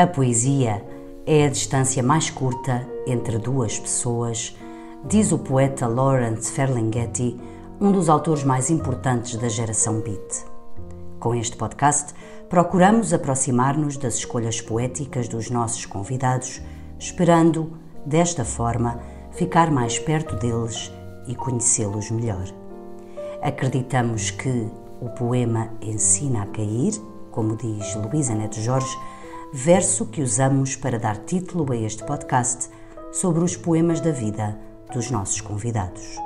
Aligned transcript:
A 0.00 0.06
poesia 0.06 0.82
é 1.26 1.44
a 1.44 1.50
distância 1.50 2.02
mais 2.02 2.30
curta 2.30 2.88
entre 3.06 3.36
duas 3.36 3.78
pessoas, 3.78 4.56
diz 5.04 5.30
o 5.30 5.38
poeta 5.38 5.86
Lawrence 5.86 6.50
Ferlinghetti, 6.50 7.36
um 7.78 7.92
dos 7.92 8.08
autores 8.08 8.42
mais 8.42 8.70
importantes 8.70 9.36
da 9.36 9.46
geração 9.50 10.00
beat. 10.00 10.46
Com 11.18 11.34
este 11.34 11.54
podcast, 11.54 12.14
procuramos 12.48 13.12
aproximar-nos 13.12 13.98
das 13.98 14.14
escolhas 14.14 14.58
poéticas 14.58 15.28
dos 15.28 15.50
nossos 15.50 15.84
convidados, 15.84 16.62
esperando, 16.98 17.70
desta 18.06 18.42
forma, 18.42 19.00
ficar 19.32 19.70
mais 19.70 19.98
perto 19.98 20.34
deles 20.36 20.90
e 21.28 21.34
conhecê-los 21.34 22.10
melhor. 22.10 22.46
Acreditamos 23.42 24.30
que 24.30 24.66
o 24.98 25.10
poema 25.10 25.68
ensina 25.82 26.44
a 26.44 26.46
cair, 26.46 26.94
como 27.30 27.54
diz 27.54 27.94
Luísa 27.96 28.34
Neto 28.34 28.58
Jorge, 28.60 28.96
verso 29.52 30.06
que 30.06 30.22
usamos 30.22 30.76
para 30.76 30.98
dar 30.98 31.16
título 31.18 31.72
a 31.72 31.76
este 31.76 32.04
podcast 32.04 32.70
sobre 33.12 33.42
os 33.42 33.56
poemas 33.56 34.00
da 34.00 34.12
vida 34.12 34.58
dos 34.92 35.10
nossos 35.10 35.40
convidados. 35.40 36.16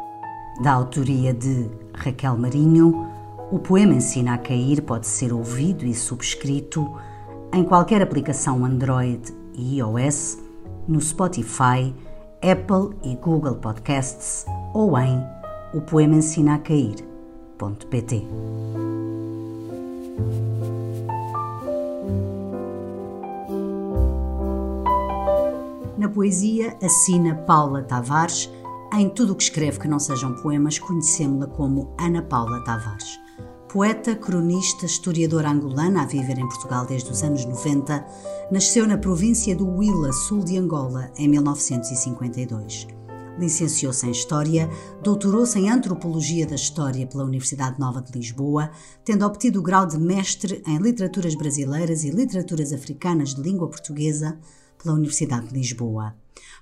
Da 0.62 0.72
autoria 0.72 1.32
de 1.32 1.70
Raquel 1.94 2.36
Marinho, 2.36 3.06
o 3.50 3.58
poema 3.58 3.94
Ensina 3.94 4.34
a 4.34 4.38
Cair 4.38 4.82
pode 4.82 5.06
ser 5.06 5.32
ouvido 5.32 5.84
e 5.84 5.94
subscrito 5.94 6.92
em 7.52 7.64
qualquer 7.64 8.02
aplicação 8.02 8.64
Android 8.64 9.22
e 9.54 9.78
iOS, 9.78 10.38
no 10.86 11.00
Spotify, 11.00 11.94
Apple 12.42 12.96
e 13.02 13.16
Google 13.16 13.56
Podcasts 13.56 14.44
ou 14.74 14.98
em 14.98 15.24
o 15.72 15.80
poema 15.80 16.16
ensina 16.16 16.54
a 16.54 16.58
cair.pt. 16.58 18.26
poesia, 26.14 26.78
assina 26.80 27.34
Paula 27.34 27.82
Tavares. 27.82 28.48
Em 28.92 29.08
tudo 29.08 29.32
o 29.32 29.36
que 29.36 29.42
escreve 29.42 29.80
que 29.80 29.88
não 29.88 29.98
sejam 29.98 30.32
poemas, 30.36 30.78
conhecemos-la 30.78 31.48
como 31.48 31.92
Ana 31.98 32.22
Paula 32.22 32.62
Tavares. 32.62 33.18
Poeta, 33.68 34.14
cronista, 34.14 34.86
historiadora 34.86 35.50
angolana 35.50 36.02
a 36.02 36.06
viver 36.06 36.38
em 36.38 36.48
Portugal 36.48 36.86
desde 36.86 37.10
os 37.10 37.24
anos 37.24 37.44
90, 37.44 38.06
nasceu 38.52 38.86
na 38.86 38.96
província 38.96 39.56
do 39.56 39.68
Huila, 39.68 40.12
sul 40.12 40.44
de 40.44 40.56
Angola, 40.56 41.10
em 41.18 41.26
1952. 41.26 42.86
Licenciou-se 43.36 44.06
em 44.06 44.12
História, 44.12 44.70
doutorou-se 45.02 45.58
em 45.58 45.68
Antropologia 45.68 46.46
da 46.46 46.54
História 46.54 47.04
pela 47.08 47.24
Universidade 47.24 47.80
Nova 47.80 48.00
de 48.00 48.16
Lisboa, 48.16 48.70
tendo 49.04 49.26
obtido 49.26 49.58
o 49.58 49.62
grau 49.62 49.84
de 49.84 49.98
Mestre 49.98 50.62
em 50.64 50.78
Literaturas 50.78 51.34
Brasileiras 51.34 52.04
e 52.04 52.10
Literaturas 52.10 52.72
Africanas 52.72 53.34
de 53.34 53.42
Língua 53.42 53.68
Portuguesa 53.68 54.38
pela 54.84 54.96
Universidade 54.96 55.48
de 55.48 55.54
Lisboa. 55.54 56.14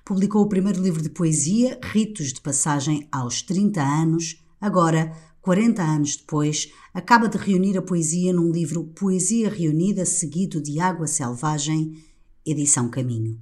Publicou 0.05 0.41
o 0.41 0.49
primeiro 0.49 0.81
livro 0.81 1.01
de 1.01 1.09
poesia, 1.09 1.77
Ritos 1.83 2.31
de 2.31 2.41
Passagem 2.41 3.07
aos 3.11 3.41
30 3.41 3.81
anos. 3.81 4.43
Agora, 4.59 5.13
40 5.41 5.83
anos 5.83 6.15
depois, 6.15 6.71
acaba 6.93 7.27
de 7.27 7.37
reunir 7.37 7.77
a 7.77 7.81
poesia 7.81 8.31
num 8.31 8.49
livro 8.49 8.85
Poesia 8.85 9.49
Reunida, 9.49 10.05
seguido 10.05 10.61
de 10.61 10.79
Água 10.79 11.05
Selvagem, 11.05 12.01
edição 12.45 12.89
Caminho. 12.89 13.37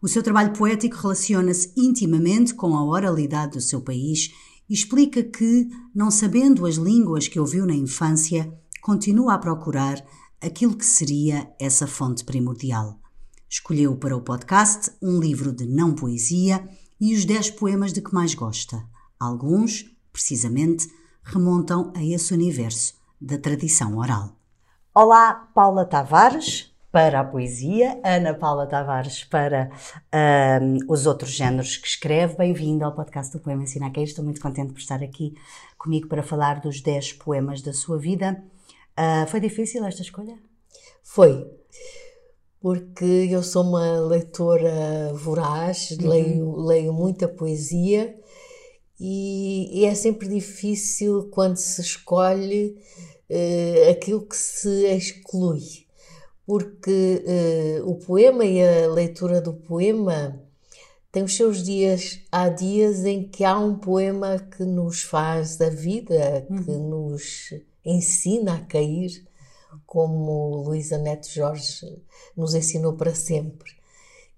O 0.00 0.08
seu 0.08 0.22
trabalho 0.22 0.52
poético 0.52 0.96
relaciona-se 0.96 1.72
intimamente 1.76 2.54
com 2.54 2.76
a 2.76 2.84
oralidade 2.84 3.52
do 3.52 3.60
seu 3.60 3.80
país 3.80 4.32
e 4.68 4.74
explica 4.74 5.22
que, 5.24 5.68
não 5.92 6.10
sabendo 6.10 6.64
as 6.64 6.76
línguas 6.76 7.26
que 7.26 7.40
ouviu 7.40 7.66
na 7.66 7.74
infância, 7.74 8.52
continua 8.80 9.34
a 9.34 9.38
procurar 9.38 10.02
aquilo 10.40 10.76
que 10.76 10.86
seria 10.86 11.52
essa 11.58 11.86
fonte 11.86 12.24
primordial. 12.24 12.99
Escolheu 13.52 13.96
para 13.96 14.16
o 14.16 14.20
podcast 14.20 14.92
um 15.02 15.18
livro 15.18 15.52
de 15.52 15.66
não 15.66 15.92
poesia 15.92 16.62
e 17.00 17.12
os 17.16 17.24
10 17.24 17.50
poemas 17.50 17.92
de 17.92 18.00
que 18.00 18.14
mais 18.14 18.32
gosta. 18.32 18.80
Alguns, 19.18 19.86
precisamente, 20.12 20.88
remontam 21.24 21.92
a 21.96 22.04
esse 22.04 22.32
universo 22.32 22.94
da 23.20 23.36
tradição 23.36 23.98
oral. 23.98 24.36
Olá, 24.94 25.50
Paula 25.52 25.84
Tavares, 25.84 26.72
para 26.92 27.18
a 27.18 27.24
poesia, 27.24 28.00
Ana 28.04 28.34
Paula 28.34 28.68
Tavares, 28.68 29.24
para 29.24 29.68
um, 30.62 30.78
os 30.88 31.06
outros 31.06 31.32
géneros 31.32 31.76
que 31.76 31.88
escreve. 31.88 32.36
Bem-vinda 32.36 32.84
ao 32.84 32.94
podcast 32.94 33.36
do 33.36 33.42
Poema 33.42 33.64
Ensina 33.64 33.90
a 33.92 34.00
Estou 34.00 34.24
muito 34.24 34.40
contente 34.40 34.72
por 34.72 34.78
estar 34.78 35.02
aqui 35.02 35.34
comigo 35.76 36.06
para 36.06 36.22
falar 36.22 36.60
dos 36.60 36.80
10 36.80 37.14
poemas 37.14 37.62
da 37.62 37.72
sua 37.72 37.98
vida. 37.98 38.44
Uh, 38.96 39.26
foi 39.26 39.40
difícil 39.40 39.84
esta 39.84 40.02
escolha? 40.02 40.38
Foi 41.02 41.59
porque 42.60 43.28
eu 43.30 43.42
sou 43.42 43.64
uma 43.64 44.00
leitora 44.00 45.12
voraz, 45.14 45.92
uhum. 45.92 46.08
leio, 46.08 46.56
leio 46.56 46.92
muita 46.92 47.26
poesia 47.26 48.14
e, 49.00 49.80
e, 49.80 49.86
é 49.86 49.94
sempre 49.94 50.28
difícil 50.28 51.28
quando 51.30 51.56
se 51.56 51.80
escolhe 51.80 52.76
uh, 53.30 53.90
aquilo 53.90 54.20
que 54.26 54.36
se 54.36 54.84
exclui, 54.88 55.86
porque 56.46 57.24
uh, 57.82 57.90
o 57.90 57.94
poema 57.96 58.44
e 58.44 58.62
a 58.62 58.90
leitura 58.90 59.40
do 59.40 59.54
poema 59.54 60.38
tem 61.10 61.22
os 61.22 61.34
seus 61.34 61.64
dias. 61.64 62.20
Há 62.30 62.50
dias 62.50 63.06
em 63.06 63.26
que 63.26 63.42
há 63.42 63.58
um 63.58 63.74
poema 63.78 64.38
que 64.38 64.64
nos 64.64 65.02
faz 65.02 65.58
a 65.62 65.70
vida, 65.70 66.46
uhum. 66.50 66.62
que 66.62 66.70
nos 66.70 67.54
ensina 67.82 68.56
a 68.56 68.60
cair 68.60 69.26
como 69.86 70.62
Luísa 70.64 70.98
Neto 70.98 71.28
Jorge 71.28 72.02
nos 72.36 72.54
ensinou 72.54 72.94
para 72.94 73.14
sempre. 73.14 73.72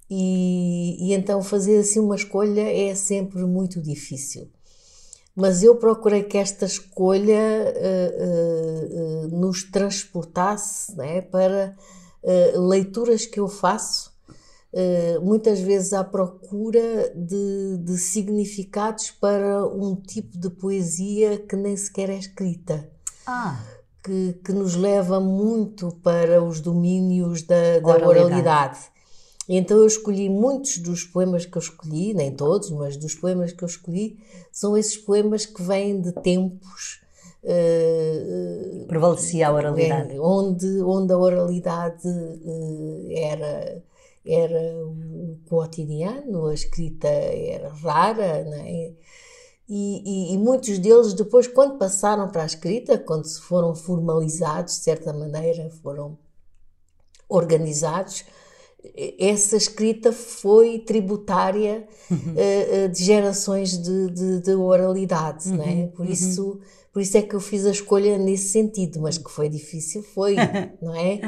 E, 0.09 0.97
e, 1.01 1.15
então 1.15 1.43
fazer 1.43 1.79
assim 1.79 2.01
uma 2.01 2.17
escolha 2.17 2.63
é 2.63 2.95
sempre 2.95 3.43
muito 3.45 3.81
difícil. 3.81 4.51
Mas 5.35 5.63
eu 5.63 5.77
procurei 5.77 6.23
que 6.23 6.37
esta 6.37 6.67
escolha 6.67 7.75
uh, 7.75 9.25
uh, 9.25 9.29
nos 9.29 9.63
transportasse 9.63 10.95
né, 10.97 11.23
para 11.23 11.75
leituras 12.55 13.27
que 13.27 13.41
eu 13.41 13.49
faço, 13.49 14.13
muitas 15.21 15.59
vezes 15.59 15.93
à 15.93 16.05
procura 16.05 17.13
de, 17.17 17.79
de 17.79 17.99
significados 17.99 19.11
para 19.11 19.67
um 19.67 19.97
tipo 19.97 20.39
de 20.39 20.49
poesia 20.49 21.37
que 21.39 21.57
nem 21.57 21.77
sequer 21.77 22.11
é 22.11 22.17
escrita. 22.17 22.89
Ah 23.27 23.61
que, 24.03 24.41
que 24.45 24.53
nos 24.53 24.75
leva 24.75 25.21
muito 25.21 25.93
para 26.03 26.43
os 26.43 26.61
domínios 26.61 27.43
da, 27.43 27.79
da 27.79 27.89
oralidade. 27.89 28.25
oralidade. 28.25 28.79
Então 29.49 29.79
eu 29.79 29.87
escolhi 29.87 30.29
muitos 30.29 30.79
dos 30.79 31.05
poemas 31.05 31.45
que 31.45 31.57
eu 31.57 31.61
escolhi, 31.61 32.15
nem 32.15 32.33
todos, 32.33 32.71
mas 32.71 32.97
dos 32.97 33.15
poemas 33.15 33.53
que 33.53 33.63
eu 33.63 33.69
escolhi, 33.69 34.19
são 34.51 34.77
esses 34.77 34.97
poemas 34.97 35.47
que 35.47 35.63
vêm 35.63 36.01
de 36.01 36.13
tempos. 36.13 37.01
Uh, 37.43 38.87
Prevalecia 38.87 39.49
a 39.49 39.53
oralidade. 39.53 40.17
onde, 40.21 40.81
onde 40.83 41.13
a 41.13 41.19
oralidade 41.19 42.07
uh, 42.07 43.07
era, 43.11 43.83
era 44.25 44.87
o 44.87 45.37
cotidiano, 45.49 46.47
a 46.47 46.55
escrita 46.55 47.09
era 47.09 47.69
rara, 47.69 48.45
não 48.45 48.55
é? 48.55 48.93
E, 49.75 50.03
e, 50.05 50.35
e, 50.35 50.39
muitos 50.39 50.79
deles 50.79 51.15
depois, 51.15 51.47
quando 51.47 51.79
passaram 51.79 52.29
para 52.29 52.43
a 52.43 52.47
escrita, 52.47 52.99
quando 52.99 53.25
se 53.25 53.41
foram 53.41 53.75
formalizados, 53.75 54.75
de 54.75 54.85
certa 54.85 55.15
maneira, 55.15 55.71
foram 55.83 56.19
organizados, 57.27 58.23
essa 59.19 59.57
escrita 59.57 60.13
foi 60.13 60.81
tributária 60.81 61.89
uhum. 62.11 62.19
uh, 62.19 62.89
de 62.91 63.03
gerações 63.03 63.79
de, 63.79 64.11
de, 64.11 64.41
de 64.41 64.55
oralidade, 64.55 65.49
uhum. 65.49 65.57
não 65.57 65.65
é? 65.65 65.87
Por 65.87 66.05
uhum. 66.05 66.13
isso 66.13 66.61
por 66.93 67.01
isso 67.01 67.17
é 67.17 67.23
que 67.23 67.35
eu 67.35 67.41
fiz 67.41 67.65
a 67.65 67.71
escolha 67.71 68.19
nesse 68.19 68.49
sentido, 68.49 69.01
mas 69.01 69.17
que 69.17 69.31
foi 69.31 69.49
difícil, 69.49 70.03
foi, 70.03 70.37
não 70.83 70.95
é? 70.95 71.21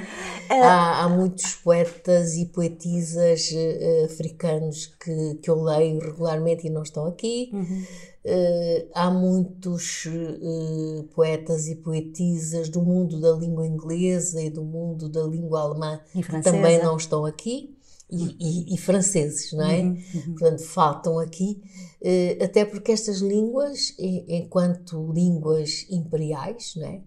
é? 0.50 0.60
Há, 0.60 1.04
há, 1.04 1.08
muitos 1.08 1.54
poetas 1.54 2.36
e 2.36 2.44
poetisas 2.44 3.50
uh, 3.50 4.04
africanos 4.04 4.94
que, 5.02 5.36
que 5.36 5.48
eu 5.48 5.62
leio 5.62 5.98
regularmente 6.00 6.66
e 6.66 6.70
não 6.70 6.82
estão 6.82 7.06
aqui. 7.06 7.48
Uhum. 7.50 7.82
Uh, 8.24 8.88
há 8.94 9.10
muitos 9.10 10.06
uh, 10.06 11.02
poetas 11.14 11.68
e 11.68 11.76
poetisas 11.76 12.70
do 12.70 12.80
mundo 12.80 13.20
da 13.20 13.32
língua 13.32 13.66
inglesa 13.66 14.40
e 14.40 14.48
do 14.48 14.64
mundo 14.64 15.10
da 15.10 15.22
língua 15.24 15.60
alemã 15.60 16.00
que 16.10 16.40
também 16.40 16.82
não 16.82 16.96
estão 16.96 17.26
aqui 17.26 17.76
e, 18.10 18.36
e, 18.38 18.74
e 18.74 18.78
franceses, 18.78 19.52
não 19.52 19.64
é? 19.64 19.80
Uhum, 19.80 20.02
uhum. 20.14 20.34
Portanto, 20.34 20.62
faltam 20.62 21.18
aqui, 21.18 21.62
eh, 22.02 22.38
até 22.42 22.64
porque 22.64 22.92
estas 22.92 23.18
línguas, 23.18 23.94
enquanto 23.98 25.12
línguas 25.12 25.86
imperiais, 25.90 26.74
não 26.76 26.86
é? 26.86 27.02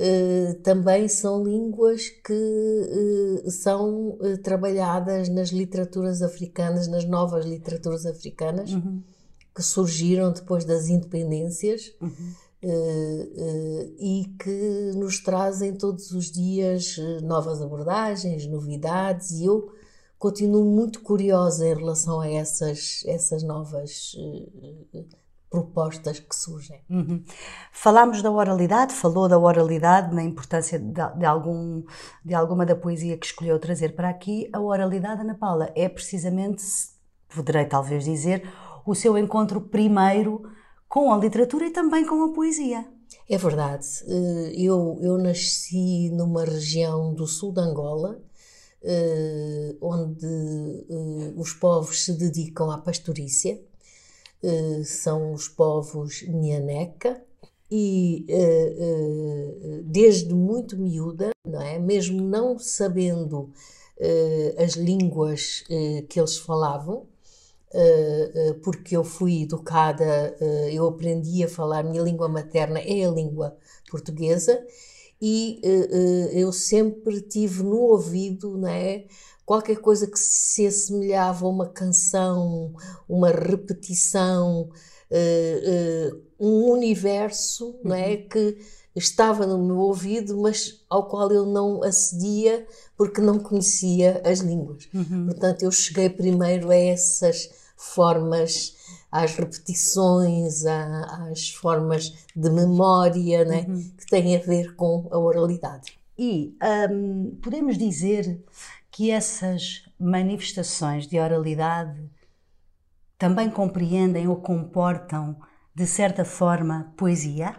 Uh, 0.00 0.54
também 0.62 1.08
são 1.08 1.42
línguas 1.42 2.08
que 2.08 2.32
uh, 2.32 3.50
são 3.50 4.10
uh, 4.10 4.38
trabalhadas 4.44 5.28
nas 5.28 5.48
literaturas 5.48 6.22
africanas, 6.22 6.86
nas 6.86 7.04
novas 7.04 7.44
literaturas 7.44 8.06
africanas, 8.06 8.72
uhum. 8.72 9.02
Que 9.58 9.62
surgiram 9.64 10.30
depois 10.32 10.64
das 10.64 10.86
independências. 10.88 11.92
Uhum. 12.00 12.32
e 13.98 14.34
que 14.36 14.92
nos 14.96 15.20
trazem 15.20 15.74
todos 15.74 16.10
os 16.10 16.28
dias 16.30 16.96
novas 17.22 17.62
abordagens, 17.62 18.46
novidades, 18.46 19.30
e 19.32 19.44
eu 19.44 19.72
continuo 20.18 20.64
muito 20.64 21.00
curiosa 21.00 21.68
em 21.68 21.74
relação 21.74 22.20
a 22.20 22.28
essas, 22.28 23.04
essas 23.06 23.42
novas 23.42 24.16
propostas 25.50 26.18
que 26.18 26.34
surgem. 26.34 26.80
Uhum. 26.90 27.24
Falámos 27.72 28.22
da 28.22 28.30
oralidade, 28.30 28.94
falou 28.94 29.28
da 29.28 29.38
oralidade, 29.38 30.14
na 30.14 30.22
importância 30.22 30.78
de, 30.78 30.92
de, 31.16 31.24
algum, 31.24 31.82
de 32.24 32.34
alguma 32.34 32.66
da 32.66 32.76
poesia 32.76 33.16
que 33.16 33.26
escolheu 33.26 33.58
trazer 33.58 33.94
para 33.94 34.08
aqui. 34.08 34.48
A 34.52 34.60
oralidade, 34.60 35.22
Ana 35.22 35.34
Paula, 35.34 35.72
é 35.74 35.88
precisamente, 35.88 36.62
poderei 37.34 37.64
talvez 37.64 38.04
dizer, 38.04 38.48
o 38.90 38.94
seu 38.94 39.16
encontro 39.18 39.60
primeiro 39.60 40.42
com 40.88 41.12
a 41.12 41.18
literatura 41.18 41.66
e 41.66 41.70
também 41.70 42.06
com 42.06 42.22
a 42.24 42.32
poesia. 42.32 42.86
É 43.28 43.36
verdade. 43.36 43.86
Eh, 44.06 44.52
eu, 44.56 44.98
eu 45.00 45.18
nasci 45.18 46.10
numa 46.10 46.44
região 46.44 47.12
do 47.14 47.26
sul 47.26 47.52
de 47.52 47.60
Angola, 47.60 48.22
eh, 48.82 49.76
onde 49.80 50.26
eh, 50.26 51.32
os 51.36 51.52
povos 51.52 52.04
se 52.04 52.12
dedicam 52.14 52.70
à 52.70 52.78
pastorícia 52.78 53.60
são 54.84 55.32
os 55.32 55.48
povos 55.48 56.22
Nhaneca 56.22 57.20
e 57.68 58.24
desde 59.84 60.32
muito 60.32 60.76
miúda, 60.78 61.30
não 61.44 61.60
é? 61.60 61.76
mesmo 61.76 62.22
não 62.22 62.56
sabendo 62.56 63.50
as 64.56 64.74
línguas 64.74 65.64
que 66.08 66.20
eles 66.20 66.36
falavam, 66.38 67.08
porque 68.62 68.96
eu 68.96 69.04
fui 69.04 69.42
educada, 69.42 70.36
eu 70.72 70.86
aprendi 70.86 71.44
a 71.44 71.48
falar, 71.48 71.82
minha 71.82 72.02
língua 72.02 72.28
materna 72.28 72.78
é 72.78 73.04
a 73.04 73.10
língua 73.10 73.56
portuguesa, 73.90 74.58
e 75.20 75.60
eu 76.32 76.52
sempre 76.52 77.20
tive 77.20 77.62
no 77.62 77.78
ouvido, 77.78 78.56
não 78.56 78.68
é? 78.68 79.04
qualquer 79.48 79.78
coisa 79.78 80.06
que 80.06 80.18
se 80.18 80.66
assemelhava 80.66 81.46
a 81.46 81.48
uma 81.48 81.66
canção, 81.70 82.74
uma 83.08 83.30
repetição, 83.30 84.68
uh, 85.10 86.12
uh, 86.12 86.22
um 86.38 86.70
universo 86.70 87.68
uhum. 87.68 87.80
não 87.84 87.96
é, 87.96 88.10
uhum. 88.10 88.28
que 88.28 88.58
estava 88.98 89.46
no 89.46 89.58
meu 89.58 89.78
ouvido, 89.78 90.36
mas 90.40 90.84
ao 90.88 91.08
qual 91.08 91.30
eu 91.30 91.46
não 91.46 91.82
acedia 91.82 92.66
porque 92.96 93.20
não 93.20 93.38
conhecia 93.38 94.20
as 94.24 94.40
línguas. 94.40 94.88
Uhum. 94.92 95.26
Portanto, 95.26 95.62
eu 95.62 95.70
cheguei 95.70 96.10
primeiro 96.10 96.70
a 96.70 96.76
essas 96.76 97.50
formas, 97.76 98.76
às 99.10 99.34
repetições, 99.34 100.66
às 100.66 101.50
formas 101.50 102.12
de 102.34 102.50
memória 102.50 103.44
né, 103.44 103.64
uhum. 103.68 103.90
que 103.96 104.06
têm 104.06 104.36
a 104.36 104.40
ver 104.40 104.74
com 104.74 105.08
a 105.10 105.18
oralidade. 105.18 105.98
E 106.18 106.56
um, 106.90 107.38
podemos 107.40 107.78
dizer 107.78 108.44
que 108.90 109.10
essas 109.10 109.84
manifestações 109.98 111.06
de 111.06 111.18
oralidade 111.18 112.10
também 113.16 113.48
compreendem 113.50 114.26
ou 114.28 114.36
comportam, 114.36 115.36
de 115.74 115.86
certa 115.86 116.24
forma, 116.24 116.92
poesia? 116.96 117.54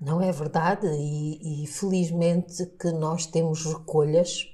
Não 0.00 0.20
é 0.22 0.32
verdade, 0.32 0.86
e, 0.86 1.64
e 1.64 1.66
felizmente 1.66 2.64
que 2.78 2.90
nós 2.90 3.26
temos 3.26 3.66
recolhas 3.66 4.48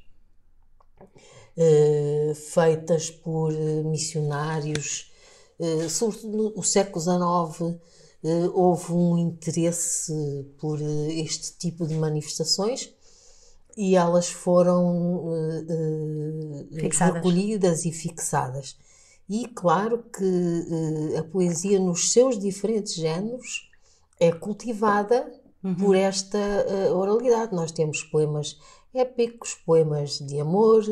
eh, 1.56 2.32
feitas 2.34 3.10
por 3.10 3.52
missionários, 3.84 5.12
eh, 5.58 5.88
sobretudo 5.88 6.52
no 6.54 6.62
século 6.62 7.00
XIX, 7.00 7.80
eh, 8.22 8.48
houve 8.52 8.92
um 8.92 9.18
interesse 9.18 10.12
por 10.58 10.80
eh, 10.80 11.12
este 11.14 11.56
tipo 11.58 11.86
de 11.86 11.94
manifestações 11.94 12.92
e 13.76 13.94
elas 13.96 14.28
foram 14.28 15.28
recolhidas 16.72 17.84
e 17.84 17.92
fixadas. 17.92 18.76
E 19.28 19.46
claro 19.48 20.04
que 20.04 21.16
a 21.18 21.22
poesia 21.24 21.78
nos 21.78 22.12
seus 22.12 22.38
diferentes 22.38 22.94
géneros 22.94 23.68
é 24.18 24.32
cultivada 24.32 25.30
uhum. 25.62 25.74
por 25.74 25.96
esta 25.96 26.38
uh, 26.38 26.94
oralidade. 26.94 27.54
Nós 27.54 27.72
temos 27.72 28.02
poemas 28.04 28.58
épicos, 28.94 29.54
poemas 29.54 30.18
de 30.18 30.40
amor, 30.40 30.82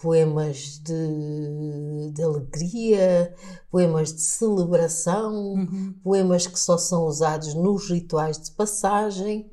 poemas 0.00 0.78
de, 0.78 2.12
de, 2.12 2.22
alegria, 2.22 3.34
poemas 3.70 4.12
de 4.14 4.22
celebração, 4.22 5.34
uhum. 5.34 5.94
poemas 6.02 6.46
que 6.46 6.58
só 6.58 6.78
são 6.78 7.06
usados 7.06 7.54
nos 7.54 7.90
rituais 7.90 8.38
de 8.38 8.52
passagem. 8.52 9.50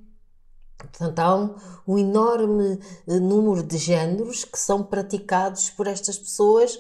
Portanto, 0.78 1.20
há 1.20 1.36
um, 1.36 1.56
um, 1.88 1.98
enorme 1.98 2.80
eh, 3.08 3.20
número 3.20 3.64
de 3.64 3.80
géneros 3.80 4.46
que 4.46 4.60
são 4.60 4.84
praticados 4.84 5.72
por 5.72 5.88
estas 5.88 6.20
pessoas, 6.20 6.78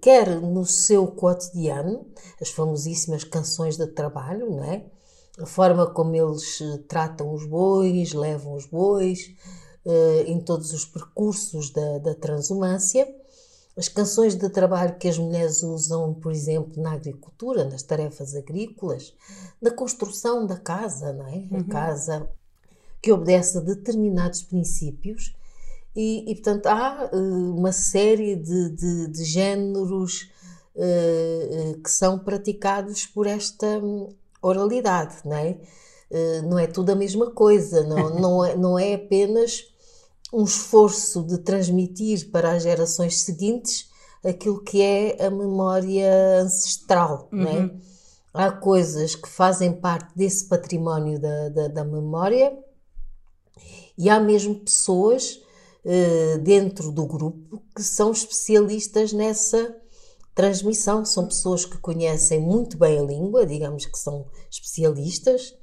quer 0.00 0.40
no 0.40 0.64
seu 0.64 1.06
cotidiano, 1.06 2.06
as 2.40 2.50
famosíssimas 2.50 3.24
canções 3.24 3.76
de 3.76 3.86
trabalho, 3.86 4.50
não 4.50 4.64
é? 4.64 4.84
A 5.38 5.46
forma 5.46 5.86
como 5.86 6.14
eles 6.14 6.58
tratam 6.86 7.32
os 7.32 7.46
bois, 7.46 8.12
levam 8.12 8.54
os 8.54 8.66
bois, 8.66 9.34
em 10.26 10.38
todos 10.40 10.72
os 10.72 10.84
percursos 10.84 11.70
da, 11.70 11.98
da 11.98 12.14
transumância. 12.14 13.08
As 13.76 13.88
canções 13.88 14.34
de 14.34 14.50
trabalho 14.50 14.98
que 14.98 15.08
as 15.08 15.16
mulheres 15.16 15.62
usam, 15.62 16.12
por 16.12 16.32
exemplo, 16.32 16.82
na 16.82 16.92
agricultura, 16.92 17.64
nas 17.64 17.82
tarefas 17.82 18.34
agrícolas, 18.34 19.14
na 19.62 19.70
construção 19.70 20.46
da 20.46 20.58
casa, 20.58 21.12
não 21.12 21.26
é? 21.26 21.46
Uhum. 21.50 21.60
A 21.60 21.64
casa 21.64 22.28
que 23.00 23.10
obedece 23.10 23.56
a 23.56 23.60
determinados 23.62 24.42
princípios 24.42 25.34
e, 25.94 26.30
e 26.30 26.34
portanto, 26.34 26.66
há 26.66 27.10
uh, 27.12 27.56
uma 27.56 27.72
série 27.72 28.36
de, 28.36 28.70
de, 28.70 29.08
de 29.08 29.24
géneros 29.24 30.30
uh, 30.76 31.80
que 31.82 31.90
são 31.90 32.18
praticados 32.18 33.06
por 33.06 33.26
esta 33.26 33.66
um, 33.66 34.08
oralidade, 34.42 35.16
não 35.24 35.36
é? 35.36 35.58
Não 36.48 36.58
é 36.58 36.66
tudo 36.66 36.90
a 36.90 36.96
mesma 36.96 37.30
coisa, 37.30 37.84
não, 37.84 38.10
não, 38.18 38.44
é, 38.44 38.56
não 38.56 38.78
é 38.78 38.94
apenas 38.94 39.62
um 40.32 40.42
esforço 40.42 41.22
de 41.22 41.38
transmitir 41.38 42.30
para 42.32 42.50
as 42.50 42.64
gerações 42.64 43.20
seguintes 43.20 43.88
aquilo 44.24 44.60
que 44.60 44.82
é 44.82 45.24
a 45.24 45.30
memória 45.30 46.40
ancestral, 46.40 47.28
uhum. 47.32 47.46
é? 47.46 47.58
Uhum. 47.60 47.80
Há 48.32 48.52
coisas 48.52 49.16
que 49.16 49.28
fazem 49.28 49.72
parte 49.72 50.16
desse 50.16 50.46
património 50.46 51.18
da, 51.20 51.48
da, 51.48 51.68
da 51.68 51.84
memória 51.84 52.56
e 53.98 54.08
há 54.08 54.20
mesmo 54.20 54.54
pessoas 54.54 55.40
dentro 56.42 56.92
do 56.92 57.06
grupo 57.06 57.62
que 57.74 57.82
são 57.82 58.12
especialistas 58.12 59.12
nessa 59.12 59.74
transmissão. 60.34 61.04
São 61.04 61.26
pessoas 61.26 61.64
que 61.64 61.78
conhecem 61.78 62.40
muito 62.40 62.76
bem 62.78 62.98
a 62.98 63.02
língua, 63.02 63.46
digamos 63.46 63.86
que 63.86 63.98
são 63.98 64.26
especialistas 64.50 65.54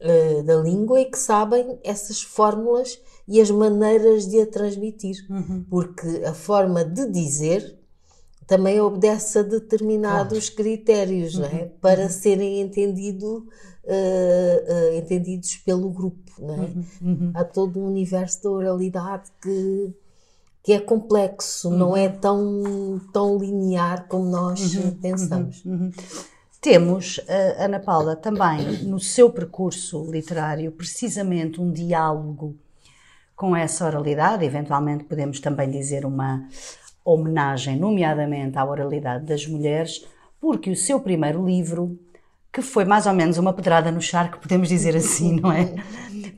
uh, 0.00 0.42
da 0.42 0.56
língua 0.56 1.00
e 1.00 1.04
que 1.06 1.18
sabem 1.18 1.78
essas 1.84 2.22
fórmulas 2.22 3.00
e 3.28 3.40
as 3.40 3.50
maneiras 3.50 4.26
de 4.26 4.40
a 4.40 4.46
transmitir. 4.46 5.16
Uhum. 5.30 5.64
Porque 5.68 6.22
a 6.24 6.34
forma 6.34 6.84
de 6.84 7.06
dizer 7.06 7.78
também 8.50 8.80
obedece 8.80 9.38
a 9.38 9.42
determinados 9.42 10.50
claro. 10.50 10.56
critérios, 10.56 11.36
uhum. 11.36 11.44
é? 11.44 11.62
Uhum. 11.62 11.70
Para 11.80 12.02
uhum. 12.02 12.08
serem 12.08 12.60
entendido, 12.60 13.46
uh, 13.84 14.92
uh, 14.92 14.98
entendidos 14.98 15.54
pelo 15.58 15.88
grupo, 15.88 16.32
é? 16.40 16.42
Uhum. 16.42 16.84
uhum. 17.00 17.32
Há 17.32 17.44
todo 17.44 17.78
um 17.78 17.86
universo 17.86 18.42
da 18.42 18.50
oralidade 18.50 19.30
que, 19.40 19.94
que 20.64 20.72
é 20.72 20.80
complexo, 20.80 21.70
não 21.70 21.96
é 21.96 22.08
tão, 22.08 23.00
tão 23.12 23.38
linear 23.38 24.08
como 24.08 24.24
nós 24.24 24.74
uhum. 24.74 24.96
pensamos. 25.00 25.62
Temos, 26.60 27.18
uh, 27.18 27.54
Ana 27.56 27.78
Paula, 27.78 28.16
também 28.16 28.82
no 28.82 28.98
seu 28.98 29.30
percurso 29.30 30.10
literário, 30.10 30.72
precisamente 30.72 31.60
um 31.60 31.70
diálogo 31.70 32.56
com 33.36 33.54
essa 33.54 33.86
oralidade, 33.86 34.44
eventualmente 34.44 35.04
podemos 35.04 35.38
também 35.38 35.70
dizer 35.70 36.04
uma 36.04 36.46
homenagem, 37.04 37.78
nomeadamente 37.78 38.58
à 38.58 38.64
oralidade 38.64 39.24
das 39.24 39.46
mulheres, 39.46 40.04
porque 40.40 40.70
o 40.70 40.76
seu 40.76 41.00
primeiro 41.00 41.44
livro, 41.44 41.98
que 42.52 42.62
foi 42.62 42.84
mais 42.84 43.06
ou 43.06 43.12
menos 43.12 43.38
uma 43.38 43.52
pedrada 43.52 43.90
no 43.90 44.00
charco, 44.00 44.40
podemos 44.40 44.68
dizer 44.68 44.96
assim, 44.96 45.40
não 45.40 45.52
é? 45.52 45.74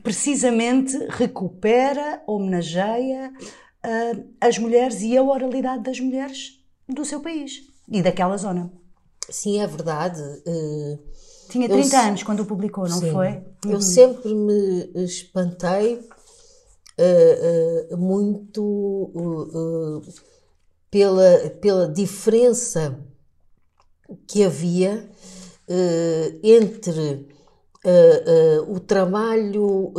Precisamente 0.03 0.97
recupera, 1.09 2.21
homenageia 2.27 3.31
uh, 3.85 4.25
as 4.41 4.57
mulheres 4.57 5.01
e 5.01 5.17
a 5.17 5.23
oralidade 5.23 5.83
das 5.83 5.99
mulheres 5.99 6.59
do 6.87 7.05
seu 7.05 7.21
país 7.21 7.61
e 7.89 8.01
daquela 8.01 8.37
zona. 8.37 8.71
Sim, 9.29 9.61
é 9.61 9.67
verdade. 9.67 10.21
Uh, 10.21 10.99
Tinha 11.49 11.69
30 11.69 11.95
eu, 11.95 12.01
anos 12.01 12.23
quando 12.23 12.41
o 12.41 12.45
publicou, 12.45 12.87
não 12.87 12.99
sim, 12.99 13.11
foi? 13.11 13.41
Eu 13.65 13.75
uhum. 13.75 13.81
sempre 13.81 14.33
me 14.33 14.91
espantei 15.05 15.95
uh, 16.99 17.97
muito 17.97 18.61
pela, 20.93 21.49
pela 21.59 21.87
diferença 21.87 23.03
que 24.27 24.43
havia 24.43 25.09
entre 26.43 27.27
uh, 27.83 28.61
uh, 28.61 28.75
o 28.75 28.79
trabalho 28.79 29.91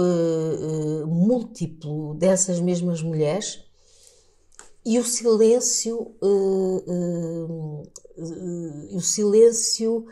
múltiplo 1.09 2.15
dessas 2.15 2.61
mesmas 2.61 3.03
mulheres 3.03 3.65
e 4.87 4.97
o 5.01 5.05
silêncio, 5.05 6.15
o 8.93 9.01
silêncio 9.01 10.07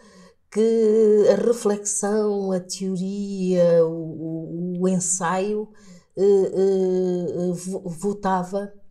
que 0.51 1.29
a 1.31 1.37
reflexão, 1.37 2.51
a 2.51 2.59
teoria, 2.59 3.87
o, 3.87 4.81
o 4.81 4.89
ensaio 4.89 5.69
votava. 8.01 8.82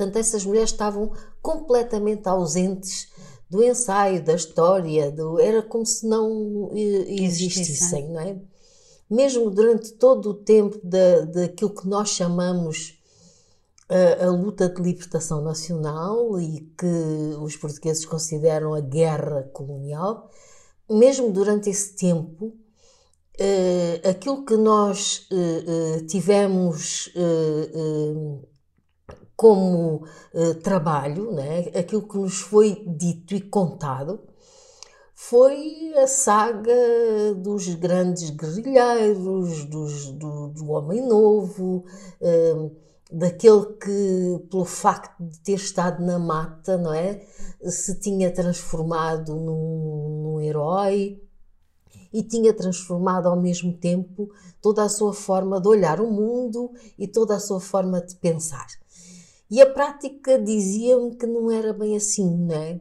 Portanto, 0.00 0.16
essas 0.16 0.46
mulheres 0.46 0.70
estavam 0.70 1.12
completamente 1.42 2.26
ausentes 2.26 3.08
do 3.50 3.62
ensaio, 3.62 4.24
da 4.24 4.32
história, 4.32 5.10
do, 5.10 5.38
era 5.38 5.62
como 5.62 5.84
se 5.84 6.06
não 6.06 6.70
existissem, 6.74 8.08
não 8.08 8.20
é? 8.20 8.40
Mesmo 9.10 9.50
durante 9.50 9.92
todo 9.92 10.30
o 10.30 10.34
tempo 10.34 10.80
da, 10.82 11.20
daquilo 11.26 11.74
que 11.74 11.86
nós 11.86 12.08
chamamos 12.08 12.98
a, 13.90 14.24
a, 14.24 14.30
luta 14.30 14.70
de 14.70 14.80
libertação 14.80 15.42
nacional 15.42 16.40
e 16.40 16.60
que 16.78 17.36
os 17.38 17.56
portugueses 17.56 18.06
consideram 18.06 18.72
a 18.72 18.80
guerra 18.80 19.50
colonial, 19.52 20.30
mesmo 20.88 21.30
durante 21.30 21.68
esse 21.68 21.94
tempo, 21.94 22.46
uh, 22.46 24.08
aquilo 24.08 24.46
que 24.46 24.56
nós 24.56 25.28
tivemos 26.08 27.12
como 29.40 30.04
uh, 30.34 30.54
trabalho, 30.56 31.32
né? 31.32 31.60
aquilo 31.74 32.06
que 32.06 32.18
nos 32.18 32.42
foi 32.42 32.84
dito 32.86 33.34
e 33.34 33.40
contado, 33.40 34.20
foi 35.14 35.94
a 35.96 36.06
saga 36.06 36.74
dos 37.38 37.74
grandes 37.76 38.28
guerrilheiros, 38.28 39.64
dos, 39.64 40.10
do, 40.10 40.48
do 40.48 40.70
Homem 40.70 41.00
Novo, 41.08 41.86
uh, 42.20 42.76
daquele 43.10 43.64
que, 43.82 44.46
pelo 44.50 44.66
facto 44.66 45.24
de 45.24 45.40
ter 45.40 45.54
estado 45.54 46.04
na 46.04 46.18
mata, 46.18 46.76
não 46.76 46.92
é? 46.92 47.24
Se 47.62 47.98
tinha 47.98 48.30
transformado 48.30 49.34
num, 49.36 50.22
num 50.22 50.40
herói 50.42 51.18
e 52.12 52.22
tinha 52.22 52.52
transformado 52.52 53.26
ao 53.26 53.40
mesmo 53.40 53.72
tempo 53.72 54.30
toda 54.60 54.84
a 54.84 54.88
sua 54.90 55.14
forma 55.14 55.58
de 55.58 55.66
olhar 55.66 55.98
o 55.98 56.10
mundo 56.10 56.72
e 56.98 57.08
toda 57.08 57.36
a 57.36 57.40
sua 57.40 57.58
forma 57.58 58.02
de 58.02 58.16
pensar. 58.16 58.66
E 59.50 59.60
a 59.60 59.66
prática 59.68 60.38
dizia-me 60.38 61.16
que 61.16 61.26
não 61.26 61.50
era 61.50 61.72
bem 61.72 61.96
assim, 61.96 62.30
não 62.30 62.54
é? 62.54 62.80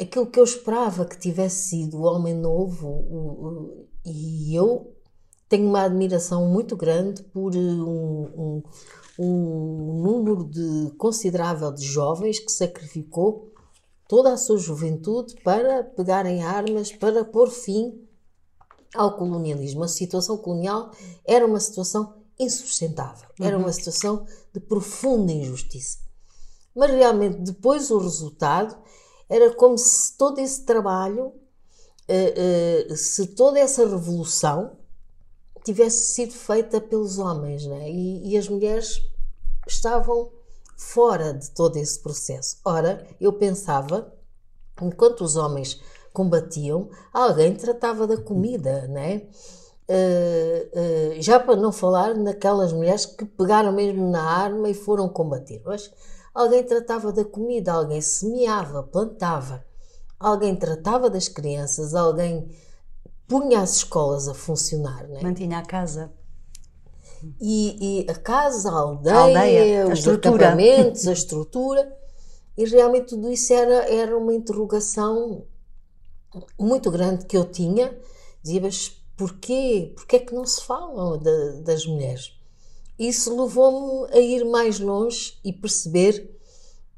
Aquilo 0.00 0.26
que 0.26 0.38
eu 0.38 0.44
esperava 0.44 1.04
que 1.04 1.18
tivesse 1.18 1.70
sido 1.70 1.98
o 1.98 2.02
homem 2.02 2.34
novo, 2.34 2.88
o, 2.88 3.16
o, 3.16 3.86
e 4.06 4.54
eu 4.54 4.94
tenho 5.48 5.68
uma 5.68 5.82
admiração 5.82 6.46
muito 6.46 6.76
grande 6.76 7.22
por 7.24 7.54
um, 7.54 8.22
um, 8.36 8.62
um 9.18 10.02
número 10.02 10.44
de, 10.44 10.92
considerável 10.96 11.72
de 11.72 11.84
jovens 11.84 12.38
que 12.38 12.50
sacrificou 12.50 13.52
toda 14.08 14.32
a 14.32 14.36
sua 14.36 14.58
juventude 14.58 15.34
para 15.42 15.82
pegarem 15.82 16.42
armas, 16.42 16.92
para 16.92 17.24
pôr 17.24 17.50
fim 17.50 18.06
ao 18.94 19.16
colonialismo. 19.16 19.82
A 19.82 19.88
situação 19.88 20.38
colonial 20.38 20.90
era 21.24 21.44
uma 21.44 21.60
situação 21.60 22.21
insustentável. 22.42 23.28
Era 23.40 23.56
uma 23.56 23.66
uhum. 23.66 23.72
situação 23.72 24.26
de 24.52 24.60
profunda 24.60 25.32
injustiça. 25.32 25.98
Mas 26.74 26.90
realmente, 26.90 27.38
depois 27.38 27.90
o 27.90 27.98
resultado 27.98 28.76
era 29.28 29.54
como 29.54 29.76
se 29.78 30.16
todo 30.16 30.38
esse 30.38 30.62
trabalho, 30.64 31.32
eh, 32.08 32.86
eh, 32.90 32.96
se 32.96 33.28
toda 33.28 33.58
essa 33.58 33.86
revolução 33.86 34.76
tivesse 35.64 36.14
sido 36.14 36.32
feita 36.32 36.80
pelos 36.80 37.18
homens, 37.18 37.66
né? 37.66 37.90
e, 37.90 38.30
e 38.30 38.36
as 38.36 38.48
mulheres 38.48 39.00
estavam 39.66 40.30
fora 40.76 41.32
de 41.32 41.50
todo 41.50 41.76
esse 41.76 42.00
processo. 42.00 42.56
Ora, 42.64 43.06
eu 43.20 43.32
pensava, 43.32 44.12
enquanto 44.80 45.22
os 45.22 45.36
homens 45.36 45.80
combatiam, 46.12 46.90
alguém 47.12 47.54
tratava 47.54 48.06
da 48.06 48.16
comida, 48.16 48.86
né? 48.88 49.22
Uh, 49.88 51.16
uh, 51.18 51.22
já 51.22 51.40
para 51.40 51.56
não 51.56 51.72
falar 51.72 52.14
naquelas 52.14 52.72
mulheres 52.72 53.04
que 53.04 53.24
pegaram 53.24 53.72
mesmo 53.72 54.10
na 54.10 54.22
arma 54.22 54.68
e 54.68 54.74
foram 54.74 55.08
combater. 55.08 55.60
Mas 55.64 55.90
alguém 56.34 56.62
tratava 56.62 57.12
da 57.12 57.24
comida, 57.24 57.72
alguém 57.72 58.00
semeava, 58.00 58.82
plantava, 58.82 59.64
alguém 60.18 60.54
tratava 60.54 61.10
das 61.10 61.28
crianças, 61.28 61.94
alguém 61.94 62.48
punha 63.26 63.60
as 63.60 63.76
escolas 63.76 64.28
a 64.28 64.34
funcionar. 64.34 65.06
Né? 65.08 65.20
Mantinha 65.22 65.58
a 65.58 65.62
casa. 65.62 66.12
E, 67.40 68.04
e 68.04 68.10
a 68.10 68.14
casa, 68.14 68.70
a 68.70 68.74
aldeia, 68.74 69.16
a 69.16 69.22
aldeia 69.22 69.88
os 69.88 70.08
acampamentos, 70.08 71.06
a 71.06 71.12
estrutura. 71.14 71.96
E 72.56 72.64
realmente 72.66 73.06
tudo 73.06 73.30
isso 73.30 73.52
era, 73.52 73.90
era 73.90 74.16
uma 74.16 74.34
interrogação 74.34 75.44
muito 76.58 76.90
grande 76.90 77.26
que 77.26 77.36
eu 77.36 77.44
tinha. 77.44 77.96
Dizia, 78.42 78.60
mas 78.60 79.01
Porquê? 79.22 79.92
Porquê 79.94 80.16
é 80.16 80.18
que 80.18 80.34
não 80.34 80.44
se 80.44 80.64
falam 80.64 81.16
de, 81.16 81.60
das 81.62 81.86
mulheres? 81.86 82.32
Isso 82.98 83.40
levou-me 83.40 84.12
a 84.12 84.18
ir 84.18 84.44
mais 84.44 84.80
longe 84.80 85.38
e 85.44 85.52
perceber 85.52 86.28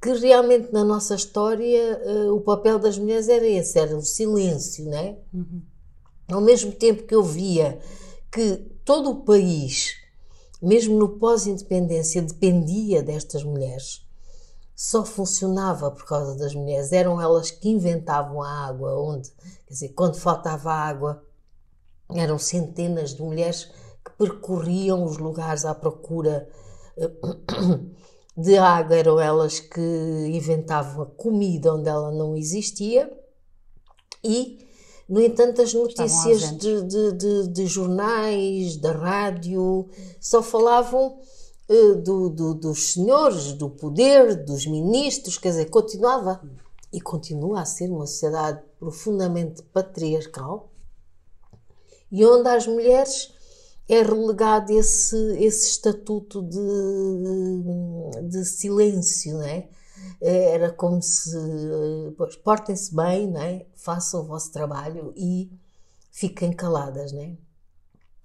que 0.00 0.10
realmente 0.14 0.72
na 0.72 0.82
nossa 0.82 1.14
história 1.14 2.00
uh, 2.02 2.34
o 2.34 2.40
papel 2.40 2.78
das 2.78 2.96
mulheres 2.96 3.28
era 3.28 3.46
esse, 3.46 3.78
era 3.78 3.94
o 3.94 4.00
silêncio, 4.00 4.86
né? 4.86 5.18
Uhum. 5.34 5.60
Ao 6.32 6.40
mesmo 6.40 6.72
tempo 6.72 7.02
que 7.02 7.14
eu 7.14 7.22
via 7.22 7.78
que 8.32 8.56
todo 8.86 9.10
o 9.10 9.24
país, 9.24 9.92
mesmo 10.62 10.98
no 10.98 11.18
pós-independência, 11.18 12.22
dependia 12.22 13.02
destas 13.02 13.44
mulheres, 13.44 14.02
só 14.74 15.04
funcionava 15.04 15.90
por 15.90 16.06
causa 16.06 16.38
das 16.38 16.54
mulheres, 16.54 16.90
eram 16.90 17.20
elas 17.20 17.50
que 17.50 17.68
inventavam 17.68 18.42
a 18.42 18.66
água, 18.66 18.98
onde, 18.98 19.30
quer 19.66 19.74
dizer, 19.74 19.88
quando 19.90 20.16
faltava 20.16 20.72
água, 20.72 21.22
eram 22.10 22.38
centenas 22.38 23.14
de 23.14 23.22
mulheres 23.22 23.64
que 24.04 24.12
percorriam 24.18 25.04
os 25.04 25.18
lugares 25.18 25.64
à 25.64 25.74
procura 25.74 26.48
eh, 26.96 27.10
de 28.36 28.56
água, 28.58 28.96
eram 28.96 29.18
elas 29.18 29.60
que 29.60 29.80
inventavam 30.30 31.02
a 31.02 31.06
comida 31.06 31.74
onde 31.74 31.88
ela 31.88 32.10
não 32.12 32.36
existia 32.36 33.10
e, 34.24 34.66
no 35.08 35.20
entanto, 35.20 35.60
as 35.60 35.74
notícias 35.74 36.56
de, 36.56 36.82
de, 36.82 37.12
de, 37.12 37.48
de, 37.48 37.66
jornais, 37.66 38.78
da 38.78 38.92
rádio, 38.92 39.88
só 40.18 40.42
falavam 40.42 41.18
uh, 41.68 41.94
do, 41.96 42.30
do, 42.30 42.54
dos 42.54 42.94
senhores, 42.94 43.52
do 43.52 43.68
poder, 43.68 44.44
dos 44.44 44.66
ministros, 44.66 45.36
quer 45.36 45.50
dizer, 45.50 45.66
continuava 45.66 46.40
e 46.90 47.00
continua 47.00 47.60
a 47.60 47.66
ser 47.66 47.90
uma 47.90 48.06
sociedade 48.06 48.62
profundamente 48.78 49.62
patriarcal 49.64 50.70
e 52.14 52.24
onde 52.24 52.48
às 52.48 52.66
mulheres 52.66 53.32
é 53.88 54.02
relegado 54.02 54.70
esse, 54.70 55.16
esse 55.38 55.70
estatuto 55.70 56.42
de, 56.42 56.58
de 58.28 58.44
silêncio, 58.44 59.36
né? 59.38 59.68
Era 60.20 60.70
como 60.70 61.02
se, 61.02 61.36
pois, 62.16 62.36
portem-se 62.36 62.94
bem, 62.94 63.26
né? 63.30 63.66
façam 63.74 64.20
o 64.20 64.26
vosso 64.26 64.50
trabalho 64.52 65.12
e 65.16 65.50
fiquem 66.10 66.52
caladas, 66.52 67.12
né? 67.12 67.36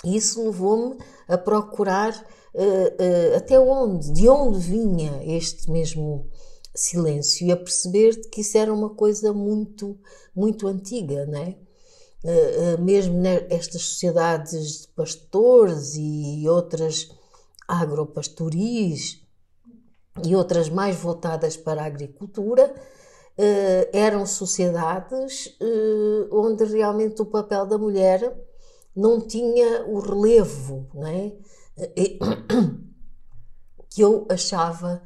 Isso 0.05 0.45
levou-me 0.45 0.97
a 1.27 1.37
procurar 1.37 2.13
uh, 2.53 2.61
uh, 2.61 3.35
até 3.35 3.59
onde, 3.59 4.13
de 4.13 4.29
onde 4.29 4.59
vinha 4.59 5.21
este 5.25 5.69
mesmo 5.69 6.29
silêncio 6.73 7.47
e 7.47 7.51
a 7.51 7.57
perceber 7.57 8.15
que 8.29 8.41
isso 8.41 8.57
era 8.57 8.73
uma 8.73 8.91
coisa 8.91 9.33
muito, 9.33 9.97
muito 10.33 10.67
antiga, 10.67 11.25
né? 11.25 11.57
Mesmo 12.79 13.15
nestas 13.17 13.81
sociedades 13.83 14.81
de 14.81 14.87
pastores 14.89 15.95
e 15.95 16.47
outras 16.49 17.09
agropastoris 17.67 19.21
e 20.25 20.35
outras 20.35 20.69
mais 20.69 20.97
voltadas 20.97 21.55
para 21.55 21.81
a 21.81 21.85
agricultura, 21.85 22.73
eh, 23.37 23.89
eram 23.93 24.25
sociedades 24.25 25.55
onde 26.31 26.65
realmente 26.65 27.21
o 27.21 27.25
papel 27.25 27.65
da 27.65 27.77
mulher 27.77 28.35
não 28.93 29.21
tinha 29.21 29.85
o 29.85 29.99
relevo 29.99 30.89
é? 31.07 31.31
que 33.89 34.01
eu 34.01 34.27
achava 34.29 35.01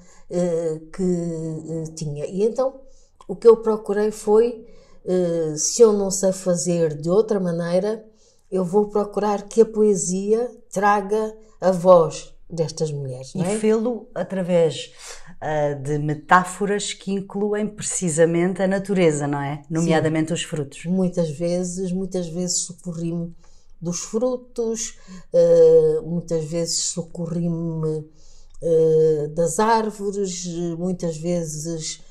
que 0.92 1.94
tinha. 1.96 2.26
E 2.26 2.42
então 2.42 2.82
o 3.28 3.36
que 3.36 3.48
eu 3.48 3.58
procurei 3.58 4.10
foi 4.10 4.66
eh, 5.06 5.56
se 5.58 5.82
eu 5.82 5.94
não 5.94 6.10
sei 6.10 6.32
fazer 6.32 6.96
de 6.96 7.10
outra 7.10 7.40
maneira, 7.40 8.06
eu 8.50 8.64
vou 8.64 8.90
procurar 8.90 9.44
que 9.44 9.62
a 9.62 9.66
poesia 9.66 10.50
traga 10.72 11.36
a 11.60 11.72
voz 11.72 12.34
destas 12.50 12.92
mulheres. 12.92 13.34
E 13.34 13.42
é? 13.42 13.58
fê-lo 13.58 14.08
através 14.14 14.94
uh, 15.42 15.82
de 15.82 15.98
metáforas 15.98 16.94
que 16.94 17.12
incluem 17.12 17.68
precisamente 17.68 18.62
a 18.62 18.68
natureza, 18.68 19.28
não 19.28 19.42
é? 19.42 19.64
Nomeadamente 19.70 20.28
Sim. 20.28 20.34
os 20.36 20.44
frutos. 20.44 20.86
Muitas 20.86 21.32
vezes, 21.32 21.92
muitas 21.92 22.28
vezes 22.28 22.60
socorri-me 22.60 23.36
dos 23.82 24.02
frutos, 24.02 25.00
uh, 25.34 26.02
muitas 26.04 26.46
vezes 26.46 26.78
socorri-me 26.78 28.00
uh, 28.00 29.28
das 29.34 29.60
árvores, 29.60 30.46
muitas 30.78 31.18
vezes 31.18 32.02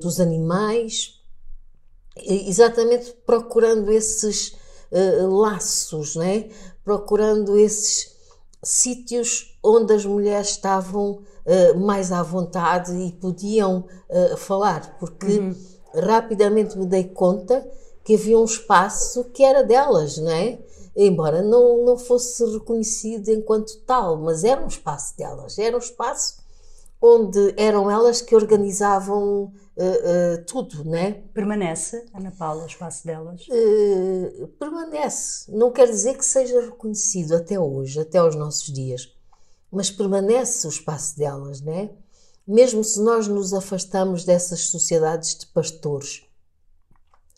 dos 0.00 0.20
animais, 0.20 1.19
exatamente 2.26 3.12
procurando 3.24 3.90
esses 3.92 4.58
laços, 5.28 6.16
né? 6.16 6.48
procurando 6.84 7.56
esses 7.56 8.10
sítios 8.62 9.58
onde 9.62 9.94
as 9.94 10.04
mulheres 10.04 10.50
estavam 10.50 11.12
uh, 11.12 11.78
mais 11.78 12.12
à 12.12 12.22
vontade 12.22 12.92
e 12.92 13.12
podiam 13.12 13.84
uh, 14.08 14.36
falar, 14.36 14.96
porque 14.98 15.38
uhum. 15.38 15.56
rapidamente 15.94 16.78
me 16.78 16.86
dei 16.86 17.04
conta 17.04 17.66
que 18.04 18.14
havia 18.14 18.38
um 18.38 18.44
espaço 18.44 19.24
que 19.24 19.42
era 19.42 19.62
delas, 19.62 20.18
não 20.18 20.30
é? 20.30 20.58
Embora 20.96 21.42
não, 21.42 21.84
não 21.84 21.96
fosse 21.96 22.44
reconhecido 22.44 23.28
enquanto 23.28 23.78
tal, 23.86 24.16
mas 24.16 24.42
era 24.42 24.60
um 24.60 24.66
espaço 24.66 25.16
delas, 25.16 25.58
era 25.58 25.76
um 25.76 25.80
espaço 25.80 26.40
onde 27.00 27.54
eram 27.56 27.90
elas 27.90 28.20
que 28.20 28.34
organizavam 28.34 29.52
uh, 29.82 30.44
tudo, 30.46 30.84
né? 30.84 31.22
Permanece, 31.34 32.04
Ana 32.14 32.30
Paula, 32.30 32.64
o 32.64 32.66
espaço 32.66 33.06
delas? 33.06 33.46
Uh, 33.48 34.48
permanece. 34.58 35.50
Não 35.50 35.70
quer 35.72 35.88
dizer 35.88 36.16
que 36.16 36.24
seja 36.24 36.60
reconhecido 36.60 37.34
até 37.34 37.58
hoje, 37.58 38.00
até 38.00 38.18
aos 38.18 38.34
nossos 38.34 38.72
dias, 38.72 39.12
mas 39.70 39.90
permanece 39.90 40.66
o 40.66 40.70
espaço 40.70 41.16
delas, 41.16 41.60
né? 41.60 41.90
Mesmo 42.46 42.82
se 42.82 43.00
nós 43.00 43.28
nos 43.28 43.54
afastamos 43.54 44.24
dessas 44.24 44.60
sociedades 44.66 45.36
de 45.36 45.46
pastores 45.46 46.24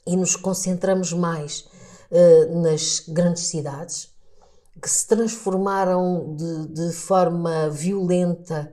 e 0.06 0.16
nos 0.16 0.36
concentramos 0.36 1.12
mais 1.12 1.68
nas 2.62 3.04
grandes 3.08 3.44
cidades, 3.44 4.10
que 4.80 4.88
se 4.88 5.06
transformaram 5.06 6.34
de, 6.36 6.66
de 6.68 6.92
forma 6.92 7.70
violenta 7.70 8.72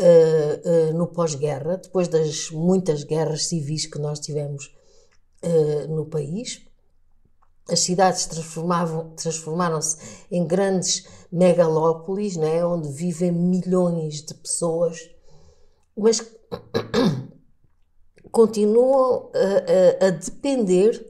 uh, 0.00 0.90
uh, 0.90 0.94
no 0.94 1.06
pós-guerra, 1.06 1.76
depois 1.76 2.08
das 2.08 2.50
muitas 2.50 3.04
guerras 3.04 3.46
civis 3.46 3.86
que 3.86 3.98
nós 3.98 4.18
tivemos 4.18 4.74
uh, 5.44 5.94
no 5.94 6.06
país. 6.06 6.62
As 7.68 7.80
cidades 7.80 8.26
transformaram-se 8.26 9.98
em 10.30 10.44
grandes 10.44 11.06
megalópolis, 11.30 12.36
né, 12.36 12.64
onde 12.64 12.88
vivem 12.88 13.30
milhões 13.30 14.22
de 14.22 14.34
pessoas, 14.34 15.08
mas 15.96 16.20
continuam 18.32 19.30
a, 19.32 20.04
a, 20.04 20.08
a 20.08 20.10
depender 20.10 21.06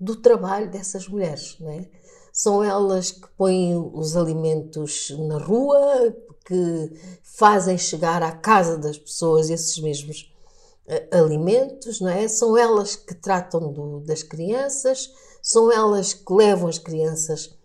do 0.00 0.16
trabalho 0.16 0.68
dessas 0.68 1.06
mulheres. 1.06 1.56
Né? 1.60 1.88
São 2.32 2.64
elas 2.64 3.12
que 3.12 3.28
põem 3.36 3.76
os 3.76 4.16
alimentos 4.16 5.14
na 5.28 5.38
rua, 5.38 6.16
que 6.44 6.92
fazem 7.22 7.78
chegar 7.78 8.22
à 8.22 8.32
casa 8.32 8.76
das 8.76 8.98
pessoas 8.98 9.50
esses 9.50 9.78
mesmos 9.78 10.32
uh, 10.86 11.16
alimentos, 11.16 12.00
não 12.00 12.08
é? 12.08 12.26
São 12.28 12.56
elas 12.56 12.96
que 12.96 13.14
tratam 13.14 13.72
do, 13.72 14.00
das 14.00 14.22
crianças, 14.22 15.12
são 15.40 15.72
elas 15.72 16.12
que 16.14 16.32
levam 16.32 16.68
as 16.68 16.78
crianças 16.78 17.56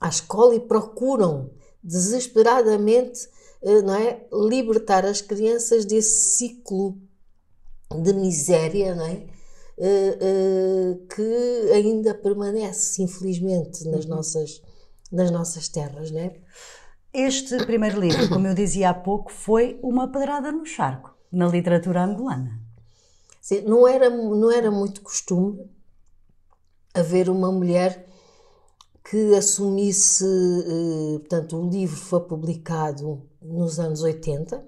à 0.00 0.08
escola 0.08 0.54
e 0.54 0.60
procuram 0.60 1.50
desesperadamente, 1.82 3.28
uh, 3.62 3.82
não 3.82 3.94
é, 3.94 4.26
libertar 4.32 5.04
as 5.04 5.20
crianças 5.20 5.84
desse 5.84 6.36
ciclo 6.36 6.96
de 8.02 8.12
miséria, 8.12 8.94
não 8.94 9.06
é? 9.06 9.26
Uh, 9.78 11.06
que 11.08 11.70
ainda 11.72 12.14
permanece, 12.14 13.02
infelizmente, 13.02 13.86
nas, 13.86 14.04
uhum. 14.04 14.16
nossas, 14.16 14.62
nas 15.12 15.30
nossas 15.30 15.68
terras, 15.68 16.10
não 16.10 16.20
é? 16.20 16.34
Este 17.18 17.64
primeiro 17.64 17.98
livro, 17.98 18.28
como 18.28 18.46
eu 18.46 18.52
dizia 18.52 18.90
há 18.90 18.94
pouco, 18.94 19.32
foi 19.32 19.80
uma 19.82 20.06
pedrada 20.06 20.52
no 20.52 20.66
charco 20.66 21.16
na 21.32 21.48
literatura 21.48 22.04
angolana. 22.04 22.60
Sim, 23.40 23.62
não 23.62 23.88
era, 23.88 24.10
não 24.10 24.52
era 24.52 24.70
muito 24.70 25.00
costume 25.00 25.66
haver 26.92 27.30
uma 27.30 27.50
mulher 27.50 28.06
que 29.02 29.34
assumisse, 29.34 30.26
eh, 30.26 31.18
portanto, 31.20 31.56
o 31.56 31.70
livro 31.70 31.96
foi 31.96 32.20
publicado 32.20 33.22
nos 33.40 33.80
anos 33.80 34.02
80, 34.02 34.62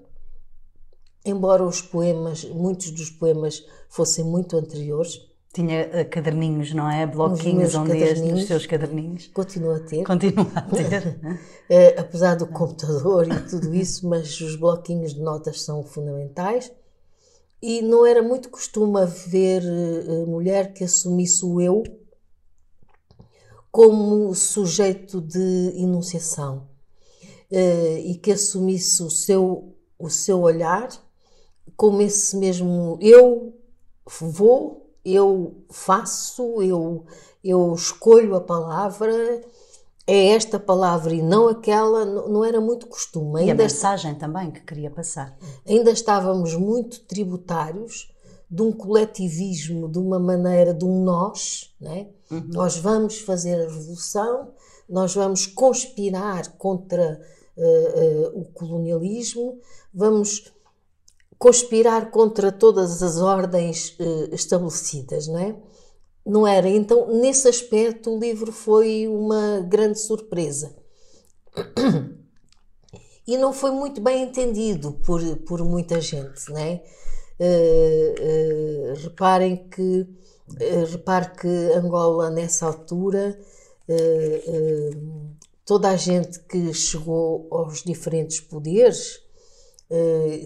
embora 1.23 1.63
os 1.63 1.83
poemas, 1.83 2.45
muitos 2.45 2.89
dos 2.89 3.11
poemas 3.11 3.63
fossem 3.89 4.25
muito 4.25 4.57
anteriores, 4.57 5.21
tinha 5.53 5.87
uh, 5.87 6.09
caderninhos, 6.09 6.73
não 6.73 6.89
é? 6.89 7.05
Bloquinhos 7.07 7.73
onde 7.75 7.97
ias 7.97 8.21
nos 8.21 8.45
seus 8.45 8.65
caderninhos. 8.65 9.27
Continua 9.33 9.77
a 9.77 9.79
ter. 9.79 10.03
Continua 10.03 10.51
a 10.55 10.61
ter. 10.69 11.19
é, 11.69 11.99
apesar 11.99 12.35
do 12.35 12.47
computador 12.47 13.27
e 13.27 13.39
tudo 13.49 13.73
isso, 13.73 14.07
mas 14.07 14.39
os 14.41 14.55
bloquinhos 14.55 15.13
de 15.13 15.21
notas 15.21 15.61
são 15.61 15.83
fundamentais. 15.83 16.71
E 17.61 17.81
não 17.81 18.05
era 18.05 18.21
muito 18.21 18.49
costume 18.49 19.01
haver 19.01 19.63
uh, 19.63 20.27
mulher 20.27 20.73
que 20.73 20.83
assumisse 20.83 21.43
o 21.45 21.59
eu 21.59 21.83
como 23.71 24.33
sujeito 24.33 25.21
de 25.21 25.73
enunciação 25.75 26.69
uh, 27.51 27.97
e 27.97 28.15
que 28.15 28.31
assumisse 28.31 29.03
o 29.03 29.09
seu, 29.09 29.75
o 29.97 30.09
seu 30.09 30.39
olhar 30.41 30.89
como 31.75 32.01
esse 32.01 32.35
mesmo 32.35 32.97
eu 33.01 33.53
vou 34.19 34.88
eu 35.13 35.55
faço, 35.69 36.61
eu, 36.61 37.05
eu 37.43 37.73
escolho 37.73 38.35
a 38.35 38.41
palavra, 38.41 39.41
é 40.05 40.29
esta 40.29 40.59
palavra 40.59 41.13
e 41.13 41.21
não 41.21 41.47
aquela, 41.47 42.03
não 42.03 42.43
era 42.43 42.59
muito 42.59 42.87
costume. 42.87 43.41
Ainda 43.41 43.51
e 43.51 43.51
a 43.51 43.55
mensagem 43.55 44.15
também 44.15 44.49
que 44.49 44.61
queria 44.61 44.89
passar. 44.89 45.37
Ainda 45.67 45.91
estávamos 45.91 46.55
muito 46.55 47.01
tributários 47.01 48.11
de 48.49 48.63
um 48.63 48.71
coletivismo, 48.71 49.87
de 49.87 49.99
uma 49.99 50.17
maneira, 50.17 50.73
de 50.73 50.83
um 50.83 51.03
nós, 51.03 51.71
né? 51.79 52.07
Uhum. 52.31 52.43
Nós 52.47 52.77
vamos 52.77 53.19
fazer 53.19 53.55
a 53.55 53.69
revolução, 53.69 54.49
nós 54.89 55.13
vamos 55.13 55.45
conspirar 55.45 56.53
contra 56.57 57.21
uh, 57.55 58.31
uh, 58.31 58.39
o 58.39 58.45
colonialismo, 58.45 59.59
vamos 59.93 60.51
conspirar 61.39 62.11
contra 62.11 62.51
todas 62.51 63.01
as 63.01 63.17
ordens 63.17 63.95
uh, 63.99 64.35
estabelecidas, 64.35 65.27
não 65.27 65.39
é? 65.39 65.55
Não 66.25 66.45
era. 66.45 66.69
Então, 66.69 67.07
nesse 67.19 67.47
aspecto, 67.47 68.13
o 68.13 68.19
livro 68.19 68.51
foi 68.51 69.07
uma 69.07 69.61
grande 69.61 69.99
surpresa. 69.99 70.75
E 73.25 73.37
não 73.37 73.53
foi 73.53 73.71
muito 73.71 74.01
bem 74.01 74.23
entendido 74.23 74.93
por, 75.05 75.21
por 75.45 75.63
muita 75.63 76.01
gente, 76.01 76.49
não 76.49 76.57
é? 76.57 76.83
Uh, 77.39 78.91
uh, 78.91 78.93
reparem 79.03 79.69
que 79.69 80.07
repare 80.91 81.29
que 81.39 81.47
Angola 81.75 82.31
nessa 82.31 82.65
altura 82.65 83.39
toda 85.69 85.89
a 85.89 85.95
gente 85.95 86.39
que 86.39 86.73
chegou 86.73 87.47
aos 87.51 87.83
diferentes 87.83 88.39
poderes 88.39 89.17
eh, 89.17 89.28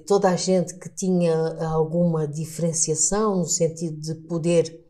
toda 0.08 0.30
a 0.30 0.36
gente 0.36 0.76
que 0.76 0.90
tinha 0.90 1.36
alguma 1.66 2.28
diferenciação 2.28 3.38
no 3.38 3.46
sentido 3.46 4.00
de 4.00 4.16
poder 4.16 4.84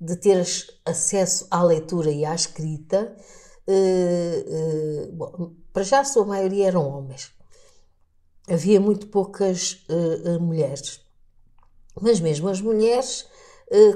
de 0.00 0.16
ter 0.16 0.46
acesso 0.84 1.46
à 1.50 1.62
leitura 1.62 2.10
e 2.10 2.24
à 2.24 2.34
escrita, 2.34 3.16
eh, 3.66 4.44
eh, 4.46 5.10
bom, 5.12 5.52
para 5.72 5.82
já 5.82 6.00
a 6.00 6.04
sua 6.04 6.24
maioria 6.24 6.68
eram 6.68 6.86
homens. 6.86 7.32
Havia 8.48 8.80
muito 8.80 9.08
poucas 9.08 9.84
mulheres. 10.40 11.00
Mas 12.00 12.20
mesmo 12.20 12.48
as 12.48 12.60
mulheres 12.60 13.26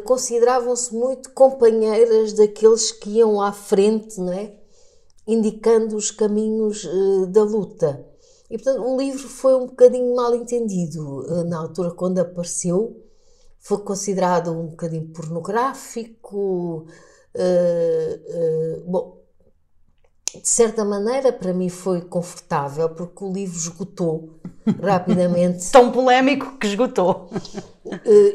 consideravam-se 0.04 0.92
muito 0.92 1.30
companheiras 1.30 2.32
daqueles 2.32 2.90
que 2.90 3.10
iam 3.10 3.40
à 3.40 3.52
frente, 3.52 4.18
não 4.18 4.32
é? 4.32 4.52
indicando 5.24 5.94
os 5.94 6.10
caminhos 6.10 6.84
da 7.28 7.44
luta. 7.44 8.09
E 8.50 8.58
portanto 8.58 8.82
o 8.84 8.96
livro 8.98 9.28
foi 9.28 9.54
um 9.54 9.66
bocadinho 9.66 10.14
mal 10.14 10.34
entendido 10.34 11.24
eh, 11.28 11.44
na 11.44 11.58
altura 11.58 11.92
quando 11.92 12.18
apareceu. 12.18 13.00
Foi 13.60 13.78
considerado 13.78 14.50
um 14.50 14.66
bocadinho 14.66 15.06
pornográfico. 15.08 16.86
Uh, 17.32 18.80
uh, 18.82 18.90
bom, 18.90 19.20
de 20.34 20.48
certa 20.48 20.84
maneira 20.84 21.32
para 21.32 21.52
mim 21.52 21.68
foi 21.68 22.00
confortável 22.00 22.88
porque 22.88 23.22
o 23.22 23.32
livro 23.32 23.56
esgotou 23.56 24.40
rapidamente. 24.82 25.70
Tão 25.70 25.92
polémico 25.92 26.58
que 26.58 26.66
esgotou. 26.66 27.28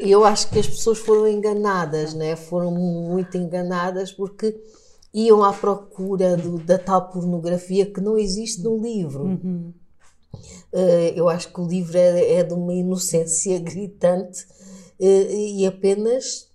Eu 0.00 0.24
acho 0.24 0.48
que 0.48 0.58
as 0.58 0.66
pessoas 0.66 0.98
foram 0.98 1.26
enganadas, 1.26 2.14
né? 2.14 2.36
foram 2.36 2.70
muito 2.70 3.36
enganadas 3.36 4.12
porque 4.12 4.58
iam 5.12 5.42
à 5.42 5.52
procura 5.52 6.36
do, 6.36 6.58
da 6.58 6.78
tal 6.78 7.10
pornografia 7.10 7.84
que 7.84 8.00
não 8.00 8.16
existe 8.16 8.62
no 8.62 8.78
livro. 8.78 9.24
Uhum. 9.24 9.74
Eu 11.14 11.28
acho 11.28 11.52
que 11.52 11.60
o 11.60 11.66
livro 11.66 11.96
é, 11.96 12.34
é 12.34 12.42
de 12.44 12.54
uma 12.54 12.74
inocência 12.74 13.58
gritante 13.60 14.46
e 14.98 15.66
apenas 15.66 16.48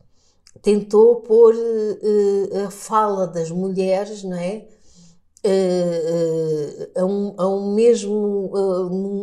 tentou 0.61 1.21
pôr 1.21 1.55
a 2.65 2.71
fala 2.71 3.27
das 3.27 3.49
mulheres, 3.51 4.23
não 4.23 4.37
é? 4.37 4.67
A, 6.95 7.05
um, 7.05 7.33
a 7.37 7.47
um 7.47 7.73
mesmo 7.73 8.51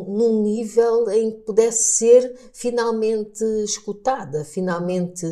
num 0.09 0.43
nível 0.43 1.09
em 1.11 1.31
que 1.31 1.39
pudesse 1.39 1.97
ser 1.97 2.37
finalmente 2.53 3.45
escutada, 3.63 4.45
finalmente 4.45 5.27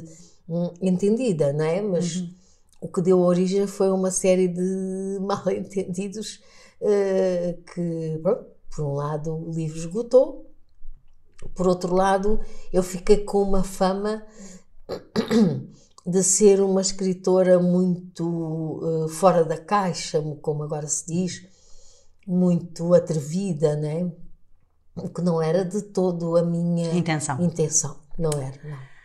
um, 0.48 0.72
entendida, 0.81 1.52
não 1.52 1.64
é? 1.64 1.81
Mas 1.81 2.16
uhum. 2.16 2.31
o 2.83 2.88
que 2.88 3.02
deu 3.02 3.20
origem 3.20 3.66
foi 3.66 3.90
uma 3.90 4.11
série 4.11 4.48
de 4.48 5.18
mal-entendidos 5.20 6.40
que, 7.74 8.18
pronto, 8.22 8.56
por 8.77 8.85
um 8.85 8.93
lado 8.93 9.35
o 9.35 9.51
livro 9.51 9.79
esgotou, 9.79 10.53
por 11.55 11.67
outro 11.67 11.95
lado 11.95 12.39
eu 12.71 12.83
fiquei 12.83 13.25
com 13.25 13.43
uma 13.43 13.65
fama 13.65 14.23
de 16.07 16.23
ser 16.23 16.61
uma 16.61 16.81
escritora 16.81 17.59
muito 17.59 18.25
uh, 18.25 19.09
fora 19.09 19.45
da 19.45 19.59
caixa, 19.59 20.23
como 20.41 20.62
agora 20.62 20.87
se 20.87 21.07
diz, 21.07 21.49
muito 22.27 22.95
atrevida, 22.95 23.75
né? 23.75 24.12
O 24.95 25.09
que 25.09 25.21
não 25.21 25.43
era 25.43 25.65
de 25.65 25.83
todo 25.83 26.37
a 26.37 26.43
minha 26.43 26.95
intenção. 26.95 27.43
intenção. 27.43 27.97
Não 28.17 28.31
era, 28.31 28.59
não. 28.62 28.97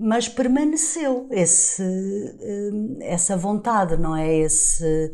Mas 0.00 0.28
permaneceu 0.28 1.28
esse, 1.30 1.82
uh, 1.82 2.98
essa 3.02 3.36
vontade, 3.36 3.96
não 3.96 4.16
é? 4.16 4.32
Esse, 4.36 5.12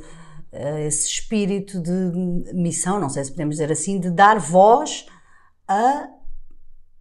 esse 0.86 1.08
espírito 1.08 1.80
de 1.80 2.52
missão, 2.54 3.00
não 3.00 3.08
sei 3.08 3.24
se 3.24 3.30
podemos 3.30 3.56
dizer 3.56 3.72
assim, 3.72 3.98
de 3.98 4.10
dar 4.10 4.38
voz 4.38 5.06
a 5.66 6.08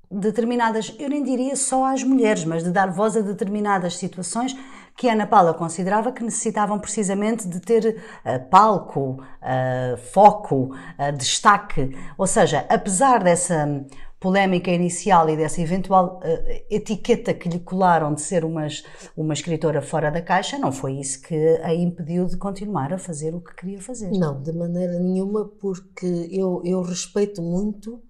determinadas, 0.10 0.96
eu 1.00 1.10
nem 1.10 1.24
diria 1.24 1.56
só 1.56 1.86
às 1.86 2.04
mulheres, 2.04 2.46
mas 2.46 2.64
de 2.64 2.72
dar 2.72 2.92
voz 2.92 3.18
a 3.18 3.22
determinadas 3.22 3.98
situações 3.98 4.56
que 4.96 5.10
Ana 5.10 5.26
Paula 5.26 5.54
considerava 5.54 6.12
que 6.12 6.24
necessitavam 6.24 6.78
precisamente 6.80 7.48
de 7.48 7.60
ter 7.60 7.98
uh, 8.24 8.50
palco, 8.50 9.24
uh, 9.42 9.98
foco, 9.98 10.76
uh, 10.76 11.12
destaque. 11.18 11.98
Ou 12.18 12.28
seja, 12.28 12.66
apesar 12.70 13.24
dessa 13.24 13.84
polémica 14.24 14.72
inicial 14.72 15.30
e 15.30 15.36
dessa 15.36 15.60
eventual 15.60 16.22
etiqueta 16.70 17.34
que 17.34 17.50
lhe 17.50 17.60
colaram 17.60 18.14
de 18.14 18.22
ser 18.22 18.46
umas, 18.46 18.82
uma 19.18 19.34
escritora 19.34 19.82
fora 19.82 20.10
da 20.10 20.22
caixa, 20.22 20.58
não 20.58 20.72
foi 20.72 20.94
isso 20.94 21.22
que 21.22 21.36
a 21.62 21.76
impediu 21.76 22.26
de 22.26 22.38
continuar 22.38 22.94
a 22.94 22.98
fazer 22.98 23.36
o 23.36 23.42
que 23.42 23.54
queria 23.54 23.82
fazer. 23.82 24.10
Não, 24.12 24.42
de 24.42 24.54
maneira 24.54 24.98
nenhuma, 24.98 25.44
porque 25.60 26.30
eu, 26.32 26.62
eu 26.64 26.82
respeito 26.82 27.42
muito 27.42 28.02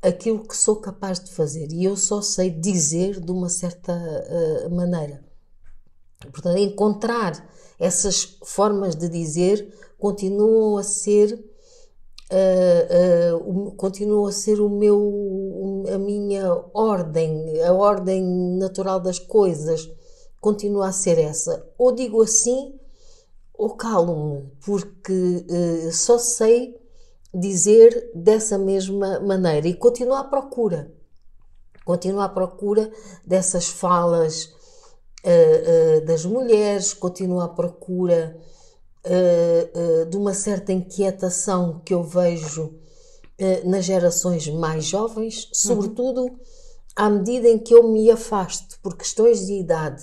aquilo 0.00 0.48
que 0.48 0.56
sou 0.56 0.76
capaz 0.76 1.20
de 1.20 1.30
fazer 1.30 1.68
e 1.70 1.84
eu 1.84 1.94
só 1.94 2.22
sei 2.22 2.48
dizer 2.48 3.20
de 3.20 3.30
uma 3.30 3.50
certa 3.50 3.92
uh, 3.92 4.74
maneira. 4.74 5.22
Portanto, 6.20 6.56
encontrar 6.56 7.32
essas 7.78 8.38
formas 8.46 8.94
de 8.94 9.10
dizer 9.10 9.74
continuam 9.98 10.78
a 10.78 10.82
ser 10.82 11.38
uh, 12.30 13.36
uh, 13.36 13.72
continuam 13.72 14.26
a 14.26 14.32
ser 14.32 14.60
o 14.60 14.68
meu 14.68 15.84
a 15.92 15.98
minha 15.98 16.50
ordem 16.72 17.62
a 17.62 17.72
ordem 17.72 18.22
natural 18.58 19.00
das 19.00 19.18
coisas 19.18 19.90
continua 20.40 20.88
a 20.88 20.92
ser 20.92 21.18
essa 21.18 21.66
ou 21.76 21.92
digo 21.92 22.22
assim 22.22 22.78
ou 23.52 23.76
calo-me 23.76 24.50
porque 24.64 25.46
só 25.92 26.18
sei 26.18 26.74
dizer 27.34 28.12
dessa 28.14 28.56
mesma 28.56 29.18
maneira 29.20 29.66
e 29.66 29.74
continua 29.74 30.20
à 30.20 30.24
procura. 30.24 30.92
Continua 31.84 32.26
à 32.26 32.28
procura 32.28 32.90
dessas 33.26 33.68
falas 33.68 34.44
uh, 35.24 35.98
uh, 35.98 36.04
das 36.06 36.24
mulheres, 36.24 36.94
continua 36.94 37.44
à 37.44 37.48
procura 37.48 38.38
uh, 38.38 38.53
de 40.10 40.16
uma 40.16 40.32
certa 40.32 40.72
inquietação 40.72 41.82
que 41.84 41.92
eu 41.92 42.02
vejo 42.02 42.74
nas 43.64 43.84
gerações 43.84 44.48
mais 44.48 44.86
jovens, 44.86 45.48
sobretudo 45.52 46.22
uhum. 46.22 46.38
à 46.96 47.10
medida 47.10 47.48
em 47.48 47.58
que 47.58 47.74
eu 47.74 47.82
me 47.82 48.10
afasto 48.10 48.78
por 48.80 48.96
questões 48.96 49.46
de 49.46 49.54
idade 49.54 50.02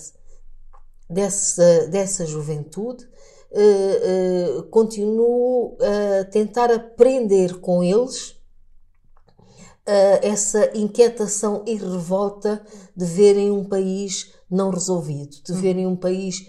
dessa, 1.10 1.88
dessa 1.88 2.26
juventude 2.26 3.08
uh, 3.52 4.60
uh, 4.60 4.64
continuo 4.64 5.78
a 5.80 6.26
tentar 6.26 6.72
aprender 6.72 7.60
com 7.60 7.84
eles 7.84 8.30
uh, 8.30 10.20
essa 10.22 10.72
inquietação 10.78 11.64
e 11.68 11.76
revolta 11.76 12.66
de 12.96 13.06
verem 13.06 13.52
um 13.52 13.66
país 13.66 14.34
não 14.50 14.70
resolvido, 14.70 15.38
de 15.44 15.54
verem 15.54 15.86
um 15.86 15.96
país 15.96 16.48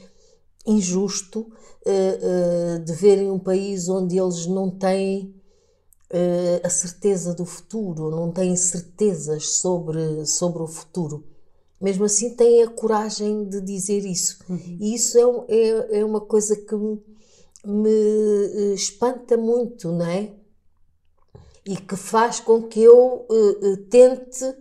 injusto, 0.67 1.53
de 2.85 2.93
verem 2.93 3.31
um 3.31 3.39
país 3.39 3.89
onde 3.89 4.19
eles 4.19 4.47
não 4.47 4.71
têm 4.71 5.35
a 6.63 6.69
certeza 6.69 7.35
do 7.35 7.45
futuro, 7.45 8.11
não 8.11 8.31
têm 8.31 8.55
certezas 8.57 9.55
sobre, 9.55 10.25
sobre 10.27 10.63
o 10.63 10.67
futuro 10.67 11.25
mesmo 11.83 12.05
assim 12.05 12.31
têm 12.31 12.63
a 12.63 12.71
coragem 12.71 13.45
de 13.45 13.61
dizer 13.61 14.07
isso. 14.07 14.39
Uhum. 14.49 14.77
E 14.81 14.95
isso 14.95 15.19
é, 15.19 15.57
é, 15.57 15.99
é, 15.99 16.05
uma 16.05 16.21
coisa 16.21 16.55
que 16.55 16.77
me, 16.77 17.03
me 17.65 17.91
eh, 17.91 18.75
espanta 18.75 19.37
muito, 19.37 19.91
não 19.91 20.07
é? 20.07 20.33
E 21.67 21.77
que 21.77 21.97
faz 21.97 22.39
com 22.39 22.63
que 22.63 22.81
eu 22.81 23.27
uh, 23.29 23.77
tente 23.89 24.45
uh, 24.45 24.55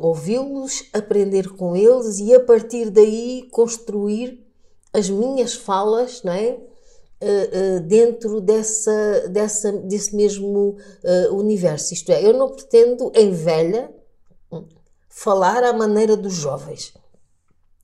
uh, 0.00 0.04
ouvi-los, 0.04 0.84
aprender 0.92 1.50
com 1.50 1.76
eles 1.76 2.18
e 2.18 2.34
a 2.34 2.40
partir 2.40 2.90
daí 2.90 3.48
construir 3.50 4.45
as 4.96 5.10
minhas 5.10 5.54
falas, 5.54 6.22
não 6.22 6.32
é? 6.32 6.58
dentro 7.86 8.42
dessa, 8.42 9.28
dessa, 9.30 9.72
desse 9.72 10.14
mesmo 10.14 10.76
universo. 11.32 11.94
Isto 11.94 12.12
é, 12.12 12.22
eu 12.22 12.34
não 12.34 12.50
pretendo, 12.50 13.10
em 13.14 13.32
velha, 13.32 13.90
falar 15.08 15.64
à 15.64 15.72
maneira 15.72 16.14
dos 16.14 16.34
jovens. 16.34 16.92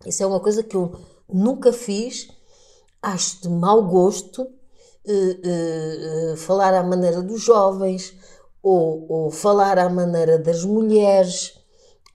Isso 0.04 0.22
é 0.22 0.26
uma 0.26 0.38
coisa 0.38 0.62
que 0.62 0.76
eu 0.76 0.92
nunca 1.32 1.72
fiz, 1.72 2.28
acho 3.00 3.40
de 3.40 3.48
mau 3.48 3.82
gosto 3.88 4.46
falar 6.36 6.74
à 6.74 6.82
maneira 6.82 7.20
dos 7.22 7.40
jovens 7.40 8.14
ou, 8.62 9.06
ou 9.08 9.30
falar 9.30 9.78
à 9.78 9.88
maneira 9.88 10.38
das 10.38 10.64
mulheres. 10.64 11.60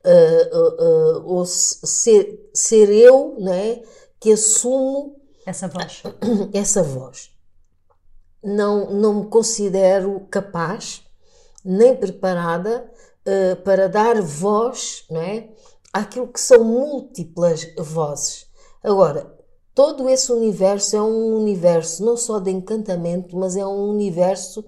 Uh, 0.06 1.22
ou 1.26 1.46
ser, 1.46 2.50
ser 2.54 2.90
eu 2.90 3.36
né, 3.40 3.82
que 4.28 4.34
assumo 4.34 5.16
essa 5.46 5.70
voz. 5.70 6.04
Essa 6.54 6.84
voz. 6.84 7.32
Não, 8.44 8.92
não 8.92 9.14
me 9.22 9.30
considero 9.30 10.28
capaz 10.30 11.02
nem 11.64 11.96
preparada 11.96 12.92
uh, 13.26 13.56
para 13.64 13.88
dar 13.88 14.22
voz 14.22 15.06
não 15.10 15.22
é, 15.22 15.50
àquilo 15.94 16.28
que 16.28 16.42
são 16.42 16.62
múltiplas 16.62 17.74
vozes. 17.78 18.48
Agora, 18.84 19.34
todo 19.74 20.10
esse 20.10 20.30
universo 20.30 20.98
é 20.98 21.02
um 21.02 21.38
universo 21.38 22.04
não 22.04 22.18
só 22.18 22.40
de 22.40 22.52
encantamento, 22.52 23.38
mas 23.38 23.56
é 23.56 23.66
um 23.66 23.90
universo 23.90 24.66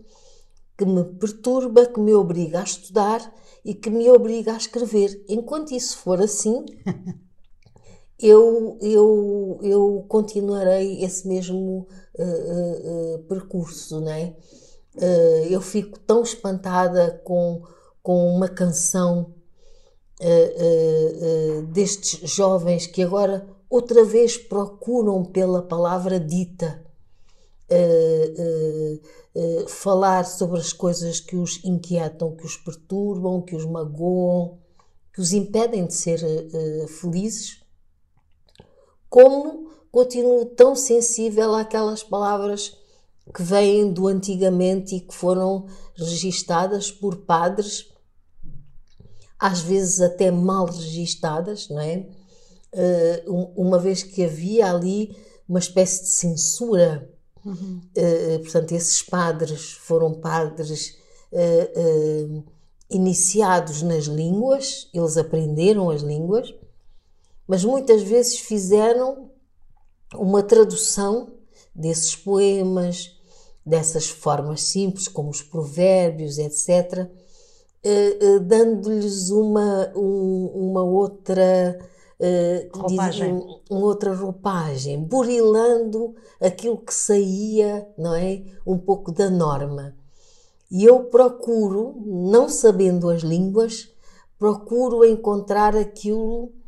que 0.78 0.86
me 0.86 1.04
perturba, 1.04 1.86
que 1.86 2.00
me 2.00 2.14
obriga 2.14 2.62
a 2.62 2.64
estudar 2.64 3.34
e 3.66 3.74
que 3.74 3.90
me 3.90 4.10
obriga 4.10 4.54
a 4.54 4.58
escrever. 4.58 5.26
Enquanto 5.28 5.74
isso 5.74 5.98
for 5.98 6.22
assim, 6.22 6.66
eu, 8.22 8.78
eu, 8.82 9.60
eu 9.62 10.06
continuarei 10.08 11.04
esse 11.04 11.28
mesmo 11.28 11.88
uh, 12.18 12.24
uh, 12.24 13.16
uh, 13.16 13.20
percurso, 13.24 14.02
não 14.02 14.12
é? 14.12 14.36
eu 15.50 15.62
fico 15.62 15.98
tão 16.00 16.24
espantada 16.24 17.22
com 17.24 17.62
com 18.02 18.28
uma 18.36 18.48
canção 18.48 19.36
uh, 20.20 20.26
uh, 20.26 21.60
uh, 21.60 21.68
destes 21.68 22.28
jovens 22.30 22.88
que 22.88 23.04
agora 23.04 23.48
outra 23.70 24.04
vez 24.04 24.38
procuram 24.38 25.24
pela 25.24 25.62
palavra 25.62 26.20
dita 26.20 26.84
falar 29.68 30.26
sobre 30.26 30.60
as 30.60 30.74
coisas 30.74 31.20
que 31.20 31.36
os 31.36 31.64
inquietam, 31.64 32.36
que 32.36 32.48
os 32.48 32.58
perturbam, 32.58 33.44
que 33.44 33.56
os 33.56 33.64
magoam, 33.64 34.58
que 35.14 35.22
os 35.22 35.34
impedem 35.34 35.86
de 35.86 35.94
ser 35.94 36.20
felizes. 36.88 37.62
Como 39.10 39.72
continuo 39.92 40.46
tão 40.46 40.76
sensível 40.76 41.56
àquelas 41.56 42.04
palavras 42.04 42.78
que 43.34 43.44
vêm 43.44 43.92
do 43.92 44.08
antigamente 44.08 44.96
e 44.96 45.02
que 45.02 45.14
foram 45.14 45.68
registadas 45.96 46.92
por 46.92 47.18
padres 47.18 47.90
às 49.40 49.62
vezes 49.62 50.02
até 50.02 50.30
mal 50.30 50.66
registadas, 50.66 51.70
não 51.70 51.80
é? 51.80 52.06
Uh, 52.74 53.52
uma 53.56 53.80
vez 53.80 54.04
que 54.04 54.24
havia 54.24 54.70
ali 54.70 55.16
uma 55.48 55.60
espécie 55.60 56.04
de 56.04 56.10
censura. 56.10 57.10
Uhum. 57.44 57.82
Uh, 57.98 58.40
portanto, 58.40 58.74
esses 58.74 59.02
padres 59.02 59.72
foram 59.72 60.14
padres 60.14 60.98
uh, 61.32 62.44
iniciados 62.90 63.82
nas 63.82 64.04
línguas, 64.04 64.90
eles 64.94 65.16
aprenderam 65.16 65.90
as 65.90 66.02
línguas, 66.02 66.54
mas 67.50 67.66
muitas 67.66 68.04
vezes 68.04 68.38
fizeram 68.38 69.32
uma 70.14 70.44
tradução 70.44 71.32
desses 71.74 72.16
poemas, 72.16 73.18
dessas 73.66 74.08
formas 74.08 74.62
simples, 74.62 75.08
como 75.08 75.32
os 75.32 75.42
provérbios, 75.42 76.38
etc., 76.38 77.10
uh, 77.84 78.40
dando-lhes 78.42 79.32
uma, 79.32 79.92
um, 79.96 80.46
uma 80.54 80.84
outra 80.84 81.80
uh, 82.20 82.78
roupagem. 82.78 83.40
Diz, 83.40 83.56
uma 83.68 83.86
outra 83.88 84.14
roupagem, 84.14 85.04
burilando 85.04 86.14
aquilo 86.40 86.78
que 86.78 86.94
saía, 86.94 87.90
não 87.98 88.14
é? 88.14 88.44
Um 88.64 88.78
pouco 88.78 89.12
da 89.12 89.28
norma. 89.28 89.96
E 90.70 90.86
eu 90.86 91.06
procuro, 91.06 91.96
não 92.06 92.48
sabendo 92.48 93.10
as 93.10 93.24
línguas, 93.24 93.90
procuro 94.38 95.04
encontrar 95.04 95.76
aquilo 95.76 96.59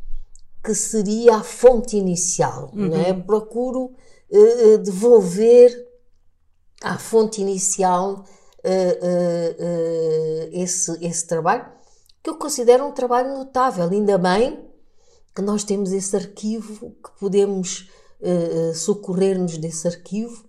que 0.63 0.75
seria 0.75 1.37
a 1.37 1.43
fonte 1.43 1.97
inicial, 1.97 2.71
uhum. 2.73 2.89
não 2.89 3.01
é? 3.01 3.11
Uhum. 3.11 3.21
Procuro 3.21 3.85
uh, 3.85 4.77
devolver 4.79 5.71
à 6.83 6.97
fonte 6.97 7.41
inicial 7.41 8.23
uh, 8.63 9.05
uh, 9.05 10.49
esse, 10.51 10.97
esse 11.03 11.25
trabalho, 11.25 11.65
que 12.23 12.29
eu 12.29 12.37
considero 12.37 12.85
um 12.85 12.91
trabalho 12.91 13.33
notável. 13.33 13.89
Ainda 13.89 14.17
bem 14.17 14.69
que 15.35 15.41
nós 15.41 15.63
temos 15.63 15.91
esse 15.91 16.15
arquivo, 16.15 16.91
que 17.03 17.19
podemos 17.19 17.89
socorrer-nos 18.75 19.57
desse 19.57 19.87
arquivo, 19.87 20.45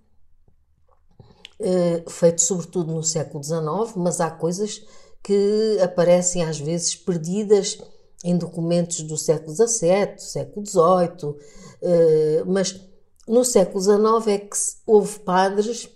feito 2.06 2.42
sobretudo 2.42 2.92
no 2.92 3.02
século 3.02 3.42
XIX, 3.42 3.96
mas 3.96 4.20
há 4.20 4.30
coisas 4.30 4.84
que 5.22 5.78
aparecem 5.80 6.44
às 6.44 6.58
vezes 6.58 6.94
perdidas 6.94 7.78
em 8.24 8.36
documentos 8.36 9.02
do 9.02 9.16
século 9.16 9.54
XVII, 9.54 10.18
século 10.18 10.64
XVIII, 10.66 11.30
uh, 11.30 12.46
mas 12.46 12.80
no 13.26 13.44
século 13.44 13.80
XIX 13.80 14.26
é 14.28 14.38
que 14.38 14.56
houve 14.86 15.18
padres 15.20 15.88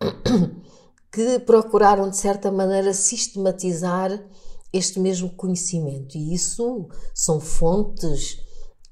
que 1.12 1.38
procuraram 1.40 2.08
de 2.08 2.16
certa 2.16 2.50
maneira 2.50 2.92
sistematizar 2.92 4.10
este 4.72 4.98
mesmo 4.98 5.30
conhecimento. 5.30 6.16
E 6.16 6.34
isso 6.34 6.88
são 7.14 7.38
fontes 7.38 8.38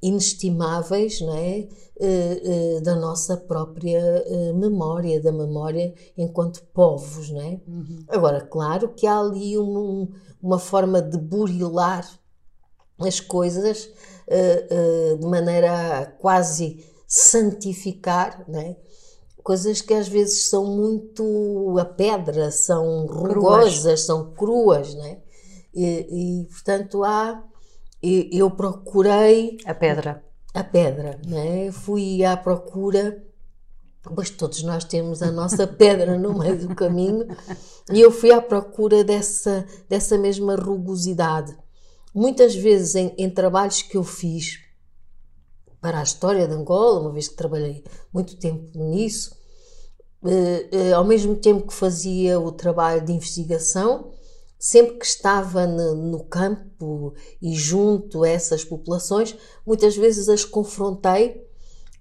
inestimáveis 0.02 1.20
não 1.20 1.34
é? 1.34 1.68
Uh, 2.00 2.78
uh, 2.78 2.80
da 2.80 2.96
nossa 2.96 3.36
própria 3.36 4.24
uh, 4.26 4.54
memória, 4.54 5.20
da 5.20 5.30
memória 5.30 5.94
enquanto 6.16 6.62
povos. 6.72 7.30
Não 7.30 7.40
é? 7.42 7.60
Uhum. 7.66 8.04
Agora, 8.08 8.40
claro 8.40 8.88
que 8.94 9.06
há 9.06 9.18
ali 9.18 9.58
um, 9.58 10.08
uma 10.42 10.58
forma 10.58 11.02
de 11.02 11.18
burilar 11.18 12.08
as 12.98 13.18
coisas 13.18 13.88
de 15.18 15.26
maneira 15.26 16.02
a 16.02 16.06
quase 16.06 16.84
santificar, 17.08 18.44
não 18.46 18.60
é? 18.60 18.76
coisas 19.42 19.80
que 19.80 19.92
às 19.94 20.06
vezes 20.06 20.48
são 20.48 20.64
muito 20.64 21.76
a 21.78 21.84
pedra, 21.84 22.50
são 22.50 23.06
rugosas, 23.06 23.80
cruas. 23.80 24.00
são 24.02 24.32
cruas, 24.32 24.94
não 24.94 25.04
é? 25.04 25.20
E, 25.74 26.42
e 26.42 26.44
portanto, 26.46 27.04
há. 27.04 27.44
Eu 28.02 28.50
procurei. 28.50 29.58
A 29.64 29.74
pedra. 29.74 30.24
A 30.54 30.64
pedra, 30.64 31.20
né? 31.26 31.70
Fui 31.70 32.24
à 32.24 32.36
procura. 32.36 33.22
Pois 34.14 34.30
todos 34.30 34.62
nós 34.62 34.84
temos 34.84 35.22
a 35.22 35.30
nossa 35.30 35.66
pedra 35.68 36.18
no 36.18 36.38
meio 36.38 36.66
do 36.66 36.74
caminho, 36.74 37.26
e 37.92 38.00
eu 38.00 38.10
fui 38.10 38.32
à 38.32 38.40
procura 38.40 39.04
dessa, 39.04 39.66
dessa 39.90 40.16
mesma 40.16 40.56
rugosidade. 40.56 41.54
Muitas 42.14 42.54
vezes, 42.54 42.94
em, 42.94 43.14
em 43.18 43.28
trabalhos 43.28 43.82
que 43.82 43.98
eu 43.98 44.02
fiz 44.02 44.58
para 45.80 46.00
a 46.00 46.02
história 46.02 46.48
de 46.48 46.54
Angola, 46.54 47.00
uma 47.00 47.12
vez 47.12 47.28
que 47.28 47.36
trabalhei 47.36 47.84
muito 48.12 48.36
tempo 48.38 48.70
nisso, 48.74 49.36
eh, 50.24 50.68
eh, 50.72 50.92
ao 50.92 51.04
mesmo 51.04 51.36
tempo 51.36 51.66
que 51.66 51.74
fazia 51.74 52.38
o 52.38 52.52
trabalho 52.52 53.04
de 53.04 53.12
investigação, 53.12 54.12
sempre 54.60 54.98
que 54.98 55.06
estava 55.06 55.66
no, 55.66 56.22
campo 56.24 57.14
e 57.40 57.54
junto 57.54 58.22
a 58.22 58.28
essas 58.28 58.62
populações, 58.62 59.34
muitas 59.66 59.96
vezes 59.96 60.28
as 60.28 60.44
confrontei 60.44 61.42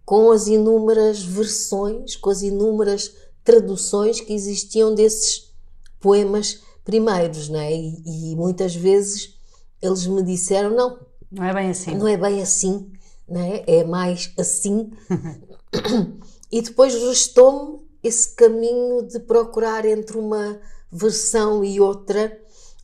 com 0.04 0.30
as 0.30 0.48
inúmeras 0.48 1.24
versões, 1.24 2.18
com 2.18 2.30
as 2.30 2.42
inúmeras 2.42 3.16
traduções 3.46 4.20
que 4.20 4.34
existiam 4.34 4.94
desses 4.94 5.54
poemas 6.02 6.62
primeiros, 6.84 7.48
não 7.48 7.62
é? 7.62 7.74
E, 7.74 8.34
e 8.34 8.36
muitas 8.36 8.76
vezes 8.76 9.40
eles 9.82 10.06
me 10.06 10.22
disseram 10.22 10.72
não, 10.72 11.00
não 11.32 11.46
é 11.46 11.54
bem 11.54 11.70
assim, 11.70 11.96
não 11.96 12.08
é 12.10 12.18
bem 12.18 12.42
assim, 12.42 12.92
não 13.26 13.40
é? 13.40 13.64
É 13.68 13.84
mais 13.86 14.34
assim. 14.38 14.92
e 16.52 16.62
depois 16.62 16.94
restou-me 16.94 17.80
esse 18.04 18.36
caminho 18.36 19.04
de 19.04 19.18
procurar 19.20 19.86
entre 19.86 20.18
uma 20.18 20.60
versão 20.92 21.64
e 21.64 21.80
outra 21.80 22.38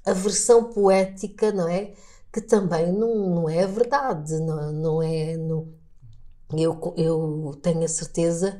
a 0.05 0.13
versão 0.13 0.65
poética, 0.65 1.51
não 1.51 1.67
é? 1.67 1.93
Que 2.31 2.41
também 2.41 2.91
não, 2.91 3.29
não 3.29 3.49
é 3.49 3.65
verdade, 3.65 4.39
não, 4.39 4.71
não 4.71 5.03
é. 5.03 5.35
Não, 5.37 5.67
eu, 6.53 6.93
eu 6.97 7.59
tenho 7.61 7.83
a 7.83 7.87
certeza 7.87 8.59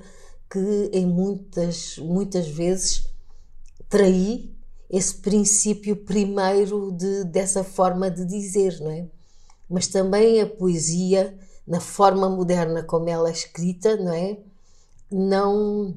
que 0.49 0.89
em 0.93 1.05
muitas, 1.05 1.97
muitas 1.99 2.47
vezes 2.47 3.07
traí 3.89 4.55
esse 4.89 5.15
princípio 5.15 5.95
primeiro 5.95 6.91
de, 6.91 7.23
dessa 7.25 7.63
forma 7.63 8.09
de 8.09 8.25
dizer, 8.25 8.79
não 8.79 8.91
é? 8.91 9.07
Mas 9.69 9.87
também 9.87 10.41
a 10.41 10.47
poesia, 10.47 11.37
na 11.67 11.79
forma 11.79 12.29
moderna 12.29 12.83
como 12.83 13.09
ela 13.09 13.29
é 13.29 13.33
escrita, 13.33 13.95
não 13.97 14.13
é? 14.13 14.37
Não, 15.11 15.95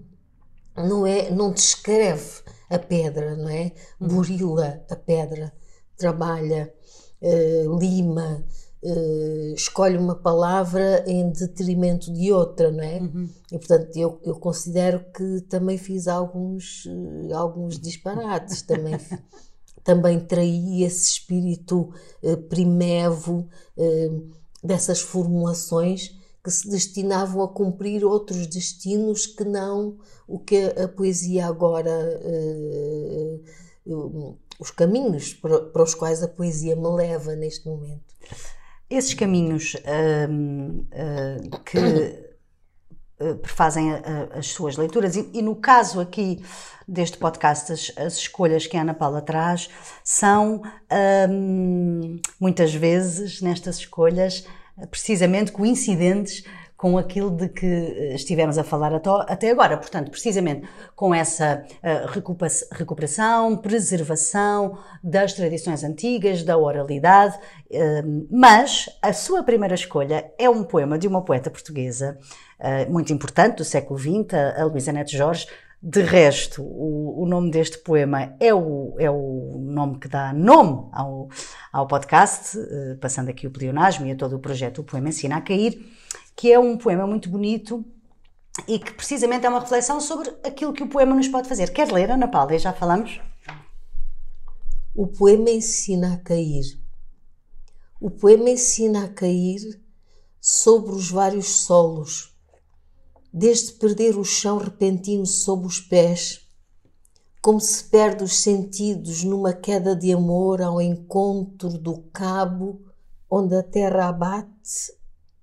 não, 0.77 1.07
é, 1.07 1.31
não 1.31 1.53
descreve 1.53 2.43
a 2.69 2.79
pedra, 2.79 3.37
não 3.37 3.49
é? 3.49 3.73
Uhum. 4.01 4.09
Burila 4.09 4.83
a 4.91 4.97
pedra, 4.97 5.53
trabalha, 5.97 6.73
uh, 7.21 7.79
lima, 7.79 8.45
uh, 8.83 9.55
escolhe 9.55 9.97
uma 9.97 10.15
palavra 10.15 11.05
em 11.07 11.31
detrimento 11.31 12.13
de 12.13 12.33
outra, 12.33 12.71
não 12.71 12.85
é? 12.85 12.99
Uhum. 12.99 13.29
E 13.53 13.59
portanto 13.59 13.97
eu, 13.97 14.21
eu 14.25 14.37
considero 14.37 15.05
que 15.13 15.41
também 15.43 15.79
fiz 15.79 16.07
alguns, 16.09 16.85
uh, 16.87 17.35
alguns 17.35 17.79
disparates, 17.79 18.63
também, 18.63 18.99
também 19.83 20.21
traí 20.21 20.83
esse 20.83 21.09
espírito 21.11 21.91
primevo 22.51 23.49
dessas 24.63 25.01
formulações 25.01 26.18
que 26.49 26.55
se 26.55 26.71
destinavam 26.71 27.43
a 27.43 27.49
cumprir 27.49 28.03
outros 28.05 28.47
destinos 28.47 29.27
que 29.27 29.45
não 29.45 29.99
o 30.27 30.39
que 30.39 30.75
a 30.83 30.89
poesia 30.89 31.47
agora. 31.47 31.91
Uh, 32.25 33.45
uh, 33.87 34.39
os 34.59 34.73
caminhos 34.73 35.35
para, 35.35 35.83
os 35.83 35.95
quais 35.95 36.21
a 36.21 36.27
poesia 36.27 36.75
me 36.75 36.89
leva 36.89 37.37
neste 37.37 37.69
momento. 37.69 38.13
Esses 38.91 39.15
caminhos 39.15 39.75
uh, 39.75 41.61
que 41.65 42.29
prefazem 43.43 43.91
as 44.33 44.47
suas 44.47 44.77
leituras 44.77 45.17
e, 45.17 45.29
e, 45.35 45.43
no 45.43 45.57
caso 45.57 46.01
aqui 46.01 46.41
deste 46.87 47.19
podcast 47.19 47.73
as, 47.73 47.93
as, 47.97 48.17
escolhas 48.17 48.69
que 48.69 48.77
a 48.77 48.83
Ana 48.83 48.95
Paula 48.95 49.21
traz 49.21 49.69
são 50.05 50.63
muitas 52.39 52.73
vezes 52.73 53.43
nestas 53.43 53.79
escolhas 53.79 54.45
precisamente 54.91 55.53
coincidentes 55.53 56.45
com 56.79 56.97
aquilo 56.97 57.33
de 57.33 57.49
que 57.49 57.67
eh, 57.67 58.15
estivemos 58.15 58.57
a 58.57 58.63
falar 58.63 58.95
até 58.95 59.51
agora. 59.51 59.77
Portanto, 59.77 60.13
precisamente 60.13 60.67
com 60.95 61.13
essa 61.13 61.65
eh, 61.83 62.07
recuperação, 62.71 63.57
preservação 63.57 64.79
das 65.03 65.33
tradições 65.33 65.83
antigas, 65.83 66.45
da 66.45 66.57
oralidade, 66.57 67.37
eh, 67.69 68.03
mas 68.31 68.89
a 69.03 69.13
sua 69.13 69.43
primeira 69.43 69.75
escolha 69.75 70.33
é 70.39 70.49
um 70.49 70.63
poema 70.63 70.97
de 70.97 71.09
uma 71.09 71.23
poeta 71.23 71.51
portuguesa 71.51 72.17
muito 72.89 73.13
importante 73.13 73.59
do 73.59 73.65
século 73.65 73.97
XX, 73.97 74.35
a 74.57 74.65
Luísa 74.65 74.91
Neto 74.91 75.13
Jorge, 75.13 75.47
de 75.81 76.03
resto, 76.03 76.63
o, 76.63 77.23
o, 77.23 77.27
nome 77.27 77.53
deste 77.53 77.79
poema 77.79 78.35
é 78.41 78.53
o, 78.53 78.97
é 78.99 79.09
o 79.09 79.59
nome 79.61 79.99
que 80.01 80.09
dá 80.09 80.33
nome 80.33 80.89
ao, 80.93 81.29
ao 81.73 81.87
podcast, 81.87 82.59
uh, 82.59 82.99
passando 83.01 83.29
aqui 83.29 83.47
o 83.47 83.51
pleonasmo 83.51 84.05
e 84.07 84.11
a 84.11 84.17
todo 84.17 84.35
o 84.35 84.41
projeto 84.41 84.81
O 84.81 84.85
Poema 84.85 85.09
Ensina 85.09 85.37
a 85.37 85.41
Cair, 85.41 85.81
que 86.35 86.53
é 86.53 86.59
um 86.59 86.77
poema 86.77 87.07
muito 87.07 87.29
bonito 87.29 87.85
e 88.67 88.81
que 88.81 88.93
precisamente 88.93 89.47
é 89.47 89.49
uma 89.49 89.61
reflexão 89.61 90.01
sobre 90.01 90.31
aquilo 90.43 90.73
que 90.73 90.83
o 90.83 90.89
poema 90.89 91.15
nos 91.15 91.29
pode 91.29 91.49
fazer. 91.49 91.71
Quer 91.71 91.93
ler, 91.93 92.11
Ana 92.11 92.27
Paula? 92.27 92.59
Já 92.59 92.73
falamos? 92.73 93.21
O 94.97 95.07
poema 95.07 95.49
ensina 95.49 96.15
a 96.15 96.17
cair. 96.17 96.77
O 98.01 98.11
poema 98.11 98.51
ensina 98.51 99.05
a 99.05 99.09
cair 99.09 99.81
sobre 100.41 100.91
os 100.91 101.09
vários 101.09 101.47
solos 101.47 102.37
desde 103.39 103.73
perder 103.75 104.19
o 104.19 104.25
chão 104.25 104.59
repentino 104.59 105.25
sob 105.25 105.65
os 105.65 105.81
pés, 105.81 106.41
como 107.41 107.61
se 107.61 107.85
perde 107.85 108.25
os 108.25 108.39
sentidos 108.39 109.23
numa 109.23 109.53
queda 109.53 109.95
de 109.95 110.13
amor 110.13 110.61
ao 110.61 110.81
encontro 110.81 111.79
do 111.79 111.99
cabo 112.13 112.81
onde 113.31 113.55
a 113.55 113.63
terra 113.63 114.09
abate 114.09 114.93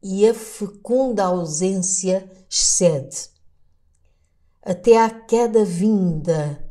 e 0.04 0.28
a 0.28 0.34
fecunda 0.34 1.24
ausência 1.24 2.30
excede. 2.50 3.30
Até 4.62 5.02
à 5.02 5.10
queda 5.10 5.64
vinda 5.64 6.68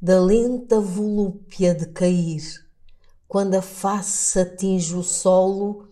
da 0.00 0.20
lenta 0.20 0.78
volúpia 0.78 1.74
de 1.74 1.86
cair, 1.86 2.42
quando 3.26 3.54
a 3.54 3.62
face 3.62 4.38
atinge 4.38 4.94
o 4.94 5.02
solo 5.02 5.88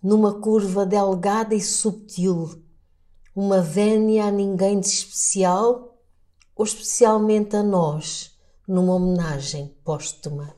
numa 0.00 0.40
curva 0.40 0.86
delgada 0.86 1.56
e 1.56 1.60
subtil, 1.60 2.67
uma 3.40 3.60
vénia 3.60 4.24
a 4.24 4.30
ninguém 4.32 4.80
de 4.80 4.88
especial 4.88 5.96
ou 6.56 6.64
especialmente 6.64 7.54
a 7.54 7.62
nós, 7.62 8.36
numa 8.66 8.96
homenagem 8.96 9.76
póstuma. 9.84 10.56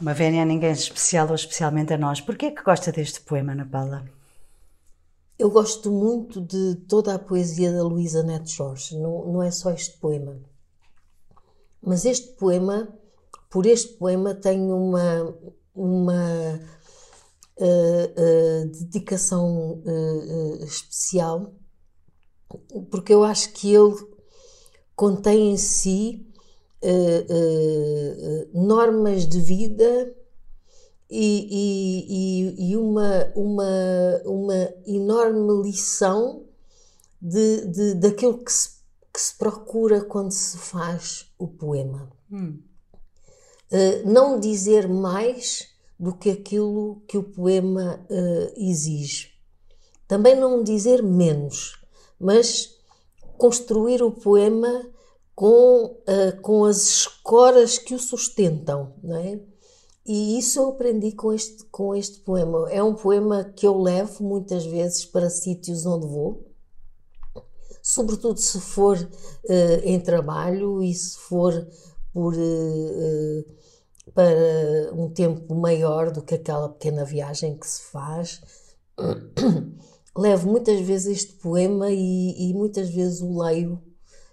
Uma 0.00 0.14
vénia 0.14 0.40
a 0.40 0.46
ninguém 0.46 0.72
de 0.72 0.78
especial 0.78 1.28
ou 1.28 1.34
especialmente 1.34 1.92
a 1.92 1.98
nós. 1.98 2.22
Porquê 2.22 2.46
é 2.46 2.50
que 2.52 2.62
gosta 2.62 2.90
deste 2.90 3.20
poema, 3.20 3.52
Ana 3.52 3.68
Paula? 3.70 4.06
Eu 5.38 5.50
gosto 5.50 5.92
muito 5.92 6.40
de 6.40 6.74
toda 6.88 7.14
a 7.14 7.18
poesia 7.18 7.70
da 7.70 7.82
Luísa 7.82 8.22
Neto 8.22 8.48
Jorge, 8.48 8.96
não, 8.96 9.26
não 9.30 9.42
é 9.42 9.50
só 9.50 9.70
este 9.72 9.98
poema. 9.98 10.40
Mas 11.82 12.06
este 12.06 12.28
poema, 12.28 12.88
por 13.50 13.66
este 13.66 13.92
poema, 13.92 14.34
tenho 14.34 14.74
uma, 14.74 15.36
uma 15.74 16.60
uh, 17.58 18.66
dedicação 18.68 19.82
uh, 19.84 20.64
especial, 20.64 21.54
porque 22.90 23.12
eu 23.12 23.24
acho 23.24 23.52
que 23.52 23.74
ele 23.74 23.94
contém 24.94 25.52
em 25.52 25.56
si 25.56 26.26
normas 28.52 29.26
de 29.26 29.40
vida 29.40 30.14
e, 31.10 32.54
e, 32.58 32.70
e, 32.70 32.76
uma, 32.76 33.32
uma, 33.34 34.22
uma 34.24 34.74
enorme 34.86 35.62
lição 35.62 36.44
de, 37.20 37.66
de, 37.66 37.94
daquilo 37.94 38.38
que 38.38 38.52
se, 38.52 38.70
que 39.12 39.20
se 39.20 39.36
procura 39.36 40.04
quando 40.04 40.32
se 40.32 40.58
faz 40.58 41.32
o 41.38 41.48
poema. 41.48 42.10
Hum. 42.30 42.60
Uh, 43.70 44.08
não 44.08 44.38
dizer 44.38 44.88
mais 44.88 45.75
do 45.98 46.14
que 46.14 46.30
aquilo 46.30 47.02
que 47.08 47.16
o 47.16 47.22
poema 47.22 48.04
uh, 48.10 48.52
exige. 48.56 49.30
Também 50.06 50.36
não 50.36 50.62
dizer 50.62 51.02
menos, 51.02 51.80
mas 52.18 52.76
construir 53.36 54.02
o 54.02 54.10
poema 54.10 54.88
com, 55.34 55.84
uh, 55.84 56.40
com 56.42 56.64
as 56.64 56.82
escoras 56.82 57.78
que 57.78 57.94
o 57.94 57.98
sustentam, 57.98 58.94
não 59.02 59.16
é? 59.16 59.40
E 60.06 60.38
isso 60.38 60.60
eu 60.60 60.68
aprendi 60.68 61.12
com 61.12 61.32
este, 61.32 61.64
com 61.64 61.94
este 61.94 62.20
poema. 62.20 62.70
É 62.70 62.80
um 62.82 62.94
poema 62.94 63.44
que 63.44 63.66
eu 63.66 63.76
levo 63.76 64.22
muitas 64.22 64.64
vezes 64.64 65.04
para 65.04 65.28
sítios 65.28 65.84
onde 65.84 66.06
vou, 66.06 66.46
sobretudo 67.82 68.38
se 68.38 68.60
for 68.60 68.96
uh, 68.96 69.80
em 69.82 69.98
trabalho 70.00 70.82
e 70.82 70.94
se 70.94 71.18
for 71.18 71.52
por, 72.12 72.34
uh, 72.34 73.44
para 74.14 74.92
um 74.94 75.10
tempo 75.10 75.54
maior 75.54 76.10
do 76.10 76.22
que 76.22 76.34
aquela 76.34 76.68
pequena 76.68 77.04
viagem 77.04 77.56
que 77.56 77.66
se 77.66 77.82
faz. 77.82 78.40
levo 80.16 80.48
muitas 80.50 80.80
vezes 80.80 81.18
este 81.18 81.32
poema 81.34 81.90
e, 81.90 82.50
e 82.50 82.54
muitas 82.54 82.88
vezes 82.88 83.20
o 83.20 83.42
leio 83.42 83.82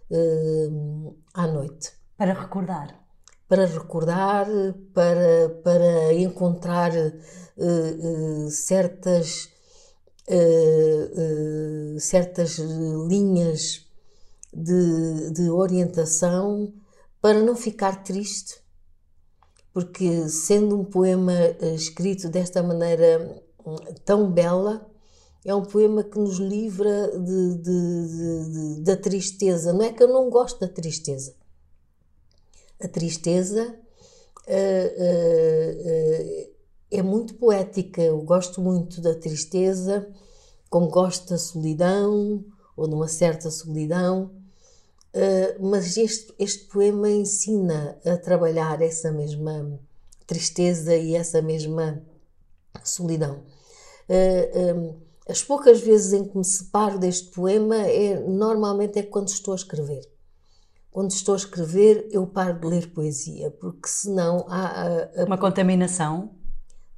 uh, 0.10 1.16
à 1.34 1.46
noite. 1.46 1.92
Para 2.18 2.34
recordar. 2.34 3.00
Para 3.48 3.66
recordar, 3.66 4.48
para, 4.94 5.50
para 5.64 6.14
encontrar 6.14 6.92
uh, 6.94 8.46
uh, 8.46 8.50
certas, 8.50 9.50
certas 12.00 12.58
linhas 13.10 13.86
de, 14.54 15.32
de 15.32 15.50
orientação 15.50 16.74
para 17.22 17.42
não 17.42 17.58
ficar 17.58 18.04
triste, 18.04 18.63
porque 19.74 20.30
sendo 20.30 20.80
um 20.80 20.86
poema 20.86 21.34
escrito 21.76 22.30
desta 22.30 22.62
maneira 22.62 23.44
hum, 23.66 23.76
tão 24.06 24.32
bela, 24.32 24.88
é 25.46 25.54
um 25.54 25.64
poema 25.64 26.04
que 26.04 26.18
nos 26.18 26.38
livra 26.38 27.12
de, 27.20 27.58
de, 27.58 28.76
de, 28.76 28.82
da 28.82 28.96
tristeza. 28.96 29.74
Não 29.74 29.84
é 29.84 29.92
que 29.92 30.02
eu 30.02 30.08
não 30.08 30.30
gosto 30.30 30.60
da 30.60 30.68
tristeza. 30.68 31.36
A 32.82 32.88
tristeza 32.88 33.76
uh, 34.48 34.94
uh, 35.02 36.48
uh, 36.48 36.54
é 36.90 37.02
muito 37.02 37.36
poética. 37.36 38.02
Eu 38.02 38.22
gosto 38.22 38.62
muito 38.62 39.02
da 39.02 39.16
tristeza, 39.16 40.08
como 40.70 40.88
gosto 40.88 41.30
da 41.30 41.38
solidão, 41.38 42.46
ou 42.78 42.88
de 42.88 42.96
uma 42.96 43.08
certa 43.08 43.52
solidão. 43.52 44.32
Mas 45.60 45.96
este, 45.98 46.34
este 46.40 46.66
poema 46.66 47.10
ensina 47.10 48.00
a 48.06 48.18
trabalhar 48.18 48.82
essa 48.82 49.12
mesma 49.12 49.80
tristeza 50.26 50.96
e 50.96 51.16
essa 51.16 51.42
mesma 51.42 52.02
solidão. 52.84 53.44
Um, 54.10 55.02
as 55.28 55.42
poucas 55.42 55.80
vezes 55.80 56.14
em 56.14 56.26
que 56.28 56.38
me 56.38 56.44
separo 56.44 57.00
deste 57.00 57.32
poema 57.32 57.78
é 57.78 58.20
normalmente 58.20 59.00
é 59.00 59.04
quando 59.04 59.30
estou 59.30 59.54
a 59.54 59.56
escrever. 59.56 60.10
Quando 60.92 61.12
estou 61.12 61.34
a 61.34 61.38
escrever, 61.38 62.08
eu 62.12 62.28
paro 62.28 62.60
de 62.60 62.68
ler 62.68 62.94
poesia, 62.94 63.50
porque 63.50 63.88
senão 63.88 64.46
há. 64.48 64.66
A, 64.66 65.22
a, 65.22 65.26
Uma 65.26 65.38
contaminação? 65.38 66.36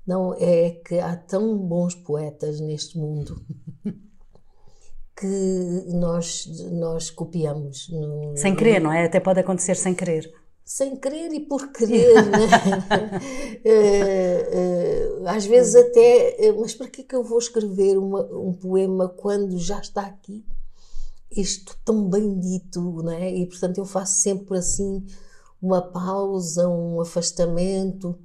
Não, 0.05 0.33
é 0.35 0.71
que 0.71 0.99
há 0.99 1.15
tão 1.15 1.57
bons 1.57 1.95
poetas 1.95 2.59
neste 2.59 2.97
mundo 2.97 3.43
que 5.15 5.85
nós, 5.93 6.47
nós 6.71 7.09
copiamos. 7.09 7.89
No, 7.89 8.35
sem 8.35 8.55
querer, 8.55 8.81
não 8.81 8.91
é? 8.91 9.05
Até 9.05 9.19
pode 9.19 9.39
acontecer 9.39 9.75
sem 9.75 9.93
querer 9.93 10.33
sem 10.65 10.95
querer 10.95 11.31
e 11.31 11.41
por 11.41 11.71
querer, 11.71 12.17
uh, 12.17 12.25
uh, 15.21 15.27
às 15.27 15.45
vezes 15.45 15.75
até, 15.75 16.49
uh, 16.49 16.59
mas 16.59 16.73
para 16.73 16.87
que 16.87 17.01
é 17.01 17.03
que 17.03 17.15
eu 17.15 17.23
vou 17.23 17.37
escrever 17.37 17.99
uma, 17.99 18.23
um 18.35 18.51
poema 18.51 19.07
quando 19.07 19.59
já 19.59 19.79
está 19.79 20.01
aqui 20.01 20.43
isto 21.35 21.77
tão 21.83 22.09
bem 22.09 22.39
dito, 22.39 22.79
não 23.03 23.11
é? 23.11 23.31
E 23.31 23.45
portanto 23.45 23.77
eu 23.77 23.85
faço 23.85 24.19
sempre 24.19 24.57
assim 24.57 25.05
uma 25.61 25.81
pausa, 25.81 26.67
um 26.67 27.01
afastamento 27.01 28.17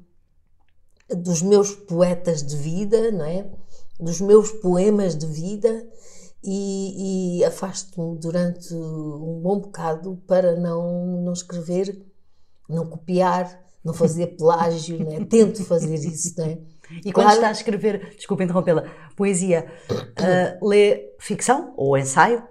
dos 1.09 1.43
meus 1.43 1.73
poetas 1.73 2.43
de 2.43 2.57
vida, 2.57 3.11
não 3.11 3.25
é? 3.25 3.51
Dos 3.99 4.21
meus 4.21 4.51
poemas 4.51 5.17
de 5.17 5.27
vida 5.27 5.87
e, 6.43 7.39
e 7.41 7.45
afasto-me 7.45 8.19
durante 8.19 8.75
um 8.75 9.41
bom 9.43 9.61
bocado 9.61 10.23
para 10.27 10.57
não, 10.57 11.23
não 11.23 11.33
escrever 11.33 12.11
não 12.71 12.87
copiar, 12.87 13.61
não 13.85 13.93
fazer 13.93 14.29
plágio, 14.39 15.05
né? 15.05 15.25
tento 15.25 15.65
fazer 15.65 15.95
isso. 15.95 16.41
Né? 16.41 16.59
E 17.05 17.13
quando 17.13 17.27
claro, 17.27 17.35
está 17.35 17.49
a 17.49 17.53
escrever, 17.53 18.15
desculpe 18.17 18.45
interrompê-la, 18.45 18.85
poesia, 19.17 19.67
uh, 19.91 20.65
lê 20.67 21.13
ficção 21.19 21.75
ou 21.77 21.99
ensaio? 21.99 22.49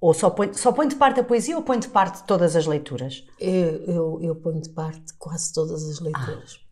Ou 0.00 0.14
só 0.14 0.30
põe, 0.30 0.52
só 0.52 0.70
põe 0.70 0.86
de 0.86 0.94
parte 0.94 1.18
a 1.18 1.24
poesia 1.24 1.56
ou 1.56 1.62
põe 1.62 1.78
de 1.78 1.88
parte 1.88 2.24
todas 2.24 2.54
as 2.54 2.66
leituras? 2.66 3.24
Eu, 3.40 3.84
eu, 3.84 4.18
eu 4.22 4.36
ponho 4.36 4.60
de 4.60 4.68
parte 4.68 5.12
quase 5.18 5.52
todas 5.52 5.82
as 5.88 5.98
leituras. 5.98 6.60
Ah. 6.62 6.68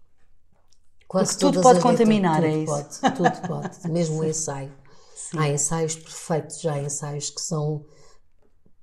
Quase 1.08 1.38
tudo 1.38 1.60
pode 1.60 1.80
contaminar, 1.80 2.40
leituras, 2.40 2.70
é 2.70 2.82
isso? 2.84 3.00
Pode, 3.00 3.14
tudo 3.16 3.48
pode, 3.48 3.90
mesmo 3.90 4.20
o 4.20 4.24
ensaio. 4.24 4.72
Sim. 5.16 5.38
Há 5.38 5.48
ensaios 5.48 5.96
perfeitos, 5.96 6.60
já 6.60 6.74
há 6.74 6.82
ensaios 6.82 7.30
que 7.30 7.40
são 7.40 7.86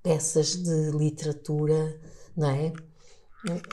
peças 0.02 0.56
de 0.56 0.90
literatura, 0.92 2.02
não 2.36 2.50
é? 2.50 2.74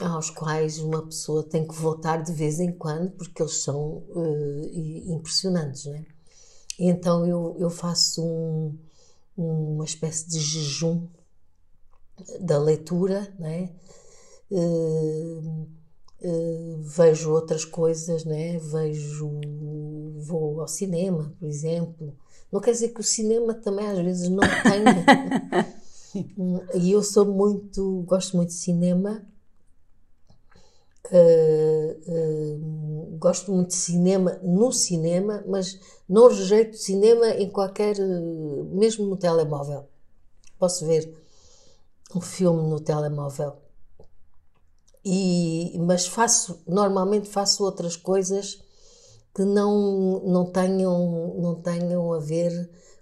aos 0.01 0.29
quais 0.29 0.79
uma 0.79 1.01
pessoa 1.05 1.43
tem 1.43 1.65
que 1.65 1.73
voltar 1.73 2.21
de 2.21 2.33
vez 2.33 2.59
em 2.59 2.71
quando, 2.71 3.11
porque 3.11 3.41
eles 3.41 3.63
são 3.63 4.03
uh, 4.09 4.69
impressionantes, 5.07 5.85
não 5.85 5.95
é? 5.95 6.05
Então 6.77 7.25
eu, 7.25 7.55
eu 7.57 7.69
faço 7.69 8.23
um, 8.23 8.77
uma 9.37 9.85
espécie 9.85 10.27
de 10.29 10.39
jejum 10.39 11.07
da 12.41 12.59
leitura, 12.59 13.33
não 13.39 13.47
é? 13.47 13.73
Uh, 14.51 15.67
uh, 16.21 16.77
vejo 16.81 17.31
outras 17.31 17.63
coisas, 17.63 18.25
né? 18.25 18.59
Vejo, 18.59 19.39
vou 20.17 20.59
ao 20.61 20.67
cinema, 20.67 21.33
por 21.39 21.47
exemplo. 21.47 22.15
Não 22.51 22.59
quer 22.59 22.71
dizer 22.71 22.89
que 22.89 22.99
o 22.99 23.03
cinema 23.03 23.53
também 23.53 23.87
às 23.87 23.99
vezes 23.99 24.29
não 24.29 24.41
tenha. 24.63 25.75
e 26.75 26.91
eu 26.91 27.01
sou 27.01 27.25
muito, 27.25 28.03
gosto 28.05 28.35
muito 28.35 28.49
de 28.49 28.55
cinema 28.55 29.25
Uh, 31.11 31.99
uh, 32.07 33.17
gosto 33.17 33.51
muito 33.51 33.69
de 33.69 33.75
cinema 33.75 34.39
no 34.41 34.71
cinema, 34.71 35.43
mas 35.45 35.77
não 36.07 36.29
rejeito 36.29 36.77
cinema 36.77 37.31
em 37.31 37.49
qualquer, 37.49 37.97
mesmo 37.99 39.05
no 39.05 39.17
telemóvel. 39.17 39.89
Posso 40.57 40.85
ver 40.85 41.13
um 42.15 42.21
filme 42.21 42.69
no 42.69 42.79
telemóvel. 42.79 43.57
e, 45.03 45.77
mas 45.79 46.05
faço, 46.07 46.61
normalmente 46.67 47.27
faço 47.27 47.63
outras 47.63 47.97
coisas 47.97 48.63
que 49.33 49.43
não, 49.43 50.21
não, 50.25 50.51
tenham, 50.51 51.35
não 51.39 51.55
tenham 51.61 52.13
a 52.13 52.19
ver 52.19 52.51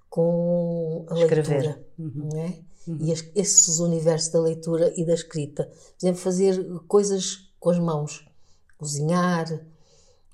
com 0.09 1.05
a 1.09 1.19
Escrever. 1.19 1.49
leitura. 1.49 1.86
Uhum. 1.97 2.30
Não 2.32 2.39
é? 2.39 2.59
Uhum. 2.88 2.97
E 3.01 3.11
as, 3.11 3.25
esses 3.36 3.80
universos 3.80 4.30
da 4.32 4.39
leitura 4.39 4.93
e 4.95 5.05
da 5.05 5.13
escrita. 5.13 5.65
Por 5.65 6.05
exemplo, 6.05 6.21
fazer 6.21 6.80
coisas 6.88 7.51
com 7.59 7.69
as 7.69 7.80
mãos. 7.80 8.27
Cozinhar, 8.77 9.51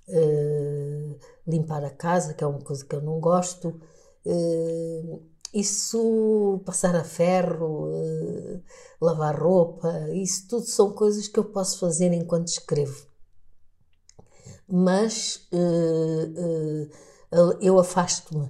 uh, 0.08 1.20
limpar 1.48 1.84
a 1.84 1.90
casa, 1.90 2.34
que 2.34 2.44
é 2.44 2.48
uma 2.48 2.62
coisa 2.62 2.86
que 2.86 2.96
eu 2.96 3.02
não 3.02 3.20
gosto. 3.20 3.80
Uh, 4.26 5.22
isso, 5.54 6.62
passar 6.66 6.96
a 6.96 7.04
ferro, 7.04 7.90
uh, 7.90 8.62
lavar 9.00 9.40
roupa, 9.40 10.10
isso 10.14 10.48
tudo 10.50 10.66
são 10.66 10.92
coisas 10.92 11.28
que 11.28 11.40
eu 11.40 11.46
posso 11.46 11.80
fazer 11.80 12.12
enquanto 12.12 12.50
escrevo. 12.50 13.08
Mas 14.68 15.48
eu 17.62 17.78
afasto-me 17.80 18.50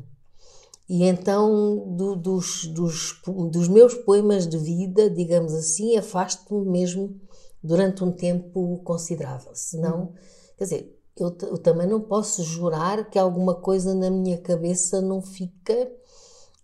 e 0.87 1.03
então, 1.03 1.95
do, 1.95 2.15
dos, 2.15 2.67
dos, 2.67 3.19
dos 3.51 3.67
meus 3.67 3.95
poemas 3.95 4.47
de 4.47 4.57
vida, 4.57 5.09
digamos 5.09 5.53
assim, 5.53 5.97
afasto-me 5.97 6.69
mesmo 6.69 7.19
durante 7.61 8.03
um 8.03 8.11
tempo 8.11 8.79
considerável. 8.83 9.51
Senão, 9.55 9.99
uhum. 9.99 10.13
quer 10.57 10.63
dizer, 10.63 11.01
eu, 11.17 11.35
eu, 11.41 11.57
também 11.57 11.87
não 11.87 12.01
posso 12.01 12.43
jurar 12.43 13.09
que 13.09 13.17
alguma 13.17 13.55
coisa 13.55 13.95
na 13.95 14.11
minha 14.11 14.37
cabeça 14.37 15.01
não 15.01 15.21
fica 15.21 15.91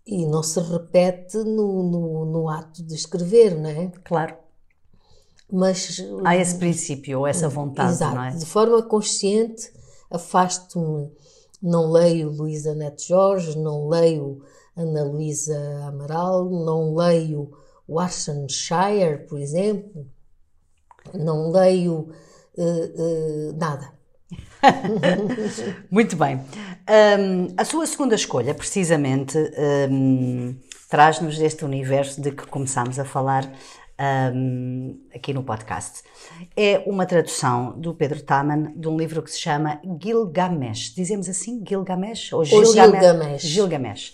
e 0.05 0.25
não 0.27 0.43
se 0.43 0.59
repete 0.59 1.37
no, 1.37 1.81
no, 1.83 2.25
no 2.25 2.49
ato 2.49 2.83
de 2.83 2.93
escrever, 2.93 3.59
não 3.59 3.69
é? 3.69 3.91
Claro. 4.03 4.37
Mas. 5.51 6.01
Há 6.23 6.37
esse 6.37 6.55
princípio, 6.55 7.19
ou 7.19 7.27
essa 7.27 7.49
vontade, 7.49 7.91
exato, 7.91 8.15
não 8.15 8.23
é? 8.23 8.31
De 8.31 8.45
forma 8.45 8.81
consciente, 8.83 9.71
afasto-me 10.09 11.11
não 11.61 11.91
leio 11.91 12.29
Luísa 12.29 12.73
Neto 12.73 13.03
Jorge, 13.03 13.57
não 13.57 13.87
leio 13.87 14.41
Ana 14.75 15.03
Luísa 15.03 15.85
Amaral, 15.85 16.49
não 16.49 16.95
leio 16.95 17.51
Washington 17.87 18.47
Shire, 18.49 19.27
por 19.27 19.39
exemplo, 19.39 20.07
não 21.13 21.51
leio 21.51 22.09
uh, 22.57 23.51
uh, 23.51 23.57
nada. 23.57 23.91
Muito 25.91 26.15
bem. 26.15 26.37
Um, 26.37 27.53
a 27.57 27.65
sua 27.65 27.85
segunda 27.85 28.15
escolha, 28.15 28.55
precisamente, 28.55 29.37
um, 29.89 30.55
traz-nos 30.89 31.39
este 31.39 31.65
universo 31.65 32.21
de 32.21 32.31
que 32.31 32.47
começámos 32.47 32.97
a 32.97 33.05
falar 33.05 33.51
um, 34.01 34.99
aqui 35.13 35.33
no 35.33 35.43
podcast. 35.43 36.03
É 36.55 36.83
uma 36.85 37.05
tradução 37.05 37.73
do 37.77 37.93
Pedro 37.93 38.21
Taman 38.21 38.73
de 38.75 38.87
um 38.87 38.97
livro 38.97 39.21
que 39.21 39.31
se 39.31 39.39
chama 39.39 39.79
Gilgamesh. 40.01 40.93
Dizemos 40.95 41.29
assim? 41.29 41.63
Gilgamesh? 41.67 42.33
Ou 42.33 42.43
Gilgamesh? 42.43 42.73
Gilgamesh. 42.73 43.41
Gilgamesh. 43.43 44.13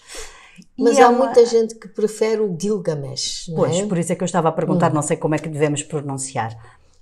Mas 0.77 0.97
e 0.97 1.01
há 1.01 1.05
é 1.05 1.07
uma... 1.07 1.25
muita 1.25 1.45
gente 1.45 1.75
que 1.75 1.87
prefere 1.87 2.41
o 2.41 2.55
Gilgamesh, 2.59 3.51
pois, 3.55 3.77
é? 3.77 3.85
por 3.85 3.97
isso 3.97 4.11
é 4.11 4.15
que 4.15 4.23
eu 4.23 4.25
estava 4.25 4.49
a 4.49 4.51
perguntar, 4.51 4.91
hum. 4.91 4.95
não 4.95 5.01
sei 5.01 5.15
como 5.15 5.35
é 5.35 5.39
que 5.39 5.49
devemos 5.49 5.83
pronunciar. 5.83 6.57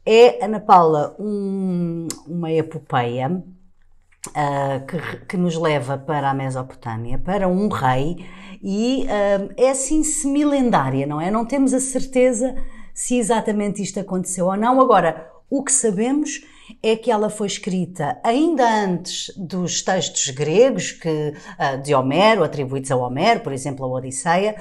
É, 0.05 0.43
Ana 0.43 0.59
Paula, 0.59 1.15
um, 1.17 2.07
uma 2.27 2.51
epopeia 2.51 3.29
uh, 3.31 4.85
que, 4.85 5.25
que, 5.25 5.37
nos 5.37 5.55
leva 5.57 5.97
para 5.97 6.29
a 6.29 6.33
Mesopotâmia, 6.33 7.17
para 7.17 7.47
um 7.47 7.67
rei, 7.69 8.25
e 8.61 9.05
uh, 9.05 9.53
é 9.57 9.71
assim 9.71 10.03
semilendária, 10.03 11.07
não 11.07 11.19
é? 11.19 11.31
Não 11.31 11.45
temos 11.45 11.73
a 11.73 11.79
certeza 11.79 12.55
se 12.95 13.17
exatamente 13.17 13.83
isto 13.83 13.99
aconteceu 13.99 14.47
ou 14.47 14.55
não. 14.55 14.79
Agora, 14.79 15.29
o 15.49 15.63
que 15.63 15.71
sabemos 15.71 16.41
é 16.81 16.95
que 16.95 17.11
ela 17.11 17.29
foi 17.29 17.45
escrita 17.45 18.17
ainda 18.23 18.67
antes 18.67 19.31
dos 19.37 19.83
textos 19.83 20.29
gregos 20.29 20.91
que, 20.91 21.09
uh, 21.09 21.81
de 21.83 21.93
Homero, 21.93 22.43
atribuídos 22.43 22.89
a 22.89 22.95
Homero, 22.95 23.41
por 23.41 23.53
exemplo, 23.53 23.85
a 23.85 23.89
Odisseia, 23.89 24.55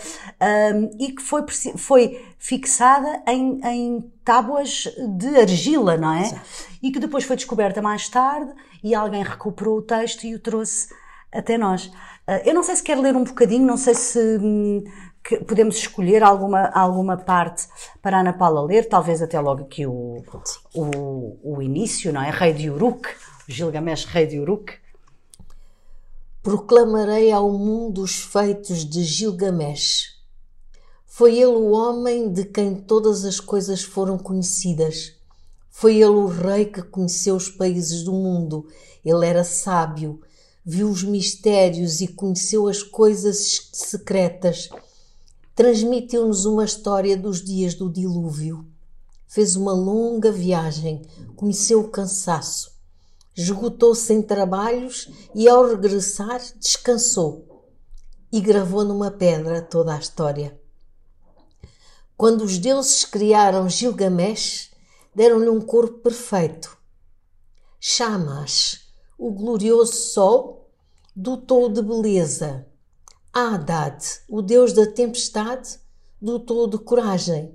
um, 0.74 0.90
e 1.00 1.12
que 1.12 1.22
foi, 1.22 1.42
foi 1.76 2.22
fixada 2.38 3.22
em, 3.26 3.60
em 3.64 4.12
tábuas 4.22 4.84
de 5.16 5.36
argila, 5.38 5.96
não 5.96 6.12
é? 6.12 6.38
E 6.82 6.90
que 6.90 6.98
depois 6.98 7.24
foi 7.24 7.36
descoberta 7.36 7.80
mais 7.80 8.08
tarde 8.08 8.52
e 8.82 8.94
alguém 8.94 9.22
recuperou 9.22 9.78
o 9.78 9.82
texto 9.82 10.24
e 10.24 10.34
o 10.34 10.38
trouxe 10.38 10.88
até 11.32 11.56
nós. 11.56 11.86
Uh, 11.86 12.40
eu 12.44 12.52
não 12.54 12.62
sei 12.62 12.76
se 12.76 12.82
quer 12.82 12.98
ler 12.98 13.16
um 13.16 13.24
bocadinho, 13.24 13.64
não 13.64 13.76
sei 13.76 13.94
se. 13.94 14.18
Que 15.24 15.38
podemos 15.38 15.76
escolher 15.76 16.22
alguma, 16.22 16.66
alguma 16.66 17.16
parte 17.16 17.66
para 18.02 18.20
Ana 18.20 18.34
Paula 18.34 18.60
ler, 18.60 18.88
talvez 18.88 19.22
até 19.22 19.40
logo 19.40 19.62
aqui 19.62 19.86
o, 19.86 20.22
o, 20.74 21.38
o 21.42 21.62
início, 21.62 22.12
não 22.12 22.22
é? 22.22 22.30
Rei 22.30 22.52
de 22.52 22.68
Uruk, 22.68 23.08
Gilgamesh, 23.48 24.04
rei 24.04 24.26
de 24.26 24.38
Uruk. 24.38 24.74
Proclamarei 26.42 27.32
ao 27.32 27.50
mundo 27.50 28.02
os 28.02 28.16
feitos 28.16 28.84
de 28.84 29.02
Gilgamesh. 29.02 30.14
Foi 31.06 31.38
ele 31.38 31.46
o 31.46 31.70
homem 31.70 32.30
de 32.30 32.44
quem 32.44 32.74
todas 32.74 33.24
as 33.24 33.40
coisas 33.40 33.82
foram 33.82 34.18
conhecidas. 34.18 35.14
Foi 35.70 35.94
ele 35.94 36.04
o 36.06 36.26
rei 36.26 36.66
que 36.66 36.82
conheceu 36.82 37.34
os 37.34 37.48
países 37.48 38.02
do 38.02 38.12
mundo. 38.12 38.66
Ele 39.02 39.26
era 39.26 39.42
sábio, 39.42 40.20
viu 40.62 40.90
os 40.90 41.02
mistérios 41.02 42.02
e 42.02 42.08
conheceu 42.08 42.68
as 42.68 42.82
coisas 42.82 43.70
secretas 43.72 44.68
transmitiu-nos 45.54 46.44
uma 46.44 46.64
história 46.64 47.16
dos 47.16 47.42
dias 47.42 47.74
do 47.74 47.88
dilúvio. 47.88 48.66
Fez 49.26 49.54
uma 49.54 49.72
longa 49.72 50.32
viagem, 50.32 51.02
conheceu 51.36 51.80
o 51.80 51.90
cansaço, 51.90 52.72
esgotou-se 53.36 54.12
em 54.12 54.20
trabalhos 54.20 55.08
e, 55.34 55.48
ao 55.48 55.66
regressar, 55.66 56.40
descansou 56.58 57.64
e 58.32 58.40
gravou 58.40 58.84
numa 58.84 59.10
pedra 59.10 59.62
toda 59.62 59.94
a 59.94 59.98
história. 59.98 60.60
Quando 62.16 62.42
os 62.42 62.58
deuses 62.58 63.04
criaram 63.04 63.68
Gilgamesh, 63.68 64.70
deram-lhe 65.14 65.48
um 65.48 65.60
corpo 65.60 65.98
perfeito. 65.98 66.76
Shamash, 67.78 68.88
o 69.18 69.32
glorioso 69.32 69.94
sol, 69.94 70.70
dotou 71.14 71.68
de 71.68 71.82
beleza 71.82 72.66
Haddad, 73.36 74.20
o 74.28 74.40
deus 74.40 74.72
da 74.72 74.86
tempestade, 74.86 75.80
dotou 76.22 76.68
de 76.68 76.78
coragem. 76.78 77.52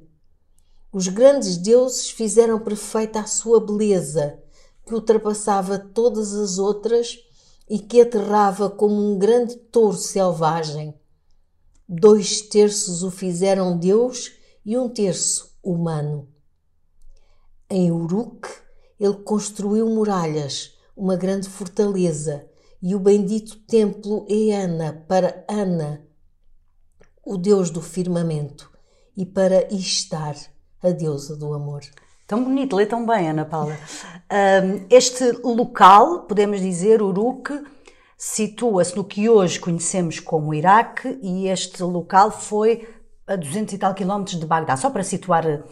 Os 0.92 1.08
grandes 1.08 1.56
deuses 1.56 2.10
fizeram 2.10 2.60
perfeita 2.60 3.22
a 3.22 3.26
sua 3.26 3.62
beleza, 3.62 4.44
que 4.86 4.94
ultrapassava 4.94 5.80
todas 5.80 6.34
as 6.34 6.58
outras 6.58 7.18
e 7.70 7.80
que 7.80 8.02
aterrava 8.02 8.70
como 8.70 8.94
um 8.94 9.18
grande 9.18 9.56
touro 9.56 9.96
selvagem. 9.96 11.00
Dois 11.88 12.42
terços 12.42 13.02
o 13.02 13.10
fizeram 13.10 13.78
Deus 13.78 14.34
e 14.66 14.78
um 14.78 14.90
terço 14.90 15.58
humano. 15.64 16.28
Em 17.70 17.90
Uruk, 17.90 18.50
ele 19.00 19.16
construiu 19.24 19.88
muralhas, 19.88 20.74
uma 20.94 21.16
grande 21.16 21.48
fortaleza, 21.48 22.49
e 22.82 22.96
o 22.96 23.00
bendito 23.00 23.58
templo 23.68 24.26
Eana 24.30 25.06
para 25.08 25.44
Ana, 25.48 26.02
o 27.26 27.38
deus 27.38 27.70
do 27.70 27.82
firmamento, 27.82 28.72
e 29.16 29.26
para 29.26 29.74
Istar, 29.74 30.36
a 30.82 30.92
deusa 30.92 31.36
do 31.36 31.54
amor. 31.54 31.82
Tão 32.26 32.44
bonito, 32.44 32.76
lê 32.76 32.86
tão 32.86 33.06
bem, 33.06 33.30
Ana 33.30 33.44
Paula. 33.44 33.78
Um, 34.32 34.86
este 34.90 35.32
local, 35.44 36.24
podemos 36.24 36.62
dizer, 36.62 37.02
Uruk, 37.02 37.52
situa-se 38.16 38.96
no 38.96 39.04
que 39.04 39.28
hoje 39.28 39.60
conhecemos 39.60 40.20
como 40.20 40.54
Iraque 40.54 41.20
e 41.22 41.48
este 41.48 41.82
local 41.84 42.32
foi 42.32 42.88
a 43.30 43.36
200 43.36 43.76
e 43.76 43.78
tal 43.78 43.94
quilómetros 43.94 44.40
de 44.40 44.46
Bagdá, 44.46 44.76
só 44.76 44.90
para 44.90 45.04
situar 45.04 45.46
uh, 45.46 45.64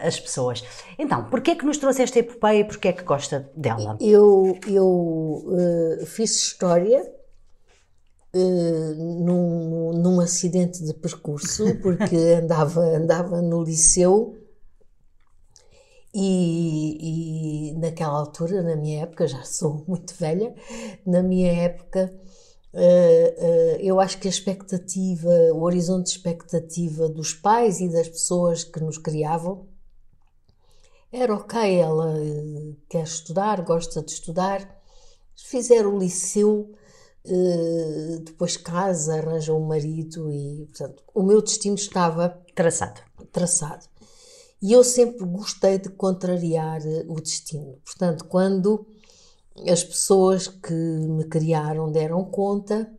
as 0.00 0.18
pessoas. 0.18 0.64
Então, 0.98 1.24
porquê 1.24 1.50
é 1.50 1.54
que 1.54 1.66
nos 1.66 1.76
trouxe 1.76 2.02
esta 2.02 2.18
epopeia 2.18 2.60
e 2.60 2.64
porquê 2.64 2.88
é 2.88 2.92
que 2.92 3.04
gosta 3.04 3.50
dela? 3.54 3.98
Eu, 4.00 4.58
eu 4.66 4.86
uh, 4.86 6.06
fiz 6.06 6.34
história 6.34 7.02
uh, 8.34 8.94
num, 8.94 9.92
num 9.92 10.18
acidente 10.18 10.82
de 10.82 10.94
percurso, 10.94 11.76
porque 11.82 12.16
andava, 12.42 12.80
andava 12.80 13.42
no 13.42 13.62
liceu 13.62 14.34
e, 16.14 17.70
e 17.70 17.74
naquela 17.74 18.18
altura, 18.18 18.62
na 18.62 18.76
minha 18.76 19.02
época, 19.02 19.26
já 19.26 19.42
sou 19.42 19.84
muito 19.86 20.14
velha, 20.14 20.54
na 21.04 21.22
minha 21.22 21.52
época 21.52 22.10
eu 23.80 24.00
acho 24.00 24.18
que 24.18 24.26
a 24.26 24.30
expectativa, 24.30 25.30
o 25.52 25.62
horizonte 25.62 26.06
de 26.06 26.12
expectativa 26.12 27.08
dos 27.08 27.32
pais 27.32 27.80
e 27.80 27.88
das 27.88 28.08
pessoas 28.08 28.64
que 28.64 28.80
nos 28.80 28.98
criavam 28.98 29.66
era 31.12 31.32
ok, 31.32 31.78
ela 31.78 32.12
uh, 32.18 32.76
quer 32.88 33.04
estudar, 33.04 33.62
gosta 33.62 34.02
de 34.02 34.10
estudar, 34.10 34.68
fizeram 35.36 35.94
o 35.94 35.98
liceu, 35.98 36.72
depois 38.24 38.56
casa, 38.56 39.14
arranja 39.14 39.54
um 39.54 39.64
marido 39.64 40.30
e, 40.30 40.66
portanto, 40.66 41.02
o 41.14 41.22
meu 41.22 41.40
destino 41.40 41.76
estava 41.76 42.28
traçado. 42.54 43.00
traçado. 43.32 43.86
E 44.60 44.72
eu 44.72 44.82
sempre 44.82 45.24
gostei 45.24 45.78
de 45.78 45.88
contrariar 45.88 46.82
o 47.08 47.20
destino. 47.20 47.78
Portanto, 47.84 48.24
quando 48.24 48.86
as 49.68 49.84
pessoas 49.84 50.48
que 50.48 50.72
me 50.72 51.24
criaram 51.24 51.90
deram 51.90 52.24
conta, 52.24 52.90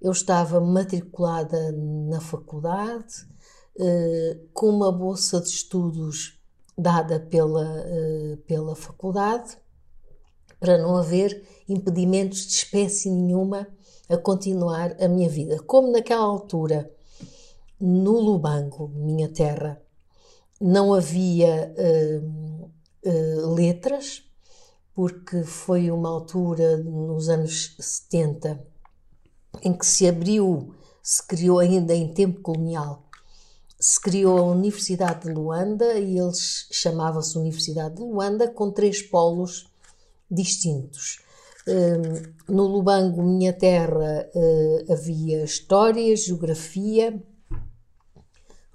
eu 0.00 0.12
estava 0.12 0.60
matriculada 0.60 1.72
na 1.72 2.20
faculdade, 2.20 3.26
eh, 3.78 4.38
com 4.52 4.68
uma 4.68 4.92
bolsa 4.92 5.40
de 5.40 5.48
estudos 5.48 6.40
dada 6.76 7.18
pela, 7.18 7.82
eh, 7.86 8.38
pela 8.46 8.76
faculdade, 8.76 9.58
para 10.60 10.78
não 10.78 10.96
haver 10.96 11.44
impedimentos 11.68 12.46
de 12.46 12.52
espécie 12.52 13.10
nenhuma 13.10 13.66
a 14.08 14.16
continuar 14.16 14.96
a 15.02 15.08
minha 15.08 15.28
vida. 15.28 15.60
Como 15.62 15.90
naquela 15.90 16.24
altura, 16.24 16.90
no 17.80 18.18
Lubango, 18.18 18.88
minha 18.88 19.28
terra, 19.28 19.80
não 20.60 20.92
havia 20.92 21.72
uh, 21.78 23.54
letras, 23.54 24.24
porque 24.98 25.44
foi 25.44 25.92
uma 25.92 26.08
altura 26.08 26.76
nos 26.78 27.28
anos 27.28 27.76
70 27.78 28.60
em 29.62 29.72
que 29.72 29.86
se 29.86 30.08
abriu, 30.08 30.74
se 31.00 31.24
criou 31.24 31.60
ainda 31.60 31.94
em 31.94 32.12
tempo 32.12 32.40
colonial, 32.40 33.08
se 33.78 34.00
criou 34.00 34.36
a 34.38 34.42
Universidade 34.42 35.28
de 35.28 35.32
Luanda 35.32 36.00
e 36.00 36.18
eles 36.18 36.66
chamavam-se 36.72 37.38
Universidade 37.38 37.94
de 37.94 38.02
Luanda 38.02 38.48
com 38.48 38.72
três 38.72 39.00
polos 39.00 39.70
distintos. 40.28 41.20
Hum, 41.68 42.32
no 42.48 42.66
Lubango, 42.66 43.22
minha 43.22 43.52
terra, 43.52 44.28
hum, 44.34 44.84
havia 44.90 45.44
história, 45.44 46.16
geografia, 46.16 47.22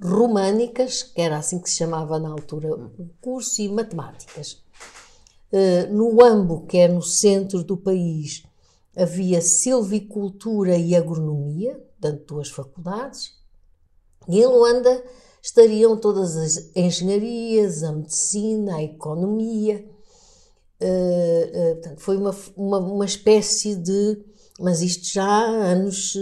românicas, 0.02 1.04
que 1.04 1.20
era 1.20 1.36
assim 1.36 1.60
que 1.60 1.70
se 1.70 1.76
chamava 1.76 2.18
na 2.18 2.30
altura 2.30 2.74
o 2.74 3.10
curso, 3.20 3.62
e 3.62 3.68
matemáticas. 3.68 4.62
Hum, 5.54 5.93
no 5.93 6.24
Ambo, 6.26 6.66
que 6.66 6.78
é 6.78 6.88
no 6.88 7.01
centro 7.04 7.64
do 7.64 7.78
país, 7.78 8.43
havia 8.95 9.39
silvicultura 9.39 10.76
e 10.76 10.95
agronomia, 10.95 11.76
portanto, 11.99 12.26
duas 12.26 12.49
faculdades, 12.49 13.34
e 14.28 14.39
em 14.39 14.47
Luanda 14.47 15.04
estariam 15.41 15.95
todas 15.95 16.36
as 16.36 16.76
engenharias, 16.76 17.84
a 17.84 17.91
medicina, 17.91 18.78
a 18.78 18.84
economia. 18.84 19.86
Uh, 20.82 20.86
uh, 20.86 21.76
portanto, 21.76 21.99
foi 21.99 22.18
uma, 22.18 22.36
uma, 22.56 22.80
uma, 22.80 23.06
espécie 23.06 23.76
de. 23.76 24.24
Mas 24.60 24.82
isto 24.82 25.06
já 25.06 25.26
há 25.26 25.45
anos. 25.45 26.18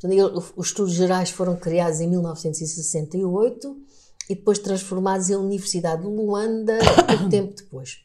Portanto, 0.00 0.52
os 0.56 0.66
estudos 0.68 0.94
gerais 0.94 1.30
foram 1.30 1.56
criados 1.56 2.00
em 2.00 2.08
1968 2.08 3.76
e 4.28 4.34
depois 4.34 4.58
transformados 4.58 5.28
em 5.28 5.36
Universidade 5.36 6.02
de 6.02 6.08
Luanda 6.08 6.78
pouco 7.06 7.28
tempo 7.30 7.54
depois. 7.54 8.00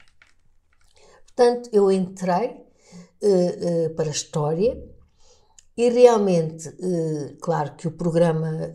Portanto, 1.35 1.69
eu 1.73 1.91
entrei 1.91 2.63
para 3.95 4.07
a 4.07 4.11
História 4.11 4.81
e 5.75 5.89
realmente, 5.89 6.69
eh, 6.69 7.35
claro 7.41 7.75
que 7.75 7.87
o 7.87 7.91
programa 7.91 8.73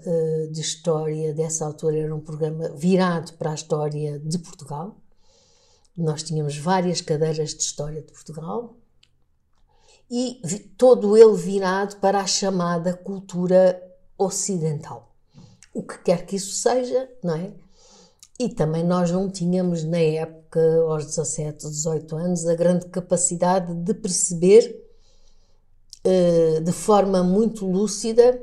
de 0.50 0.61
história 0.61 1.32
dessa 1.32 1.64
altura 1.64 1.98
era 1.98 2.14
um 2.14 2.20
programa 2.20 2.68
virado 2.70 3.32
para 3.34 3.52
a 3.52 3.54
história 3.54 4.18
de 4.18 4.38
Portugal. 4.38 5.00
Nós 5.96 6.22
tínhamos 6.22 6.58
várias 6.58 7.00
cadeiras 7.00 7.54
de 7.54 7.62
história 7.62 8.02
de 8.02 8.12
Portugal 8.12 8.76
e 10.11 10.42
todo 10.76 11.16
ele 11.16 11.36
virado 11.36 11.96
para 11.96 12.20
a 12.20 12.26
chamada 12.26 12.92
cultura 12.92 13.80
ocidental. 14.18 15.14
O 15.72 15.82
que 15.82 15.98
quer 15.98 16.26
que 16.26 16.36
isso 16.36 16.52
seja, 16.52 17.08
não 17.22 17.34
é? 17.34 17.54
E 18.41 18.49
também 18.49 18.82
nós 18.82 19.11
não 19.11 19.30
tínhamos, 19.30 19.84
na 19.84 19.99
época, 19.99 20.59
aos 20.88 21.05
17, 21.05 21.68
18 21.68 22.16
anos, 22.16 22.47
a 22.47 22.55
grande 22.55 22.86
capacidade 22.86 23.74
de 23.74 23.93
perceber 23.93 24.82
eh, 26.03 26.61
de 26.61 26.72
forma 26.72 27.22
muito 27.22 27.70
lúcida 27.70 28.43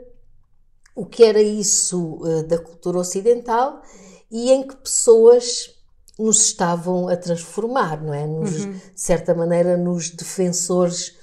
o 0.96 1.04
que 1.04 1.24
era 1.24 1.42
isso 1.42 2.20
eh, 2.28 2.44
da 2.44 2.60
cultura 2.60 3.00
ocidental 3.00 3.82
e 4.30 4.52
em 4.52 4.68
que 4.68 4.76
pessoas 4.76 5.76
nos 6.20 6.46
estavam 6.46 7.08
a 7.08 7.18
transformar, 7.18 8.00
não 8.00 8.14
é? 8.14 8.28
Nos, 8.28 8.66
uhum. 8.66 8.74
De 8.74 9.02
certa 9.02 9.34
maneira, 9.34 9.76
nos 9.76 10.12
defensores 10.12 11.16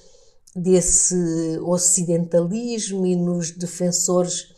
desse 0.55 1.15
ocidentalismo 1.63 3.07
e 3.07 3.15
nos 3.15 3.53
defensores 3.53 4.53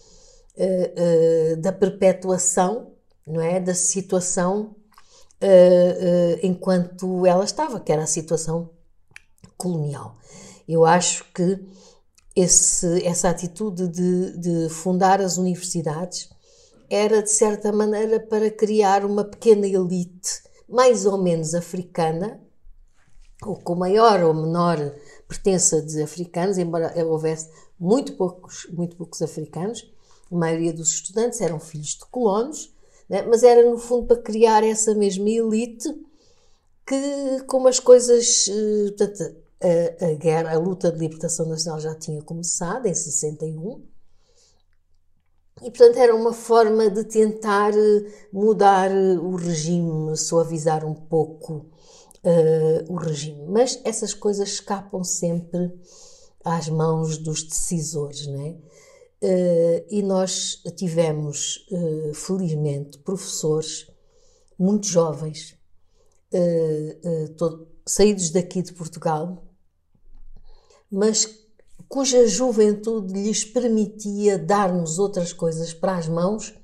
uh, 0.56 1.52
uh, 1.52 1.56
da 1.58 1.72
perpetuação, 1.72 2.95
não 3.26 3.40
é? 3.40 3.58
Da 3.58 3.74
situação 3.74 4.74
uh, 5.42 6.38
enquanto 6.42 7.26
ela 7.26 7.44
estava, 7.44 7.80
que 7.80 7.92
era 7.92 8.04
a 8.04 8.06
situação 8.06 8.70
colonial. 9.56 10.16
Eu 10.68 10.84
acho 10.84 11.24
que 11.32 11.58
esse, 12.34 13.04
essa 13.04 13.30
atitude 13.30 13.88
de, 13.88 14.36
de 14.38 14.68
fundar 14.68 15.20
as 15.20 15.38
universidades 15.38 16.28
era, 16.88 17.22
de 17.22 17.30
certa 17.30 17.72
maneira, 17.72 18.20
para 18.20 18.50
criar 18.50 19.04
uma 19.04 19.24
pequena 19.24 19.66
elite, 19.66 20.42
mais 20.68 21.06
ou 21.06 21.18
menos 21.18 21.54
africana, 21.54 22.40
ou 23.42 23.56
com 23.56 23.74
maior 23.74 24.22
ou 24.22 24.34
menor 24.34 24.78
pertença 25.28 25.82
de 25.82 26.02
africanos, 26.02 26.58
embora 26.58 26.92
houvesse 27.04 27.50
muito 27.78 28.12
poucos, 28.14 28.66
muito 28.70 28.96
poucos 28.96 29.20
africanos, 29.22 29.90
a 30.30 30.34
maioria 30.34 30.72
dos 30.72 30.92
estudantes 30.92 31.40
eram 31.40 31.58
filhos 31.60 31.88
de 31.88 32.06
colonos, 32.06 32.74
né? 33.08 33.22
mas 33.22 33.42
era 33.42 33.68
no 33.68 33.78
fundo 33.78 34.06
para 34.06 34.22
criar 34.22 34.64
essa 34.64 34.94
mesma 34.94 35.28
elite 35.28 35.88
que, 36.86 37.42
como 37.46 37.68
as 37.68 37.80
coisas, 37.80 38.48
eh, 38.48 38.88
portanto, 38.96 39.36
a, 39.60 40.06
a 40.06 40.14
guerra, 40.14 40.52
a 40.52 40.58
luta 40.58 40.92
de 40.92 40.98
libertação 40.98 41.46
nacional 41.46 41.80
já 41.80 41.94
tinha 41.94 42.22
começado 42.22 42.86
em 42.86 42.94
61 42.94 43.82
e, 45.62 45.70
portanto, 45.70 45.96
era 45.96 46.14
uma 46.14 46.34
forma 46.34 46.90
de 46.90 47.04
tentar 47.04 47.72
eh, 47.74 48.12
mudar 48.32 48.90
eh, 48.90 49.18
o 49.18 49.36
regime, 49.36 50.16
suavizar 50.16 50.84
um 50.84 50.94
pouco 50.94 51.66
uh, 52.22 52.92
o 52.92 52.96
regime. 52.96 53.42
Mas 53.48 53.80
essas 53.82 54.12
coisas 54.12 54.48
escapam 54.50 55.02
sempre 55.02 55.72
às 56.44 56.68
mãos 56.68 57.16
dos 57.16 57.42
decisores, 57.42 58.26
não 58.26 58.40
é? 58.46 58.56
Uh, 59.22 59.86
e 59.88 60.02
nós 60.02 60.62
tivemos, 60.76 61.66
uh, 61.70 62.14
felizmente, 62.14 62.98
professores 62.98 63.90
muito 64.58 64.86
jovens, 64.86 65.54
todo, 67.36 67.68
saídos 67.86 68.30
daqui 68.30 68.62
de 68.62 68.72
Portugal, 68.72 69.44
mas 70.90 71.26
cuja 71.88 72.26
juventude 72.26 73.12
lhes 73.12 73.44
permitia 73.44 74.38
dar-nos 74.38 74.98
outras 74.98 75.32
coisas 75.32 75.72
para 75.72 75.96
as 75.96 76.08
mãos 76.08 76.54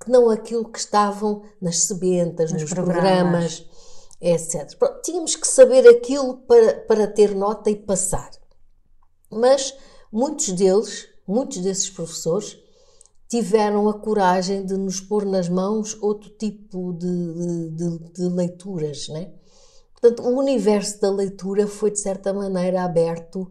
que 0.00 0.10
não 0.10 0.30
aquilo 0.30 0.70
que 0.70 0.78
estavam 0.78 1.42
nas 1.60 1.80
sebentas, 1.80 2.52
nos, 2.52 2.62
nos 2.62 2.72
programas. 2.72 3.60
programas, 3.60 3.66
etc. 4.20 4.78
Tínhamos 5.02 5.34
que 5.36 5.46
saber 5.46 5.88
aquilo 5.88 6.38
para, 6.38 6.80
para 6.80 7.06
ter 7.06 7.34
nota 7.34 7.70
e 7.70 7.76
passar. 7.76 8.30
Mas 9.30 9.74
muitos 10.12 10.52
deles, 10.52 11.08
muitos 11.28 11.58
desses 11.58 11.90
professores, 11.90 12.58
tiveram 13.28 13.88
a 13.88 13.94
coragem 13.98 14.64
de 14.64 14.76
nos 14.76 15.00
pôr 15.00 15.26
nas 15.26 15.48
mãos 15.48 15.96
outro 16.00 16.30
tipo 16.30 16.94
de, 16.94 17.70
de, 17.70 17.98
de, 18.12 18.22
leituras, 18.22 19.08
né? 19.08 19.32
Portanto, 19.92 20.22
o 20.22 20.38
universo 20.38 21.00
da 21.00 21.10
leitura 21.10 21.66
foi, 21.66 21.90
de 21.90 22.00
certa 22.00 22.32
maneira, 22.32 22.82
aberto 22.82 23.50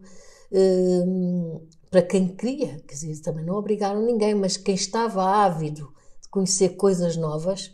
um, 0.50 1.60
para 1.90 2.02
quem 2.02 2.26
queria. 2.26 2.80
Quer 2.80 2.94
dizer, 2.94 3.20
também 3.20 3.44
não 3.44 3.54
obrigaram 3.54 4.04
ninguém, 4.04 4.34
mas 4.34 4.56
quem 4.56 4.74
estava 4.74 5.22
ávido 5.22 5.92
de 6.22 6.28
conhecer 6.28 6.70
coisas 6.70 7.16
novas 7.16 7.72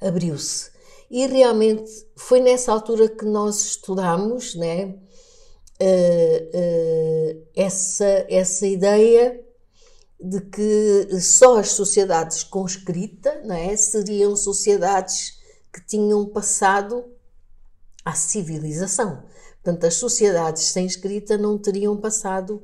abriu-se. 0.00 0.70
E 1.10 1.26
realmente 1.26 1.90
foi 2.16 2.40
nessa 2.40 2.72
altura 2.72 3.08
que 3.08 3.24
nós 3.24 3.64
estudamos 3.64 4.54
né, 4.56 4.98
uh, 5.80 7.36
uh, 7.36 7.46
essa, 7.54 8.26
essa 8.28 8.66
ideia 8.66 9.40
de 10.20 10.40
que 10.40 11.20
só 11.20 11.58
as 11.58 11.72
sociedades 11.72 12.42
com 12.42 12.64
escrita 12.64 13.42
né, 13.42 13.76
seriam 13.76 14.34
sociedades 14.34 15.38
que 15.72 15.86
tinham 15.86 16.26
passado 16.26 17.04
à 18.04 18.14
civilização. 18.14 19.24
Portanto, 19.62 19.84
as 19.84 19.94
sociedades 19.94 20.62
sem 20.64 20.86
escrita 20.86 21.36
não 21.36 21.58
teriam 21.58 21.96
passado 21.96 22.62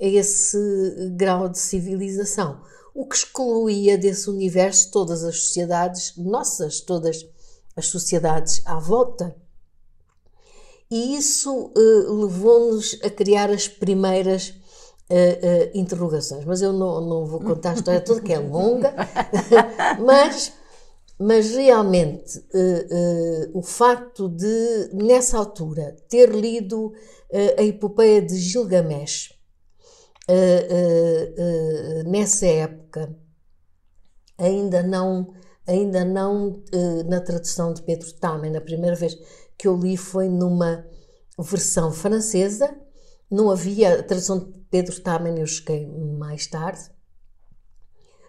a 0.00 0.04
esse 0.04 0.58
grau 1.16 1.48
de 1.48 1.58
civilização, 1.58 2.62
o 2.94 3.06
que 3.06 3.16
excluía 3.16 3.98
desse 3.98 4.30
universo 4.30 4.90
todas 4.90 5.22
as 5.22 5.38
sociedades 5.38 6.16
nossas, 6.16 6.80
todas 6.80 7.26
as 7.76 7.86
sociedades 7.86 8.62
à 8.64 8.78
volta. 8.78 9.36
E 10.90 11.16
isso 11.16 11.72
uh, 11.76 12.12
levou-nos 12.22 12.98
a 13.02 13.10
criar 13.10 13.50
as 13.50 13.68
primeiras 13.68 14.48
uh, 14.48 15.12
uh, 15.12 15.70
interrogações. 15.74 16.44
Mas 16.44 16.62
eu 16.62 16.72
não, 16.72 17.00
não 17.00 17.26
vou 17.26 17.40
contar 17.40 17.72
a 17.72 17.74
história 17.74 18.00
toda, 18.00 18.22
que 18.22 18.32
é 18.32 18.38
longa, 18.38 18.94
mas 20.04 20.52
mas 21.20 21.50
realmente 21.50 22.40
o 23.52 23.60
facto 23.60 24.28
de, 24.28 24.90
nessa 24.92 25.36
altura, 25.36 25.96
ter 26.08 26.30
lido 26.30 26.92
a 27.58 27.62
epopeia 27.64 28.22
de 28.22 28.36
Gilgamesh, 28.36 29.34
nessa 32.06 32.46
época, 32.46 33.12
ainda 34.38 34.80
não, 34.80 35.34
ainda 35.66 36.04
não 36.04 36.62
na 37.08 37.20
tradução 37.20 37.72
de 37.72 37.82
Pedro 37.82 38.12
Tamen, 38.12 38.56
a 38.56 38.60
primeira 38.60 38.94
vez 38.94 39.18
que 39.58 39.66
eu 39.66 39.76
li 39.76 39.96
foi 39.96 40.28
numa 40.28 40.86
versão 41.38 41.92
francesa, 41.92 42.74
não 43.30 43.50
havia 43.50 43.98
a 43.98 44.02
tradução 44.02 44.38
de 44.38 44.46
Pedro 44.70 45.00
Tamen, 45.00 45.38
eu 45.38 45.46
cheguei 45.46 45.86
mais 45.86 46.46
tarde, 46.46 46.90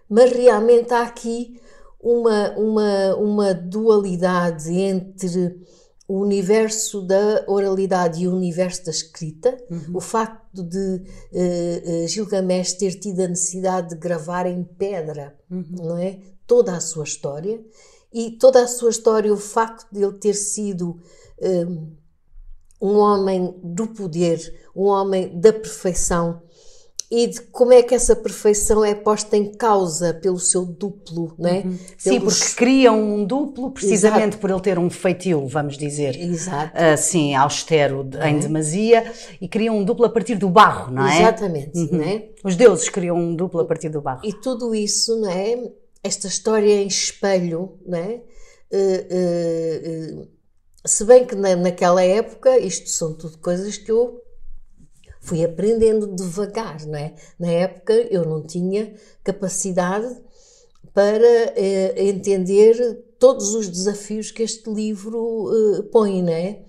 mas 0.10 0.32
realmente 0.32 0.94
há 0.94 1.04
aqui 1.04 1.62
uma, 2.02 2.52
uma, 2.58 3.16
uma 3.16 3.54
dualidade 3.54 4.72
entre 4.72 5.60
o 6.08 6.22
universo 6.22 7.02
da 7.04 7.46
oralidade 7.48 8.24
e 8.24 8.28
o 8.28 8.36
universo 8.36 8.86
da 8.86 8.92
escrita, 8.92 9.56
uhum. 9.70 9.98
o 9.98 10.02
facto 10.02 10.64
de 10.64 11.04
uh, 11.32 12.08
Gilgamesh 12.08 12.74
ter 12.74 13.00
tido 13.00 13.20
a 13.22 13.28
necessidade 13.28 13.90
de 13.90 13.96
gravar 13.96 14.48
em 14.48 14.64
pedra, 14.64 15.38
uhum. 15.52 15.66
não 15.70 15.98
é? 15.98 16.20
Toda 16.48 16.76
a 16.76 16.80
sua 16.80 17.04
história 17.04 17.64
e 18.12 18.32
toda 18.32 18.64
a 18.64 18.68
sua 18.68 18.90
história, 18.90 19.32
o 19.32 19.38
facto 19.38 19.88
de 19.92 20.02
ele 20.02 20.14
ter 20.14 20.34
sido 20.34 21.00
um, 21.42 21.96
um 22.82 22.98
homem 22.98 23.54
do 23.64 23.88
poder, 23.88 24.40
um 24.76 24.86
homem 24.86 25.40
da 25.40 25.52
perfeição, 25.52 26.42
e 27.12 27.26
de 27.26 27.42
como 27.42 27.74
é 27.74 27.82
que 27.82 27.96
essa 27.96 28.16
perfeição 28.16 28.86
é 28.86 28.94
posta 28.94 29.36
em 29.36 29.52
causa 29.52 30.14
pelo 30.14 30.40
seu 30.40 30.64
duplo, 30.64 31.34
não 31.40 31.50
é? 31.50 31.62
Uhum. 31.66 31.78
Sim, 31.98 32.20
porque 32.20 32.54
criam 32.56 33.02
um 33.02 33.26
duplo 33.26 33.72
precisamente 33.72 34.34
Exato. 34.34 34.38
por 34.38 34.52
ele 34.52 34.62
ter 34.62 34.78
um 34.78 34.90
feitio, 34.92 35.48
vamos 35.48 35.76
dizer, 35.76 36.16
Exato. 36.16 36.72
assim, 36.78 37.34
austero 37.34 38.08
em 38.24 38.36
é? 38.36 38.40
demasia, 38.40 39.12
e 39.42 39.48
criam 39.48 39.80
um 39.80 39.84
duplo 39.84 40.06
a 40.06 40.10
partir 40.10 40.36
do 40.36 40.50
barro, 40.50 40.94
não 40.94 41.08
é? 41.08 41.20
Exatamente, 41.20 41.80
uhum. 41.80 41.90
não 41.94 42.04
é? 42.04 42.30
Os 42.44 42.56
deuses 42.56 42.88
criam 42.90 43.18
um 43.18 43.36
duplo 43.36 43.60
a 43.62 43.66
partir 43.66 43.90
do 43.90 44.02
barro. 44.02 44.22
E 44.24 44.32
tudo 44.32 44.76
isso, 44.76 45.20
não 45.20 45.32
é? 45.32 45.58
Esta 46.04 46.28
história 46.28 46.76
em 46.76 46.88
espelho, 46.88 47.80
não 47.88 47.98
é? 47.98 48.22
Uh, 48.72 50.20
uh, 50.20 50.22
uh, 50.22 50.28
se 50.86 51.04
bem 51.04 51.26
que 51.26 51.36
na, 51.36 51.56
naquela 51.56 52.04
época, 52.04 52.58
isto 52.58 52.90
são 52.90 53.14
tudo 53.14 53.38
coisas 53.40 53.78
que 53.78 53.92
eu 53.92 54.22
fui 55.20 55.44
aprendendo 55.44 56.16
devagar, 56.16 56.86
não 56.86 56.98
é? 56.98 57.16
Na 57.38 57.52
época 57.52 57.94
eu 57.94 58.26
não 58.26 58.42
tinha 58.42 58.96
capacidade 59.24 60.20
para 60.94 61.28
eh, 61.56 61.94
entender 62.08 63.06
todos 63.20 63.54
os 63.54 63.70
desafios 63.70 64.32
que 64.32 64.44
este 64.44 64.70
livro 64.70 65.52
eh, 65.54 65.82
põe, 65.92 66.24
não 66.24 66.34
é? 66.34 66.64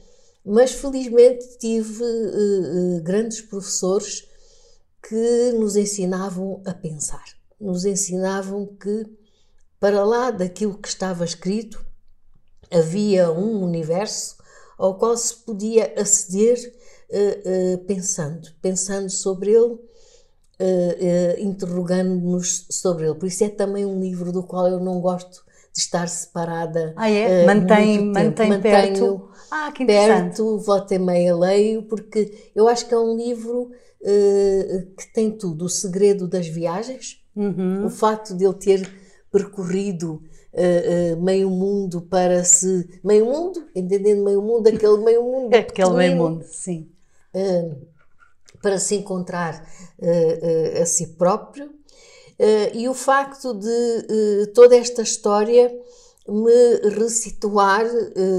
Mas 0.45 0.73
felizmente 0.73 1.59
tive 1.59 2.03
eh, 2.03 2.97
eh 2.99 3.01
grandes 3.01 3.41
professores 3.41 4.29
que 5.09 5.53
nos 5.53 5.77
ensinavam 5.77 6.63
a 6.67 6.75
pensar, 6.75 7.25
nos 7.61 7.85
ensinavam 7.85 8.67
que 8.67 9.07
para 9.79 10.05
lá 10.05 10.31
daquilo 10.31 10.77
que 10.77 10.89
estava 10.89 11.25
escrito 11.25 11.85
havia 12.71 13.31
um 13.31 13.63
universo 13.63 14.37
ao 14.81 14.95
qual 14.95 15.17
se 15.17 15.35
podia 15.35 15.93
aceder 15.97 16.73
uh, 17.11 17.75
uh, 17.75 17.79
pensando, 17.85 18.49
pensando 18.63 19.11
sobre 19.11 19.51
ele, 19.51 19.75
uh, 19.75 21.39
interrogando-nos 21.39 22.67
sobre 22.71 23.05
ele. 23.05 23.15
Por 23.15 23.27
isso 23.27 23.45
é 23.45 23.49
também 23.49 23.85
um 23.85 24.01
livro 24.01 24.33
do 24.33 24.43
qual 24.43 24.67
eu 24.69 24.81
não 24.81 25.01
gosto 25.01 25.45
de 25.75 25.81
estar 25.81 26.09
separada. 26.09 26.95
Ah, 26.97 27.11
é? 27.11 27.45
mantém, 27.45 28.07
mantém 28.07 28.61
perto. 28.61 29.29
Ah, 29.51 29.71
que 29.73 29.85
perto, 29.85 30.59
volta 30.59 30.95
e 30.95 30.99
meia 30.99 31.37
leio, 31.37 31.83
porque 31.83 32.51
eu 32.55 32.69
acho 32.69 32.87
que 32.87 32.95
é 32.95 32.99
um 32.99 33.17
livro 33.17 33.71
que 34.97 35.13
tem 35.13 35.31
tudo: 35.31 35.67
o 35.67 35.69
segredo 35.69 36.27
das 36.27 36.47
viagens, 36.47 37.21
uhum. 37.37 37.85
o 37.85 37.91
facto 37.91 38.35
de 38.35 38.45
ele 38.45 38.55
ter 38.55 38.91
percorrido 39.31 40.23
uh, 40.53 41.15
uh, 41.15 41.23
meio 41.23 41.51
mundo 41.51 42.01
para 42.03 42.45
se. 42.45 43.01
Meio 43.03 43.27
mundo, 43.27 43.65
entendendo 43.75 44.25
meio 44.25 44.43
mundo, 44.43 44.67
aquele 44.67 44.99
meio 44.99 45.23
mundo. 45.23 45.55
aquele 45.55 45.91
meio 45.91 46.17
mundo, 46.17 46.45
sim. 46.45 46.91
Uh, 47.35 47.77
para 48.63 48.79
se 48.79 48.97
encontrar 48.97 49.67
a 50.83 50.85
si 50.85 51.07
próprio. 51.17 51.71
e 52.75 52.87
o 52.91 52.93
facto 52.93 53.55
de 53.55 54.47
toda 54.53 54.77
esta 54.77 55.01
história 55.01 55.75
me 56.29 56.91
resituar, 56.91 57.87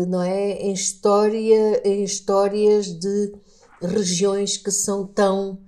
não 0.07 0.21
é, 0.21 0.51
em 0.61 0.73
história, 0.73 1.81
em 1.83 2.03
histórias 2.03 2.85
de 2.85 3.33
regiões 3.81 4.57
que 4.57 4.69
são 4.69 5.07
tão 5.07 5.59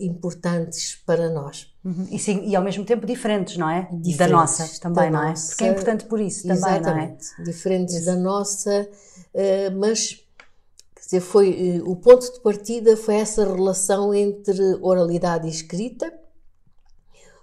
importantes 0.00 1.00
para 1.06 1.30
nós. 1.30 1.71
Uhum. 1.84 2.06
E, 2.12 2.18
sim, 2.18 2.44
e 2.46 2.54
ao 2.54 2.62
mesmo 2.62 2.84
tempo 2.84 3.04
diferentes, 3.04 3.56
não 3.56 3.68
é? 3.68 3.88
Diferentes 3.92 4.16
da 4.16 4.28
nossa 4.28 4.80
também, 4.80 5.10
da 5.10 5.18
não 5.18 5.28
é? 5.28 5.34
Porque 5.34 5.64
é 5.64 5.68
importante 5.68 6.04
por 6.04 6.20
isso 6.20 6.42
também, 6.42 6.56
Exatamente. 6.56 7.26
não 7.36 7.44
é? 7.44 7.44
Diferentes 7.44 8.04
da 8.04 8.14
nossa, 8.14 8.88
uh, 9.34 9.76
mas 9.76 10.24
quer 10.94 11.00
dizer, 11.04 11.20
foi, 11.20 11.80
uh, 11.80 11.90
o 11.90 11.96
ponto 11.96 12.32
de 12.32 12.40
partida 12.40 12.96
foi 12.96 13.16
essa 13.16 13.44
relação 13.44 14.14
entre 14.14 14.78
oralidade 14.80 15.48
e 15.48 15.50
escrita, 15.50 16.12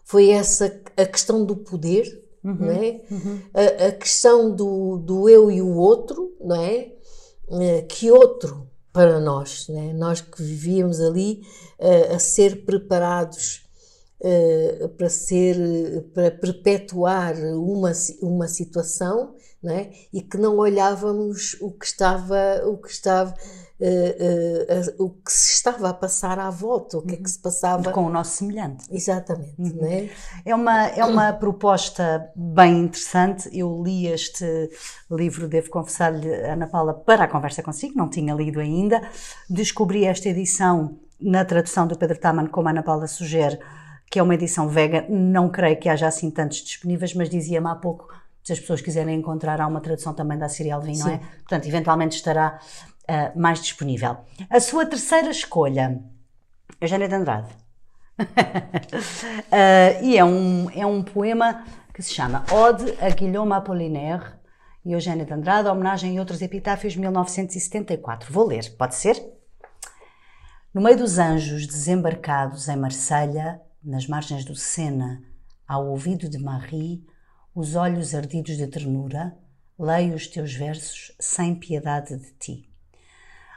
foi 0.05 0.29
essa 0.29 0.81
a 0.95 1.05
questão 1.05 1.43
do 1.43 1.57
poder, 1.57 2.05
uhum. 2.41 2.55
não 2.55 2.71
é? 2.71 3.01
Uhum. 3.11 3.41
A, 3.53 3.87
a, 3.87 3.91
questão 3.91 4.55
do, 4.55 4.97
do 4.99 5.27
eu 5.27 5.51
e 5.51 5.61
o 5.61 5.75
outro, 5.75 6.33
não 6.39 6.55
é? 6.55 6.93
Uh, 7.49 7.85
que 7.89 8.09
outro 8.09 8.69
para 8.93 9.19
nós, 9.19 9.67
não 9.67 9.81
é? 9.81 9.93
Nós 9.93 10.21
que 10.21 10.41
vivíamos 10.41 11.01
ali 11.01 11.41
a 12.13 12.19
ser 12.19 12.65
preparados 12.65 13.68
para 14.97 15.09
ser, 15.09 15.55
para 16.13 16.31
perpetuar 16.31 17.35
uma, 17.55 17.91
uma 18.21 18.47
situação, 18.47 19.33
não 19.61 19.73
é? 19.73 19.91
E 20.11 20.21
que 20.21 20.37
não 20.37 20.57
olhávamos 20.57 21.57
o 21.61 21.71
que 21.71 21.85
estava, 21.85 22.61
o 22.65 22.77
que 22.77 22.89
estava, 22.89 23.33
uh, 23.79 24.99
uh, 24.99 25.05
o 25.05 25.09
que 25.09 25.31
se 25.31 25.53
estava 25.53 25.89
a 25.89 25.93
passar 25.93 26.39
à 26.39 26.49
volta, 26.49 26.97
o 26.97 27.01
que 27.01 27.13
uhum. 27.13 27.19
é 27.19 27.23
que 27.23 27.29
se 27.29 27.39
passava 27.39 27.91
com 27.91 28.05
o 28.05 28.09
nosso 28.09 28.37
semelhante. 28.37 28.85
Exatamente, 28.89 29.55
uhum. 29.57 29.77
não 29.81 29.87
é? 29.87 30.09
É 30.45 30.55
uma 30.55 30.87
é 30.87 31.05
uma 31.05 31.33
proposta 31.33 32.29
bem 32.35 32.79
interessante. 32.79 33.49
Eu 33.57 33.81
li 33.83 34.07
este 34.07 34.45
livro, 35.11 35.47
devo 35.47 35.69
confessar-lhe, 35.69 36.29
Ana 36.45 36.67
Paula, 36.67 36.93
para 36.93 37.25
a 37.25 37.27
conversa 37.27 37.61
consigo, 37.61 37.97
não 37.97 38.09
tinha 38.09 38.33
lido 38.33 38.59
ainda. 38.59 39.01
Descobri 39.49 40.05
esta 40.05 40.29
edição 40.29 40.97
na 41.19 41.43
tradução 41.43 41.85
do 41.85 41.97
Pedro 41.97 42.17
Taman, 42.17 42.47
como 42.47 42.69
a 42.69 42.71
Ana 42.71 42.83
Paula 42.83 43.07
sugere, 43.07 43.59
que 44.09 44.19
é 44.19 44.23
uma 44.23 44.33
edição 44.33 44.67
vega. 44.67 45.05
Não 45.09 45.49
creio 45.49 45.77
que 45.77 45.87
haja 45.87 46.07
assim 46.07 46.31
tantos 46.31 46.57
disponíveis, 46.63 47.13
mas 47.13 47.29
dizia-me 47.29 47.67
há 47.67 47.75
pouco, 47.75 48.13
se 48.43 48.53
as 48.53 48.59
pessoas 48.59 48.81
quiserem 48.81 49.15
encontrar, 49.15 49.61
há 49.61 49.67
uma 49.67 49.81
tradução 49.81 50.13
também 50.13 50.37
da 50.37 50.49
Serial 50.49 50.79
Alvin, 50.79 50.97
não 50.97 51.09
é? 51.09 51.17
Portanto, 51.17 51.67
eventualmente 51.67 52.15
estará 52.15 52.59
uh, 53.09 53.39
mais 53.39 53.61
disponível. 53.61 54.17
A 54.49 54.59
sua 54.59 54.85
terceira 54.85 55.29
escolha, 55.29 56.01
Eugénia 56.81 57.07
de 57.07 57.15
Andrade. 57.15 57.49
uh, 58.19 58.25
e 60.01 60.17
é 60.17 60.25
um, 60.25 60.69
é 60.71 60.85
um 60.85 61.03
poema 61.03 61.63
que 61.93 62.01
se 62.01 62.13
chama 62.13 62.43
Ode 62.51 62.93
a 62.99 63.09
Guilherme 63.09 63.53
Apollinaire 63.53 64.25
e 64.83 64.93
Eugénia 64.93 65.25
de 65.25 65.33
Andrade, 65.33 65.67
homenagem 65.67 66.15
e 66.15 66.19
outros 66.19 66.41
epitáfios, 66.41 66.95
1974. 66.95 68.31
Vou 68.31 68.47
ler, 68.47 68.71
pode 68.77 68.95
ser? 68.95 69.21
No 70.73 70.81
meio 70.81 70.97
dos 70.97 71.19
anjos 71.19 71.67
desembarcados 71.67 72.67
em 72.69 72.75
Marselha, 72.75 73.61
nas 73.83 74.07
margens 74.07 74.43
do 74.43 74.55
Sena, 74.55 75.23
ao 75.67 75.87
ouvido 75.87 76.27
de 76.27 76.37
Marie, 76.37 77.05
os 77.55 77.75
olhos 77.75 78.13
ardidos 78.13 78.57
de 78.57 78.67
ternura, 78.67 79.37
leio 79.77 80.15
os 80.15 80.27
teus 80.27 80.53
versos 80.53 81.15
sem 81.19 81.55
piedade 81.55 82.17
de 82.17 82.31
ti. 82.33 82.69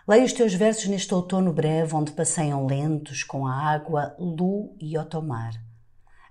Leio 0.07 0.25
os 0.25 0.33
teus 0.33 0.55
versos 0.55 0.87
neste 0.87 1.12
outono 1.14 1.53
breve, 1.53 1.95
onde 1.95 2.12
passeiam 2.12 2.66
lentos 2.66 3.23
com 3.23 3.47
a 3.47 3.55
água 3.55 4.14
Lu 4.18 4.77
e 4.81 4.97
Otomar. 4.97 5.55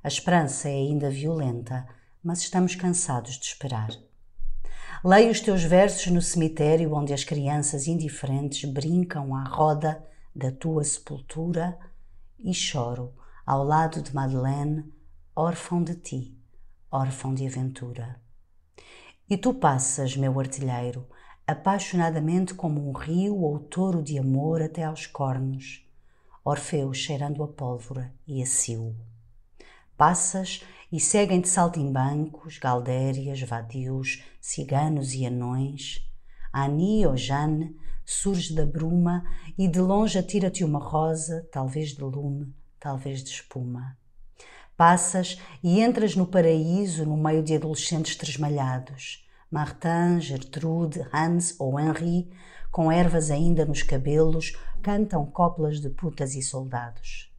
A 0.03 0.07
esperança 0.07 0.69
é 0.69 0.73
ainda 0.73 1.09
violenta, 1.09 1.87
mas 2.23 2.39
estamos 2.39 2.75
cansados 2.75 3.37
de 3.37 3.45
esperar. 3.45 3.89
Leio 5.03 5.31
os 5.31 5.39
teus 5.39 5.63
versos 5.63 6.11
no 6.11 6.21
cemitério 6.21 6.93
onde 6.93 7.13
as 7.13 7.23
crianças 7.23 7.87
indiferentes 7.87 8.69
brincam 8.69 9.35
à 9.35 9.43
roda 9.43 10.03
da 10.35 10.51
tua 10.51 10.83
sepultura 10.83 11.77
e 12.39 12.53
choro 12.53 13.13
ao 13.51 13.65
lado 13.65 14.01
de 14.01 14.15
Madeleine, 14.15 14.85
órfão 15.35 15.83
de 15.83 15.93
ti, 15.93 16.33
órfão 16.89 17.33
de 17.33 17.45
aventura. 17.45 18.17
E 19.29 19.35
tu 19.35 19.53
passas, 19.53 20.15
meu 20.15 20.39
artilheiro, 20.39 21.05
apaixonadamente 21.45 22.53
como 22.53 22.87
um 22.87 22.93
rio 22.93 23.41
ou 23.41 23.59
touro 23.59 24.01
de 24.01 24.17
amor 24.17 24.61
até 24.61 24.85
aos 24.85 25.05
cornos, 25.05 25.85
Orfeu 26.45 26.93
cheirando 26.93 27.43
a 27.43 27.47
pólvora 27.49 28.13
e 28.25 28.41
a 28.41 28.45
cio. 28.45 28.95
Passas 29.97 30.63
e 30.89 30.97
seguem-te 30.97 31.49
saltimbancos, 31.49 32.57
galdérias, 32.57 33.41
vadios, 33.41 34.23
ciganos 34.39 35.13
e 35.13 35.25
anões. 35.25 36.09
Ani 36.53 37.05
ou 37.05 37.17
Jane 37.17 37.75
surge 38.05 38.55
da 38.55 38.65
bruma 38.65 39.25
e 39.57 39.67
de 39.67 39.81
longe 39.81 40.17
atira-te 40.17 40.63
uma 40.63 40.79
rosa, 40.79 41.45
talvez 41.51 41.89
de 41.89 42.01
lume, 42.01 42.55
talvez 42.81 43.23
de 43.23 43.29
espuma. 43.29 43.95
Passas 44.75 45.39
e 45.63 45.79
entras 45.79 46.15
no 46.15 46.25
paraíso 46.25 47.05
no 47.05 47.15
meio 47.15 47.43
de 47.43 47.55
adolescentes 47.55 48.15
tresmalhados. 48.15 49.23
Martin, 49.49 50.19
Gertrude, 50.19 51.05
Hans 51.13 51.55
ou 51.59 51.79
Henri, 51.79 52.31
com 52.71 52.91
ervas 52.91 53.29
ainda 53.29 53.65
nos 53.65 53.83
cabelos, 53.83 54.57
cantam 54.81 55.25
coplas 55.25 55.79
de 55.79 55.89
putas 55.89 56.33
e 56.33 56.41
soldados. 56.41 57.31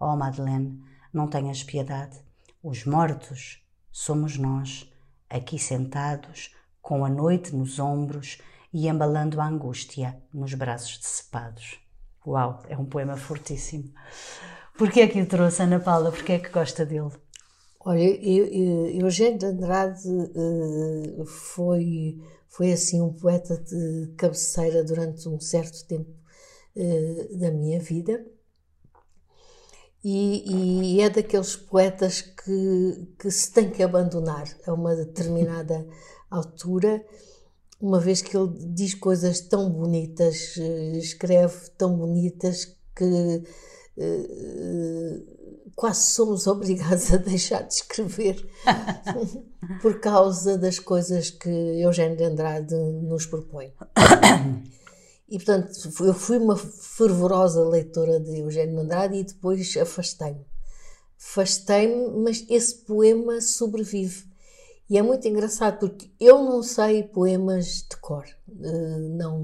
Oh, 0.00 0.16
Madeleine, 0.16 0.82
não 1.12 1.28
tenhas 1.28 1.62
piedade. 1.62 2.18
Os 2.62 2.84
mortos 2.86 3.62
somos 3.92 4.38
nós, 4.38 4.90
aqui 5.28 5.58
sentados, 5.58 6.54
com 6.80 7.04
a 7.04 7.08
noite 7.08 7.54
nos 7.54 7.78
ombros 7.78 8.38
e 8.72 8.88
embalando 8.88 9.40
a 9.40 9.46
angústia 9.46 10.22
nos 10.32 10.54
braços 10.54 10.98
decepados. 10.98 11.78
Uau, 12.26 12.62
é 12.68 12.76
um 12.76 12.86
poema 12.86 13.16
fortíssimo. 13.16 13.92
Porquê 14.78 15.00
é 15.00 15.08
que 15.08 15.20
o 15.20 15.26
trouxe, 15.26 15.62
Ana 15.62 15.80
Paula? 15.80 16.12
Porquê 16.12 16.32
é 16.32 16.38
que 16.38 16.50
gosta 16.50 16.84
dele? 16.84 17.10
Olha, 17.80 18.00
eu, 18.00 18.44
eu, 18.46 18.86
Eugênio 19.02 19.38
de 19.38 19.46
Andrade 19.46 20.08
uh, 20.08 21.24
foi, 21.24 22.20
foi 22.48 22.72
assim 22.72 23.00
um 23.00 23.12
poeta 23.12 23.56
de 23.56 24.12
cabeceira 24.16 24.84
durante 24.84 25.28
um 25.28 25.40
certo 25.40 25.86
tempo 25.86 26.10
uh, 26.76 27.38
da 27.38 27.50
minha 27.50 27.80
vida 27.80 28.24
e, 30.08 30.96
e, 30.96 31.00
é 31.00 31.10
daqueles 31.10 31.56
poetas 31.56 32.20
que, 32.20 33.08
que 33.18 33.30
se 33.30 33.52
tem 33.52 33.70
que 33.70 33.82
abandonar 33.82 34.46
a 34.66 34.72
uma 34.72 34.94
determinada 34.94 35.84
altura, 36.30 37.04
uma 37.80 37.98
vez 37.98 38.22
que 38.22 38.36
ele 38.36 38.52
diz 38.72 38.94
coisas 38.94 39.40
tão 39.40 39.68
bonitas, 39.68 40.54
eh, 40.58 40.98
escreve 40.98 41.70
tão 41.76 41.96
bonitas 41.96 42.76
que 42.94 43.42
quase 45.74 46.12
somos 46.12 46.46
obrigados 46.48 47.12
a 47.12 47.18
deixar 47.18 47.62
de 47.62 47.74
escrever 47.74 48.48
por 49.82 50.00
causa 50.00 50.56
das 50.56 50.78
coisas 50.78 51.30
que 51.30 51.48
Eugênio 51.48 52.16
de 52.16 52.24
Andrade 52.24 52.74
nos 52.74 53.26
propõe. 53.26 53.72
E, 55.28 55.38
portanto, 55.38 55.72
eu 56.04 56.14
fui 56.14 56.38
uma 56.38 56.56
fervorosa 56.56 57.68
leitora 57.68 58.20
de 58.20 58.38
Eugênio 58.38 58.78
Andrade 58.78 59.16
e 59.16 59.24
depois 59.24 59.76
afastei-me. 59.76 60.46
Afastei-me, 61.18 62.22
mas 62.22 62.46
esse 62.48 62.76
poema 62.76 63.40
sobrevive. 63.40 64.24
E 64.88 64.96
é 64.96 65.02
muito 65.02 65.26
engraçado 65.26 65.80
porque 65.80 66.08
eu 66.20 66.44
não 66.44 66.62
sei 66.62 67.02
poemas 67.02 67.84
de 67.90 67.96
cor. 67.96 68.24
Eh, 68.62 68.98
não, 69.10 69.40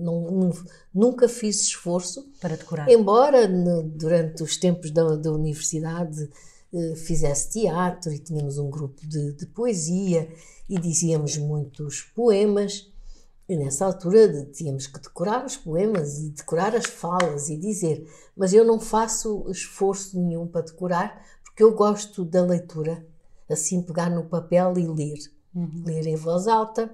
não, 0.00 0.52
nunca 0.92 1.28
fiz 1.28 1.62
esforço 1.62 2.28
para 2.40 2.56
decorar. 2.56 2.88
Embora 2.88 3.48
durante 3.48 4.42
os 4.42 4.56
tempos 4.56 4.90
da, 4.90 5.16
da 5.16 5.32
universidade 5.32 6.30
eh, 6.72 6.94
fizesse 6.96 7.50
teatro 7.50 8.12
e 8.12 8.18
tínhamos 8.18 8.58
um 8.58 8.70
grupo 8.70 9.06
de, 9.06 9.32
de 9.32 9.46
poesia 9.46 10.28
e 10.68 10.78
dizíamos 10.78 11.36
muitos 11.36 12.02
poemas. 12.14 12.90
E 13.48 13.56
nessa 13.56 13.84
altura 13.84 14.46
tínhamos 14.46 14.86
que 14.86 14.98
decorar 14.98 15.44
os 15.44 15.56
poemas 15.56 16.18
e 16.18 16.30
decorar 16.30 16.74
as 16.74 16.86
falas 16.86 17.50
e 17.50 17.56
dizer, 17.58 18.08
mas 18.34 18.54
eu 18.54 18.64
não 18.64 18.80
faço 18.80 19.44
esforço 19.50 20.18
nenhum 20.18 20.46
para 20.46 20.62
decorar 20.62 21.22
porque 21.54 21.62
eu 21.62 21.72
gosto 21.72 22.24
da 22.24 22.42
leitura, 22.42 23.06
assim 23.48 23.80
pegar 23.80 24.10
no 24.10 24.24
papel 24.24 24.76
e 24.76 24.88
ler, 24.88 25.18
uhum. 25.54 25.84
ler 25.86 26.04
em 26.04 26.16
voz 26.16 26.48
alta. 26.48 26.92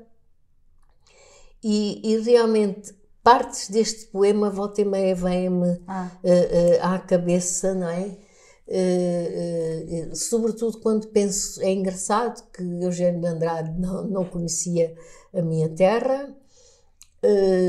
E, 1.62 2.00
e, 2.02 2.18
realmente 2.20 2.94
partes 3.22 3.68
deste 3.68 4.06
poema 4.06 4.48
volta 4.50 4.80
e 4.80 4.84
meia 4.84 5.14
vêm-me 5.14 5.80
ah. 5.86 6.10
uh, 6.24 6.28
uh, 6.28 6.94
à 6.94 6.98
cabeça, 6.98 7.74
não 7.74 7.88
é? 7.88 8.16
Uh, 8.66 10.16
sobretudo 10.16 10.78
quando 10.80 11.08
penso, 11.08 11.60
é 11.60 11.70
engraçado 11.70 12.42
que 12.52 12.62
Eugênio 12.62 13.20
de 13.20 13.26
Andrade 13.26 13.78
não, 13.78 14.04
não 14.04 14.24
conhecia 14.24 14.94
a 15.34 15.42
minha 15.42 15.68
terra, 15.68 16.34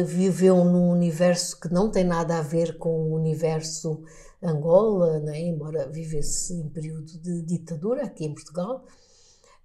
viveu 0.06 0.64
num 0.64 0.90
universo 0.92 1.60
que 1.60 1.72
não 1.74 1.92
tem 1.92 2.06
nada 2.06 2.38
a 2.38 2.42
ver 2.42 2.78
com 2.78 2.90
o 2.90 3.14
universo 3.14 4.02
Angola, 4.42 5.20
né? 5.20 5.40
embora 5.40 5.88
vivesse 5.88 6.54
em 6.54 6.68
período 6.70 7.20
de 7.20 7.42
ditadura 7.44 8.06
aqui 8.06 8.26
em 8.26 8.34
Portugal. 8.34 8.86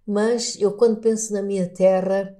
Mas 0.06 0.56
eu, 0.60 0.72
quando 0.72 1.00
penso 1.00 1.32
na 1.32 1.42
minha 1.42 1.68
terra 1.68 2.36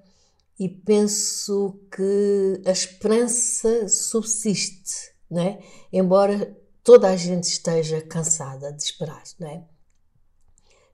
e 0.59 0.69
penso 0.69 1.79
que 1.95 2.63
a 2.65 2.71
esperança 2.71 3.89
subsiste, 3.89 5.13
né? 5.31 5.59
embora 5.93 6.57
toda 6.83 7.11
a 7.11 7.17
gente 7.17 7.45
esteja 7.45 8.01
cansada 8.01 8.73
de 8.73 8.83
esperar. 8.83 9.23
Né? 9.39 9.65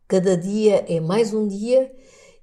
Cada 0.08 0.36
dia 0.36 0.84
é 0.88 1.00
mais 1.00 1.32
um 1.32 1.46
dia 1.46 1.92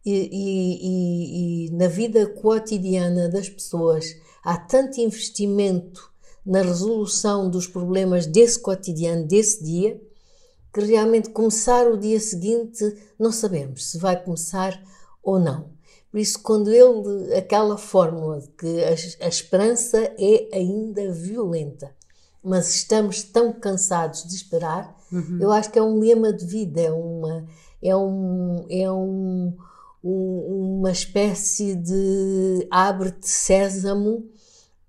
e, 0.06 0.30
e, 0.32 1.66
e, 1.68 1.72
na 1.72 1.88
vida 1.88 2.26
cotidiana 2.26 3.28
das 3.28 3.50
pessoas 3.50 4.16
há 4.44 4.58
tanto 4.58 5.02
investimento 5.02 6.10
na 6.46 6.62
resolução 6.62 7.50
dos 7.50 7.68
problemas 7.68 8.26
desse 8.26 8.60
cotidiano, 8.60 9.28
desse 9.28 9.64
dia, 9.64 10.02
que 10.74 10.80
realmente 10.82 11.30
começar 11.32 11.86
o 11.88 11.98
dia 11.98 12.20
seguinte 12.20 12.84
não 13.20 13.32
sabemos 13.32 13.92
se 13.92 13.98
vai 13.98 14.24
começar 14.24 14.82
ou 15.22 15.38
não. 15.38 15.79
Por 16.12 16.20
isso, 16.20 16.42
quando 16.42 16.72
ele, 16.72 17.34
aquela 17.36 17.78
fórmula 17.78 18.42
de 18.42 18.48
que 18.50 18.84
a, 18.84 19.26
a 19.26 19.28
esperança 19.28 19.98
é 20.18 20.50
ainda 20.52 21.12
violenta, 21.12 21.96
mas 22.44 22.74
estamos 22.76 23.22
tão 23.24 23.54
cansados 23.54 24.24
de 24.24 24.36
esperar, 24.36 24.98
uhum. 25.12 25.38
eu 25.40 25.52
acho 25.52 25.72
que 25.72 25.78
é 25.78 25.84
um 25.84 26.00
lema 26.00 26.34
de 26.34 26.46
vida, 26.46 26.82
é 26.82 26.92
uma, 26.92 27.46
é 27.82 27.96
um, 27.96 28.66
é 28.70 28.92
um, 28.92 29.56
um, 30.04 30.78
uma 30.80 30.92
espécie 30.92 31.76
de 31.76 32.68
abre-te 32.72 33.28
sésamo 33.28 34.28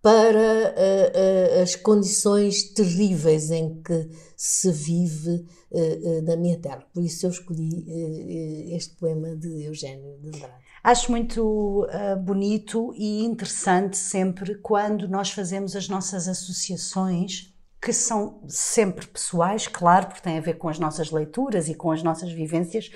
para 0.02 0.38
uh, 0.38 1.58
uh, 1.58 1.62
as 1.62 1.76
condições 1.76 2.62
terríveis 2.72 3.50
em 3.50 3.82
que 3.82 4.08
se 4.34 4.72
vive 4.72 5.44
uh, 5.70 6.22
na 6.22 6.36
minha 6.36 6.58
terra. 6.58 6.86
Por 6.94 7.04
isso 7.04 7.26
eu 7.26 7.30
escolhi 7.30 8.72
este 8.74 8.94
poema 8.96 9.36
de 9.36 9.64
Eugênio 9.64 10.16
de 10.22 10.28
Andrade. 10.28 10.69
Acho 10.82 11.10
muito 11.10 11.86
bonito 12.24 12.92
e 12.96 13.24
interessante 13.24 13.96
sempre 13.96 14.54
quando 14.56 15.06
nós 15.08 15.30
fazemos 15.30 15.76
as 15.76 15.88
nossas 15.88 16.26
associações 16.26 17.54
que 17.82 17.92
são 17.92 18.42
sempre 18.46 19.06
pessoais, 19.06 19.66
claro, 19.66 20.06
porque 20.06 20.20
têm 20.20 20.36
a 20.36 20.42
ver 20.42 20.58
com 20.58 20.68
as 20.68 20.78
nossas 20.78 21.10
leituras 21.10 21.68
e 21.68 21.74
com 21.74 21.90
as 21.90 22.02
nossas 22.02 22.30
vivências, 22.30 22.90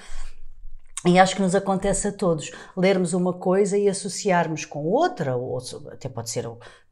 e 1.07 1.19
acho 1.19 1.37
que 1.37 1.43
nos 1.43 1.55
acontece 1.55 2.09
a 2.09 2.13
todos 2.13 2.51
lermos 2.77 3.15
uma 3.15 3.33
coisa 3.33 3.79
e 3.79 3.89
associarmos 3.89 4.65
com 4.67 4.85
outra, 4.85 5.37
ou 5.37 5.59
até 5.91 6.09
pode 6.09 6.31
ser 6.31 6.47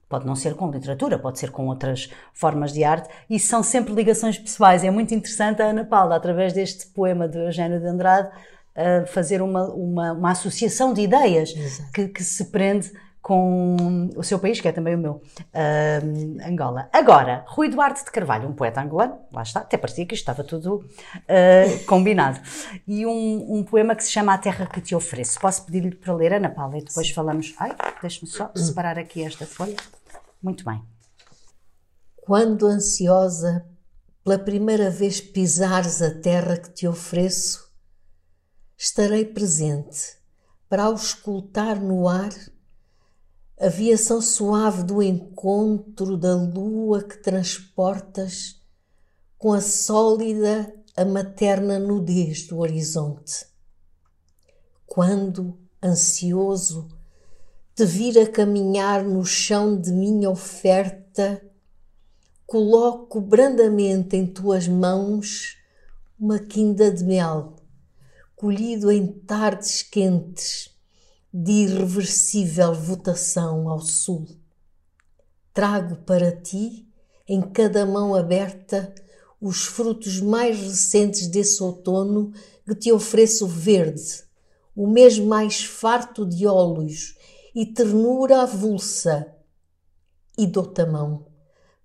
pode 0.08 0.26
não 0.26 0.36
ser 0.36 0.54
com 0.54 0.70
literatura, 0.70 1.18
pode 1.18 1.38
ser 1.38 1.50
com 1.50 1.68
outras 1.68 2.10
formas 2.34 2.70
de 2.70 2.84
arte, 2.84 3.08
e 3.30 3.40
são 3.40 3.62
sempre 3.62 3.94
ligações 3.94 4.38
pessoais. 4.38 4.84
É 4.84 4.90
muito 4.90 5.14
interessante 5.14 5.62
a 5.62 5.66
Ana 5.66 5.86
Paula, 5.86 6.16
através 6.16 6.52
deste 6.52 6.86
poema 6.88 7.26
de 7.26 7.38
Eugênio 7.38 7.80
de 7.80 7.86
Andrade, 7.86 8.30
fazer 9.12 9.42
uma, 9.42 9.64
uma, 9.72 10.12
uma 10.12 10.30
associação 10.30 10.92
de 10.92 11.02
ideias 11.02 11.52
que, 11.94 12.08
que, 12.08 12.22
se 12.22 12.46
prende 12.46 12.90
com 13.22 14.10
o 14.16 14.22
seu 14.24 14.36
país, 14.36 14.60
que 14.60 14.66
é 14.66 14.72
também 14.72 14.96
o 14.96 14.98
meu, 14.98 15.12
uh, 15.12 16.44
Angola. 16.44 16.88
Agora, 16.92 17.44
Rui 17.46 17.68
Duarte 17.68 18.04
de 18.04 18.10
Carvalho, 18.10 18.48
um 18.48 18.52
poeta 18.52 18.82
angolano, 18.82 19.16
lá 19.32 19.42
está, 19.42 19.60
até 19.60 19.76
parecia 19.76 20.04
que 20.04 20.14
isto 20.14 20.22
estava 20.22 20.42
tudo 20.42 20.78
uh, 20.78 21.84
combinado. 21.86 22.40
E 22.86 23.06
um, 23.06 23.58
um, 23.58 23.62
poema 23.62 23.94
que 23.94 24.02
se 24.02 24.10
chama 24.10 24.34
A 24.34 24.38
Terra 24.38 24.66
que 24.66 24.80
Te 24.80 24.96
Ofereço. 24.96 25.38
Posso 25.38 25.64
pedir-lhe 25.64 25.94
para 25.94 26.12
ler, 26.12 26.32
Ana 26.32 26.50
Paula, 26.50 26.78
e 26.78 26.84
depois 26.84 27.06
Sim. 27.06 27.14
falamos. 27.14 27.54
Ai, 27.58 27.76
deixe-me 28.00 28.28
só 28.28 28.50
separar 28.56 28.98
aqui 28.98 29.22
esta 29.22 29.46
folha. 29.46 29.76
Muito 30.42 30.64
bem. 30.64 30.82
Quando 32.16 32.66
ansiosa 32.66 33.64
pela 34.24 34.38
primeira 34.38 34.90
vez 34.90 35.20
pisares 35.20 36.02
a 36.02 36.10
terra 36.10 36.56
que 36.56 36.70
te 36.70 36.88
ofereço, 36.88 37.71
estarei 38.82 39.24
presente 39.24 40.16
para 40.68 40.82
auscultar 40.82 41.80
no 41.80 42.08
ar 42.08 42.34
a 43.60 43.68
viação 43.68 44.20
suave 44.20 44.82
do 44.82 45.00
encontro 45.00 46.16
da 46.16 46.34
lua 46.34 47.00
que 47.00 47.16
transportas 47.18 48.60
com 49.38 49.52
a 49.52 49.60
sólida, 49.60 50.74
a 50.96 51.04
materna 51.04 51.78
nudez 51.78 52.48
do 52.48 52.58
horizonte. 52.58 53.46
Quando, 54.84 55.56
ansioso, 55.80 56.88
te 57.76 57.84
vir 57.84 58.18
a 58.18 58.28
caminhar 58.28 59.04
no 59.04 59.24
chão 59.24 59.80
de 59.80 59.92
minha 59.92 60.28
oferta, 60.28 61.40
coloco 62.44 63.20
brandamente 63.20 64.16
em 64.16 64.26
tuas 64.26 64.66
mãos 64.66 65.56
uma 66.18 66.40
quinda 66.40 66.90
de 66.90 67.04
mel, 67.04 67.61
colhido 68.42 68.90
em 68.90 69.06
tardes 69.06 69.82
quentes 69.82 70.68
de 71.32 71.52
irreversível 71.52 72.74
votação 72.74 73.68
ao 73.68 73.78
sul. 73.78 74.26
Trago 75.54 75.94
para 75.98 76.32
ti, 76.32 76.84
em 77.28 77.40
cada 77.40 77.86
mão 77.86 78.16
aberta, 78.16 78.92
os 79.40 79.64
frutos 79.66 80.20
mais 80.20 80.58
recentes 80.58 81.28
desse 81.28 81.62
outono 81.62 82.32
que 82.66 82.74
te 82.74 82.90
ofereço 82.90 83.46
verde, 83.46 84.24
o 84.74 84.88
mês 84.88 85.20
mais 85.20 85.62
farto 85.62 86.26
de 86.26 86.44
óleos 86.44 87.16
e 87.54 87.64
ternura 87.64 88.42
avulsa, 88.42 89.36
e 90.36 90.48
dou-te 90.48 90.80
a 90.80 90.86
mão, 90.86 91.26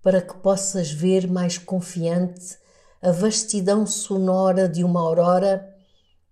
para 0.02 0.20
que 0.20 0.36
possas 0.38 0.90
ver 0.90 1.30
mais 1.30 1.56
confiante 1.56 2.58
a 3.00 3.12
vastidão 3.12 3.86
sonora 3.86 4.68
de 4.68 4.82
uma 4.82 5.00
aurora 5.00 5.67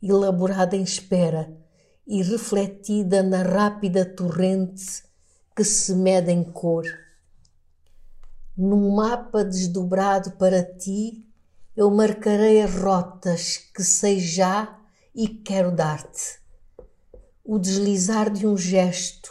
elaborada 0.09 0.77
em 0.77 0.83
espera 0.83 1.53
e 2.07 2.23
refletida 2.23 3.23
na 3.23 3.43
rápida 3.43 4.05
torrente 4.05 5.03
que 5.55 5.65
se 5.65 5.95
mede 5.95 6.31
em 6.31 6.45
cor. 6.45 6.85
Num 8.57 8.95
mapa 8.95 9.45
desdobrado 9.45 10.33
para 10.33 10.63
ti, 10.63 11.27
eu 11.77 11.91
marcarei 11.91 12.63
as 12.63 12.75
rotas 12.75 13.59
que 13.75 13.83
sei 13.83 14.19
já 14.19 14.79
e 15.15 15.29
quero 15.29 15.71
dar-te. 15.71 16.39
O 17.45 17.59
deslizar 17.59 18.31
de 18.31 18.47
um 18.47 18.57
gesto, 18.57 19.31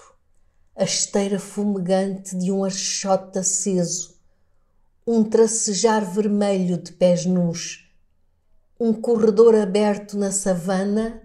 a 0.75 0.83
esteira 0.83 1.39
fumegante 1.39 2.35
de 2.35 2.51
um 2.51 2.63
archote 2.63 3.39
aceso, 3.39 4.15
um 5.07 5.23
tracejar 5.23 6.03
vermelho 6.03 6.77
de 6.77 6.91
pés 6.91 7.25
nus, 7.25 7.84
um 8.85 8.93
corredor 8.93 9.55
aberto 9.55 10.15
na 10.15 10.31
savana, 10.31 11.23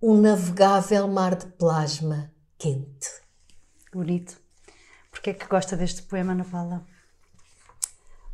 um 0.00 0.20
navegável 0.20 1.08
mar 1.08 1.34
de 1.34 1.46
plasma 1.46 2.30
quente. 2.56 3.10
Bonito. 3.92 4.38
Porquê 5.10 5.30
é 5.30 5.34
que 5.34 5.48
gosta 5.48 5.76
deste 5.76 6.02
poema, 6.02 6.30
Ana 6.30 6.44
Paula? 6.44 6.86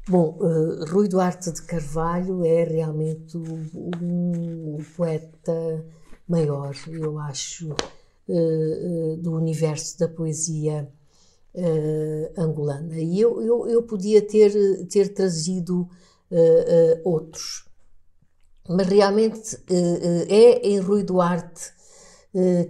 Bom, 0.07 0.37
uh, 0.39 0.85
Rui 0.85 1.09
Duarte 1.09 1.51
de 1.51 1.63
Carvalho 1.63 2.45
é 2.45 2.65
realmente 2.65 3.39
um, 3.39 3.67
um 4.03 4.85
poeta 4.95 5.87
maior, 6.29 6.75
eu 6.89 7.19
acho, 7.19 7.71
uh, 7.71 9.15
uh, 9.15 9.17
do 9.17 9.33
universo 9.33 9.99
da 9.99 10.09
poesia 10.09 10.93
angolana. 12.37 12.99
E 12.99 13.19
eu, 13.19 13.41
eu, 13.41 13.67
eu, 13.67 13.83
podia 13.83 14.21
ter, 14.21 14.53
ter 14.89 15.15
trazido 15.15 15.89
outros, 17.03 17.67
mas 18.69 18.87
realmente 18.89 19.59
é 20.29 20.69
em 20.69 20.79
Rui 20.81 21.03
Duarte 21.03 21.75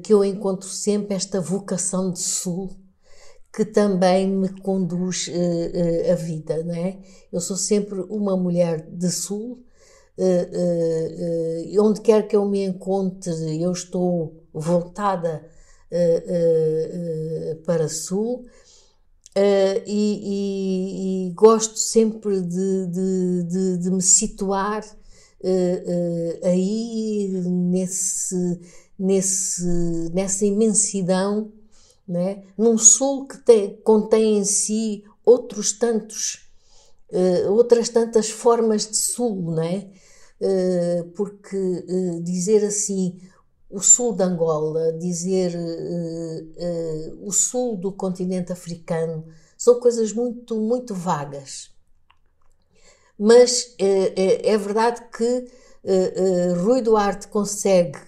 que 0.03 0.12
eu 0.12 0.24
encontro 0.24 0.68
sempre 0.68 1.14
esta 1.14 1.40
vocação 1.40 2.12
de 2.12 2.20
sul 2.20 2.70
que 3.57 3.64
também 3.64 4.28
me 4.28 4.51
conduz 4.61 5.28
uh, 5.28 5.32
uh, 5.32 6.12
a 6.12 6.14
vida, 6.14 6.62
não 6.62 6.74
é? 6.74 6.99
Eu 7.32 7.40
sou 7.40 7.57
sempre 7.57 8.01
uma 8.11 8.36
mulher 8.36 8.86
de 8.86 9.11
sul, 9.11 9.64
uh, 10.18 11.82
onde 11.82 12.03
quer 12.03 12.28
que 12.28 12.36
eu 12.36 12.44
me 12.44 12.62
encontre, 12.62 13.32
eu 13.62 13.72
estou 13.72 14.44
voltada 14.53 15.49
para 17.64 17.88
sul. 17.88 18.44
E, 19.34 19.78
e, 19.86 21.28
e, 21.28 21.30
gosto 21.32 21.78
sempre 21.78 22.40
de, 22.40 22.86
de, 22.86 23.42
de, 23.44 23.78
de 23.78 23.90
me 23.90 24.03
situar 24.03 24.82
aí 26.42 27.28
nesse, 27.44 28.61
nesse, 28.99 29.64
nessa 30.12 30.44
imensidão 30.44 31.53
né? 32.07 32.44
num 32.57 32.78
sul 32.78 33.26
que 33.26 33.38
tem, 33.38 33.76
contém 33.82 34.38
em 34.38 34.44
si 34.44 35.05
outros 35.24 35.72
tantos, 35.72 36.49
uh, 37.11 37.51
outras 37.53 37.88
tantas 37.88 38.30
formas 38.30 38.86
de 38.86 38.97
sul, 38.97 39.53
né? 39.53 39.90
Uh, 40.40 41.05
porque 41.12 41.57
uh, 41.57 42.22
dizer 42.22 42.64
assim 42.64 43.18
o 43.68 43.80
sul 43.80 44.14
de 44.14 44.22
Angola, 44.22 44.92
dizer 44.92 45.53
o 47.20 47.32
sul 47.32 47.76
do 47.76 47.90
continente 47.90 48.53
africano, 48.53 49.26
são 49.59 49.80
coisas 49.80 50.12
muito, 50.12 50.57
muito 50.57 50.94
vagas. 50.94 51.70
Mas 53.18 53.74
é, 53.78 54.50
é 54.50 54.58
verdade 54.58 55.02
que 55.16 55.46
Rui 56.62 56.82
Duarte 56.82 57.28
consegue, 57.28 57.98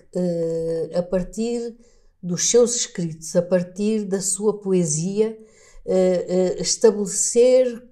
a 0.94 1.02
partir 1.02 1.76
dos 2.22 2.50
seus 2.50 2.74
escritos, 2.74 3.34
a 3.36 3.42
partir 3.42 4.04
da 4.04 4.20
sua 4.20 4.58
poesia, 4.58 5.38
estabelecer 6.58 7.88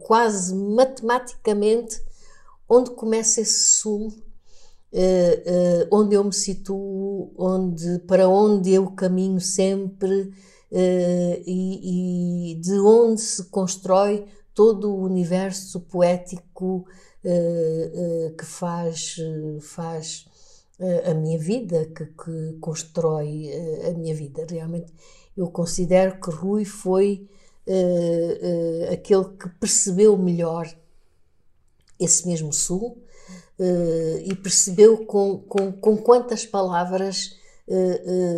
quase 0.00 0.54
matematicamente 0.54 2.02
onde 2.68 2.90
começa 2.92 3.40
esse 3.40 3.74
sul, 3.74 4.10
onde 5.90 6.16
eu 6.16 6.24
me 6.24 6.32
situo, 6.32 7.32
onde, 7.36 7.98
para 8.00 8.28
onde 8.28 8.72
eu 8.72 8.90
caminho 8.92 9.40
sempre 9.40 10.32
e, 10.72 12.52
e, 12.52 12.60
de 12.60 12.80
onde 12.80 13.20
se 13.20 13.44
constrói 13.44 14.26
todo 14.54 14.90
o 14.90 15.02
universo 15.02 15.80
poético 15.80 16.84
que 18.38 18.44
faz, 18.44 19.16
faz 19.60 20.26
a 21.04 21.14
minha 21.14 21.38
vida, 21.38 21.86
que, 21.86 22.06
que 22.06 22.58
constrói 22.60 23.48
eh, 23.48 23.90
a 23.90 23.98
minha 23.98 24.14
vida. 24.14 24.46
Realmente 24.48 24.92
eu 25.36 25.48
considero 25.50 26.20
que 26.20 26.30
Rui 26.30 26.64
foi 26.64 27.28
uh, 27.66 27.70
uh, 27.70 28.92
aquele 28.92 29.24
que 29.36 29.48
percebeu 29.60 30.16
melhor 30.16 30.68
esse 31.98 32.26
mesmo 32.26 32.52
Sul 32.52 32.98
uh, 33.58 34.18
e 34.24 34.34
percebeu 34.34 35.06
com, 35.06 35.38
com, 35.38 35.72
com 35.72 35.96
quantas 35.96 36.44
palavras 36.44 37.40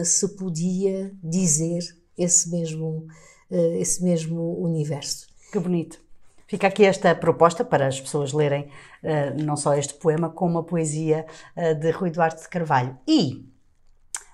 se 0.05 0.29
podia 0.37 1.11
dizer 1.21 1.81
esse 2.17 2.51
mesmo, 2.51 3.09
esse 3.51 4.05
mesmo 4.05 4.63
universo. 4.63 5.27
Que 5.51 5.59
bonito. 5.59 6.04
Fica 6.47 6.67
aqui 6.67 6.85
esta 6.85 7.15
proposta 7.15 7.65
para 7.65 7.87
as 7.87 8.01
pessoas 8.01 8.33
lerem 8.33 8.69
uh, 9.03 9.43
não 9.43 9.57
só 9.57 9.75
este 9.75 9.95
poema, 9.95 10.29
como 10.29 10.59
a 10.59 10.63
poesia 10.63 11.27
uh, 11.57 11.75
de 11.75 11.91
Rui 11.91 12.11
Duarte 12.11 12.43
de 12.43 12.49
Carvalho. 12.49 12.99
E 13.07 13.49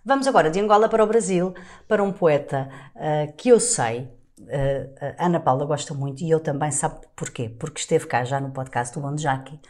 vamos 0.05 0.27
agora 0.27 0.51
de 0.51 0.61
Angola 0.61 0.89
para 0.89 1.05
o 1.05 1.07
Brasil, 1.07 1.55
para 1.87 2.03
um 2.03 2.13
poeta 2.13 2.69
uh, 2.97 3.33
que 3.37 3.49
eu 3.49 3.61
sei, 3.61 4.09
Ana 5.19 5.39
Paula 5.39 5.67
gosta 5.67 5.93
muito 5.93 6.25
e 6.25 6.31
eu 6.31 6.41
também, 6.41 6.71
sabe 6.71 7.07
porquê? 7.15 7.51
Porque 7.51 7.79
esteve 7.79 8.07
cá 8.07 8.25
já 8.25 8.41
no 8.41 8.51
podcast 8.51 8.95
do 8.95 9.01
Bonde 9.03 9.23
Jaqui, 9.23 9.61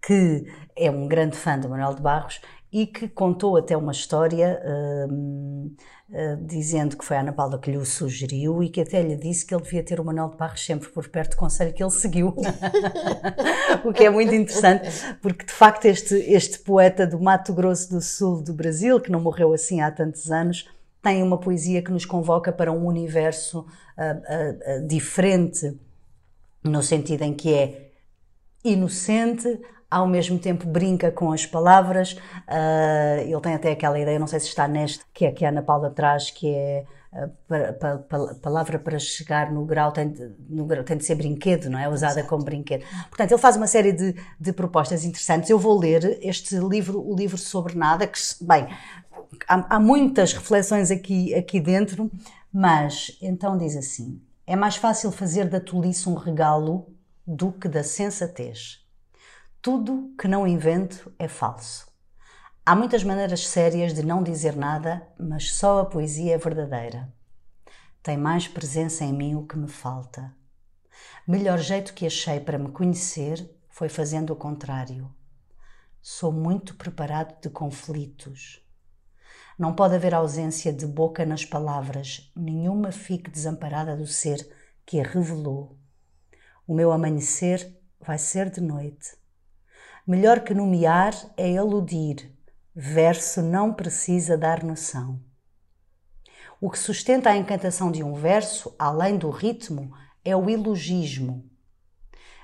que 0.00 0.50
é 0.74 0.90
um 0.90 1.06
grande 1.06 1.36
fã 1.36 1.58
do 1.58 1.68
Manuel 1.68 1.94
de 1.94 2.00
Barros 2.00 2.40
e 2.74 2.88
que 2.88 3.06
contou 3.06 3.56
até 3.56 3.76
uma 3.76 3.92
história 3.92 4.60
uh, 4.66 5.12
uh, 5.12 6.44
dizendo 6.44 6.96
que 6.96 7.04
foi 7.04 7.16
a 7.16 7.20
Ana 7.20 7.32
Paula 7.32 7.56
que 7.56 7.70
lhe 7.70 7.76
o 7.76 7.84
sugeriu 7.84 8.64
e 8.64 8.68
que 8.68 8.80
até 8.80 9.00
lhe 9.00 9.14
disse 9.14 9.46
que 9.46 9.54
ele 9.54 9.62
devia 9.62 9.84
ter 9.84 10.00
o 10.00 10.04
Manuel 10.04 10.30
de 10.30 10.36
Barros 10.36 10.66
sempre 10.66 10.88
por 10.88 11.08
perto, 11.08 11.36
conselho 11.36 11.72
que 11.72 11.80
ele 11.80 11.92
seguiu. 11.92 12.34
o 13.84 13.92
que 13.92 14.02
é 14.02 14.10
muito 14.10 14.34
interessante, 14.34 14.90
porque 15.22 15.46
de 15.46 15.52
facto 15.52 15.84
este, 15.84 16.16
este 16.16 16.58
poeta 16.58 17.06
do 17.06 17.20
Mato 17.20 17.54
Grosso 17.54 17.90
do 17.90 18.00
Sul 18.00 18.42
do 18.42 18.52
Brasil, 18.52 19.00
que 19.00 19.12
não 19.12 19.20
morreu 19.20 19.52
assim 19.52 19.80
há 19.80 19.88
tantos 19.92 20.32
anos, 20.32 20.68
tem 21.00 21.22
uma 21.22 21.38
poesia 21.38 21.80
que 21.80 21.92
nos 21.92 22.04
convoca 22.04 22.52
para 22.52 22.72
um 22.72 22.86
universo 22.86 23.60
uh, 23.96 24.84
diferente, 24.84 25.78
no 26.64 26.82
sentido 26.82 27.22
em 27.22 27.34
que 27.34 27.54
é 27.54 27.92
inocente, 28.64 29.60
ao 29.94 30.08
mesmo 30.08 30.38
tempo 30.38 30.66
brinca 30.66 31.12
com 31.12 31.30
as 31.30 31.46
palavras. 31.46 32.12
Uh, 32.12 33.20
ele 33.20 33.40
tem 33.40 33.54
até 33.54 33.70
aquela 33.70 33.98
ideia, 33.98 34.18
não 34.18 34.26
sei 34.26 34.40
se 34.40 34.48
está 34.48 34.66
neste, 34.66 35.04
que 35.12 35.24
é 35.24 35.30
que 35.30 35.44
a 35.44 35.50
Ana 35.50 35.62
Paula 35.62 35.88
traz, 35.90 36.30
que 36.30 36.48
é 36.52 36.84
a 37.12 37.28
ah, 37.80 38.34
palavra 38.42 38.76
para 38.76 38.98
chegar 38.98 39.52
no 39.52 39.64
grau 39.64 39.92
tem 39.92 40.08
de, 40.08 40.32
no 40.48 40.64
grau 40.66 40.82
tem 40.82 40.96
de 40.96 41.04
ser 41.04 41.14
brinquedo, 41.14 41.70
não 41.70 41.78
é? 41.78 41.88
Usada 41.88 42.14
Exato. 42.14 42.28
como 42.28 42.44
brinquedo. 42.44 42.82
Portanto, 43.08 43.30
ele 43.30 43.40
faz 43.40 43.56
uma 43.56 43.68
série 43.68 43.92
de, 43.92 44.16
de 44.40 44.52
propostas 44.52 45.04
interessantes. 45.04 45.48
Eu 45.48 45.56
vou 45.56 45.78
ler 45.78 46.18
este 46.20 46.56
livro, 46.56 47.00
o 47.00 47.14
livro 47.14 47.38
sobre 47.38 47.76
nada, 47.76 48.04
que, 48.04 48.18
bem, 48.40 48.66
há, 49.46 49.76
há 49.76 49.78
muitas 49.78 50.32
reflexões 50.32 50.90
aqui, 50.90 51.32
aqui 51.36 51.60
dentro, 51.60 52.10
mas 52.52 53.16
então 53.22 53.56
diz 53.56 53.76
assim: 53.76 54.20
é 54.44 54.56
mais 54.56 54.74
fácil 54.74 55.12
fazer 55.12 55.48
da 55.48 55.60
tolice 55.60 56.08
um 56.08 56.14
regalo 56.14 56.88
do 57.24 57.52
que 57.52 57.68
da 57.68 57.84
sensatez. 57.84 58.83
Tudo 59.64 60.14
que 60.20 60.28
não 60.28 60.46
invento 60.46 61.10
é 61.18 61.26
falso. 61.26 61.90
Há 62.66 62.76
muitas 62.76 63.02
maneiras 63.02 63.48
sérias 63.48 63.94
de 63.94 64.04
não 64.04 64.22
dizer 64.22 64.54
nada, 64.54 65.08
mas 65.18 65.54
só 65.54 65.80
a 65.80 65.86
poesia 65.86 66.34
é 66.34 66.36
verdadeira. 66.36 67.10
Tem 68.02 68.14
mais 68.14 68.46
presença 68.46 69.04
em 69.04 69.12
mim 69.14 69.34
o 69.34 69.46
que 69.46 69.56
me 69.56 69.66
falta. 69.66 70.36
Melhor 71.26 71.58
jeito 71.58 71.94
que 71.94 72.06
achei 72.06 72.40
para 72.40 72.58
me 72.58 72.72
conhecer 72.72 73.58
foi 73.70 73.88
fazendo 73.88 74.34
o 74.34 74.36
contrário. 74.36 75.10
Sou 76.02 76.30
muito 76.30 76.74
preparado 76.74 77.40
de 77.40 77.48
conflitos. 77.48 78.62
Não 79.58 79.74
pode 79.74 79.94
haver 79.94 80.12
ausência 80.14 80.74
de 80.74 80.86
boca 80.86 81.24
nas 81.24 81.46
palavras, 81.46 82.30
nenhuma 82.36 82.92
fique 82.92 83.30
desamparada 83.30 83.96
do 83.96 84.06
ser 84.06 84.46
que 84.84 85.00
a 85.00 85.04
revelou. 85.04 85.78
O 86.66 86.74
meu 86.74 86.92
amanhecer 86.92 87.80
vai 87.98 88.18
ser 88.18 88.50
de 88.50 88.60
noite. 88.60 89.23
Melhor 90.06 90.40
que 90.40 90.52
nomear 90.52 91.14
é 91.34 91.50
eludir, 91.50 92.30
verso 92.74 93.40
não 93.40 93.72
precisa 93.72 94.36
dar 94.36 94.62
noção. 94.62 95.18
O 96.60 96.70
que 96.70 96.78
sustenta 96.78 97.30
a 97.30 97.36
encantação 97.36 97.90
de 97.90 98.02
um 98.02 98.12
verso, 98.12 98.74
além 98.78 99.16
do 99.16 99.30
ritmo, 99.30 99.96
é 100.22 100.36
o 100.36 100.50
ilogismo. 100.50 101.50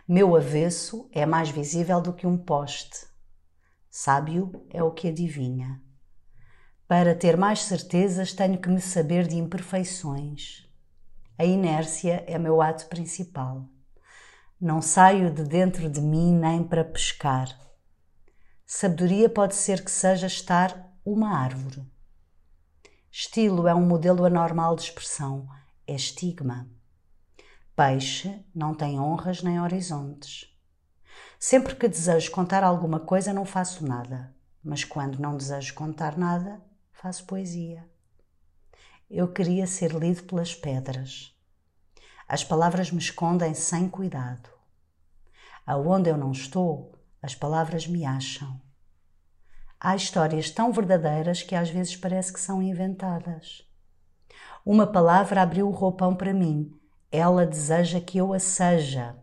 Meu 0.08 0.34
avesso 0.34 1.06
é 1.12 1.26
mais 1.26 1.50
visível 1.50 2.00
do 2.00 2.14
que 2.14 2.26
um 2.26 2.38
poste. 2.38 3.06
Sábio 3.90 4.66
é 4.70 4.82
o 4.82 4.90
que 4.90 5.08
adivinha. 5.08 5.82
Para 6.88 7.14
ter 7.14 7.36
mais 7.36 7.60
certezas, 7.60 8.32
tenho 8.32 8.58
que 8.58 8.70
me 8.70 8.80
saber 8.80 9.26
de 9.26 9.36
imperfeições. 9.36 10.66
A 11.36 11.44
inércia 11.44 12.24
é 12.26 12.38
meu 12.38 12.62
ato 12.62 12.86
principal. 12.86 13.68
Não 14.60 14.82
saio 14.82 15.32
de 15.32 15.42
dentro 15.42 15.88
de 15.88 16.02
mim 16.02 16.34
nem 16.34 16.62
para 16.62 16.84
pescar. 16.84 17.48
Sabedoria 18.66 19.26
pode 19.26 19.54
ser 19.54 19.82
que 19.82 19.90
seja 19.90 20.26
estar 20.26 20.94
uma 21.02 21.34
árvore. 21.34 21.90
Estilo 23.10 23.66
é 23.66 23.74
um 23.74 23.86
modelo 23.86 24.22
anormal 24.22 24.76
de 24.76 24.82
expressão, 24.82 25.48
é 25.86 25.94
estigma. 25.94 26.68
Peixe 27.74 28.44
não 28.54 28.74
tem 28.74 29.00
honras 29.00 29.42
nem 29.42 29.58
horizontes. 29.58 30.54
Sempre 31.38 31.74
que 31.74 31.88
desejo 31.88 32.30
contar 32.30 32.62
alguma 32.62 33.00
coisa, 33.00 33.32
não 33.32 33.46
faço 33.46 33.86
nada, 33.86 34.36
mas 34.62 34.84
quando 34.84 35.18
não 35.18 35.38
desejo 35.38 35.72
contar 35.72 36.18
nada, 36.18 36.60
faço 36.92 37.24
poesia. 37.24 37.88
Eu 39.08 39.32
queria 39.32 39.66
ser 39.66 39.94
lido 39.94 40.24
pelas 40.24 40.54
pedras. 40.54 41.34
As 42.32 42.44
palavras 42.44 42.92
me 42.92 43.00
escondem 43.00 43.54
sem 43.54 43.88
cuidado. 43.88 44.48
Aonde 45.66 46.10
eu 46.10 46.16
não 46.16 46.30
estou, 46.30 46.94
as 47.20 47.34
palavras 47.34 47.88
me 47.88 48.04
acham. 48.04 48.62
Há 49.80 49.96
histórias 49.96 50.48
tão 50.48 50.70
verdadeiras 50.70 51.42
que 51.42 51.56
às 51.56 51.70
vezes 51.70 51.96
parece 51.96 52.32
que 52.32 52.38
são 52.38 52.62
inventadas. 52.62 53.68
Uma 54.64 54.86
palavra 54.86 55.42
abriu 55.42 55.66
o 55.66 55.72
roupão 55.72 56.14
para 56.14 56.32
mim. 56.32 56.72
Ela 57.10 57.44
deseja 57.44 58.00
que 58.00 58.18
eu 58.18 58.32
a 58.32 58.38
seja. 58.38 59.16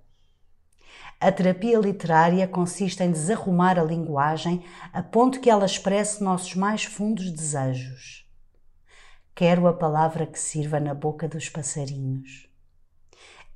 A 1.18 1.32
terapia 1.32 1.80
literária 1.80 2.46
consiste 2.46 3.02
em 3.02 3.10
desarrumar 3.10 3.80
a 3.80 3.84
linguagem 3.86 4.66
a 4.92 5.02
ponto 5.02 5.40
que 5.40 5.50
ela 5.50 5.66
expresse 5.66 6.22
nossos 6.22 6.56
mais 6.56 6.84
fundos 6.84 7.32
desejos. 7.32 8.30
Quero 9.34 9.66
a 9.66 9.74
palavra 9.74 10.28
que 10.28 10.38
sirva 10.38 10.78
na 10.78 10.94
boca 10.94 11.26
dos 11.26 11.48
passarinhos. 11.48 12.47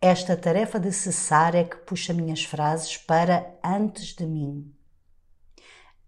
Esta 0.04 0.36
tarefa 0.36 0.80
de 0.80 0.92
cessar 0.92 1.54
é 1.54 1.64
que 1.64 1.76
puxa 1.76 2.12
minhas 2.12 2.44
frases 2.44 2.98
para 2.98 3.56
antes 3.64 4.16
de 4.16 4.26
mim. 4.26 4.74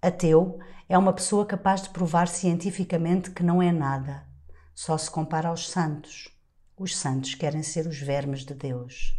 Ateu 0.02 0.58
é 0.90 0.98
uma 0.98 1.14
pessoa 1.14 1.46
capaz 1.46 1.84
de 1.84 1.92
provar 1.92 2.28
cientificamente 2.28 3.30
que 3.30 3.44
não 3.44 3.62
é 3.62 3.72
nada, 3.72 4.28
só 4.74 4.98
se 4.98 5.12
compara 5.12 5.50
aos 5.50 5.70
santos. 5.70 6.36
Os 6.76 6.98
santos 6.98 7.36
querem 7.36 7.62
ser 7.62 7.86
os 7.86 8.00
vermes 8.00 8.44
de 8.44 8.56
Deus. 8.56 9.16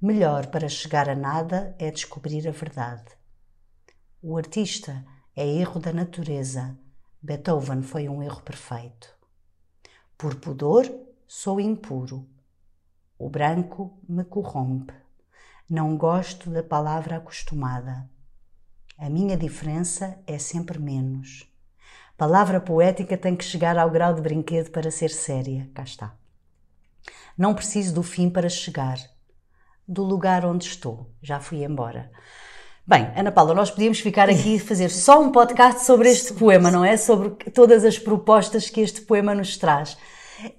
Melhor 0.00 0.46
para 0.46 0.66
chegar 0.66 1.06
a 1.06 1.14
nada 1.14 1.76
é 1.78 1.90
descobrir 1.90 2.48
a 2.48 2.52
verdade. 2.52 3.12
O 4.22 4.38
artista 4.38 5.04
é 5.36 5.46
erro 5.46 5.78
da 5.78 5.92
natureza. 5.92 6.78
Beethoven 7.20 7.82
foi 7.82 8.08
um 8.08 8.22
erro 8.22 8.40
perfeito. 8.40 9.14
Por 10.16 10.36
pudor, 10.36 10.90
sou 11.28 11.60
impuro. 11.60 12.26
O 13.20 13.28
branco 13.28 14.00
me 14.08 14.24
corrompe. 14.24 14.94
Não 15.68 15.94
gosto 15.94 16.48
da 16.48 16.62
palavra 16.62 17.18
acostumada. 17.18 18.08
A 18.96 19.10
minha 19.10 19.36
diferença 19.36 20.18
é 20.26 20.38
sempre 20.38 20.78
menos. 20.78 21.46
Palavra 22.16 22.58
poética 22.62 23.18
tem 23.18 23.36
que 23.36 23.44
chegar 23.44 23.76
ao 23.76 23.90
grau 23.90 24.14
de 24.14 24.22
brinquedo 24.22 24.70
para 24.70 24.90
ser 24.90 25.10
séria. 25.10 25.70
Cá 25.74 25.82
está. 25.82 26.14
Não 27.36 27.52
preciso 27.52 27.94
do 27.94 28.02
fim 28.02 28.30
para 28.30 28.48
chegar 28.48 28.96
do 29.86 30.02
lugar 30.02 30.46
onde 30.46 30.64
estou. 30.64 31.12
Já 31.20 31.40
fui 31.40 31.62
embora. 31.62 32.10
Bem, 32.86 33.12
Ana 33.14 33.30
Paula, 33.30 33.52
nós 33.52 33.70
podíamos 33.70 34.00
ficar 34.00 34.30
aqui 34.30 34.54
e 34.54 34.58
fazer 34.58 34.88
só 34.88 35.20
um 35.20 35.30
podcast 35.30 35.84
sobre 35.84 36.08
este 36.08 36.32
poema, 36.32 36.70
não 36.70 36.82
é? 36.82 36.96
Sobre 36.96 37.28
todas 37.50 37.84
as 37.84 37.98
propostas 37.98 38.70
que 38.70 38.80
este 38.80 39.02
poema 39.02 39.34
nos 39.34 39.58
traz. 39.58 39.98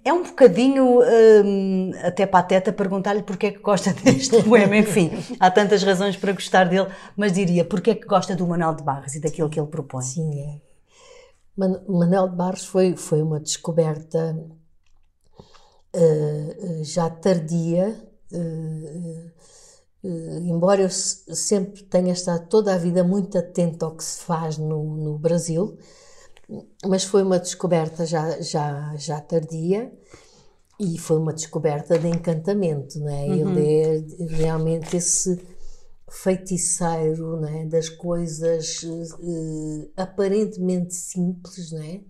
É 0.03 0.13
um 0.13 0.23
bocadinho 0.23 1.01
hum, 1.01 1.91
até 2.03 2.25
pateta 2.25 2.71
perguntar-lhe 2.73 3.23
porque 3.23 3.47
é 3.47 3.51
que 3.51 3.59
gosta 3.59 3.93
deste 4.03 4.41
poema. 4.43 4.77
Enfim, 4.77 5.11
há 5.39 5.49
tantas 5.49 5.83
razões 5.83 6.15
para 6.17 6.33
gostar 6.33 6.65
dele, 6.65 6.87
mas 7.15 7.33
diria 7.33 7.65
porque 7.65 7.91
é 7.91 7.95
que 7.95 8.07
gosta 8.07 8.35
do 8.35 8.47
Manuel 8.47 8.75
de 8.75 8.83
Barros 8.83 9.15
e 9.15 9.19
daquilo 9.19 9.49
que 9.49 9.59
ele 9.59 9.67
propõe. 9.67 10.01
Sim, 10.01 10.39
é. 10.39 10.61
Manuel 11.57 12.29
de 12.29 12.35
Barros 12.35 12.65
foi, 12.65 12.95
foi 12.95 13.21
uma 13.21 13.39
descoberta 13.39 14.35
uh, 15.95 16.83
já 16.83 17.09
tardia, 17.09 18.11
Uh, 18.31 19.29
uh, 20.03 20.37
embora 20.39 20.81
eu 20.81 20.89
sempre 20.89 21.83
tenha 21.83 22.13
estado 22.13 22.47
toda 22.47 22.73
a 22.73 22.77
vida 22.77 23.03
muito 23.03 23.37
atento 23.37 23.85
ao 23.85 23.95
que 23.95 24.03
se 24.03 24.21
faz 24.23 24.57
no, 24.57 24.83
no 24.95 25.17
Brasil, 25.17 25.77
mas 26.85 27.03
foi 27.03 27.23
uma 27.23 27.39
descoberta 27.39 28.05
já, 28.05 28.41
já, 28.41 28.95
já 28.95 29.21
tardia 29.21 29.91
e 30.79 30.97
foi 30.97 31.17
uma 31.17 31.33
descoberta 31.33 31.97
de 31.97 32.07
encantamento, 32.07 32.99
né? 32.99 33.27
Uhum. 33.27 33.51
Ele 33.51 33.67
é 33.67 34.25
realmente 34.35 34.97
esse 34.97 35.39
feiticeiro 36.09 37.39
né? 37.39 37.65
das 37.65 37.87
coisas 37.87 38.83
uh, 38.83 39.91
aparentemente 39.95 40.93
simples, 40.93 41.71
né? 41.71 42.01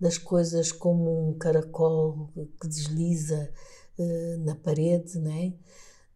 das 0.00 0.18
coisas 0.18 0.72
como 0.72 1.30
um 1.30 1.38
caracol 1.38 2.30
que 2.60 2.66
desliza 2.66 3.48
uh, 3.98 4.44
na 4.44 4.56
parede, 4.56 5.20
né? 5.20 5.52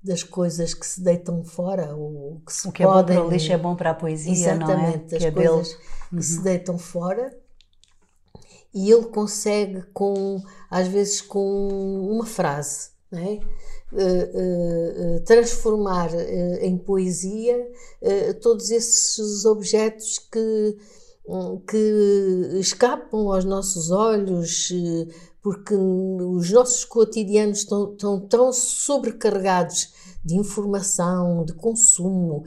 das 0.02 0.22
coisas 0.22 0.74
que 0.74 0.86
se 0.86 1.02
deitam 1.02 1.44
fora 1.44 1.94
ou 1.94 2.40
que 2.44 2.52
se 2.52 2.68
o 2.68 2.72
que 2.72 2.82
podem... 2.82 3.16
é 3.16 3.20
bom 3.20 3.24
para 3.24 3.28
o 3.28 3.30
lixo 3.30 3.52
é 3.52 3.58
bom 3.58 3.76
para 3.76 3.90
a 3.90 3.94
poesia, 3.94 4.32
Exatamente, 4.32 4.76
não 4.76 4.84
é? 4.84 5.16
as 5.16 5.18
que 5.18 5.26
é 5.26 5.30
coisas 5.30 5.74
que 5.74 6.16
uhum. 6.16 6.22
se 6.22 6.42
deitam 6.42 6.78
fora 6.78 7.38
e 8.74 8.90
ele 8.90 9.06
consegue 9.06 9.82
com 9.92 10.42
às 10.70 10.88
vezes 10.88 11.20
com 11.20 12.08
uma 12.10 12.26
frase? 12.26 12.90
Uh, 13.10 15.16
uh, 15.16 15.20
transformar 15.24 16.12
uh, 16.12 16.58
em 16.60 16.76
poesia 16.76 17.56
todos 18.42 18.70
esses 18.70 19.46
objetos 19.46 20.18
que 20.18 20.76
que 21.66 22.58
escapam 22.58 23.30
aos 23.30 23.44
nossos 23.44 23.90
olhos, 23.90 24.72
porque 25.42 25.74
os 25.74 26.50
nossos 26.50 26.86
cotidianos 26.86 27.58
estão, 27.58 27.92
estão 27.92 28.18
tão 28.18 28.50
sobrecarregados 28.50 29.92
de 30.24 30.36
informação, 30.36 31.44
de 31.44 31.52
consumo, 31.52 32.44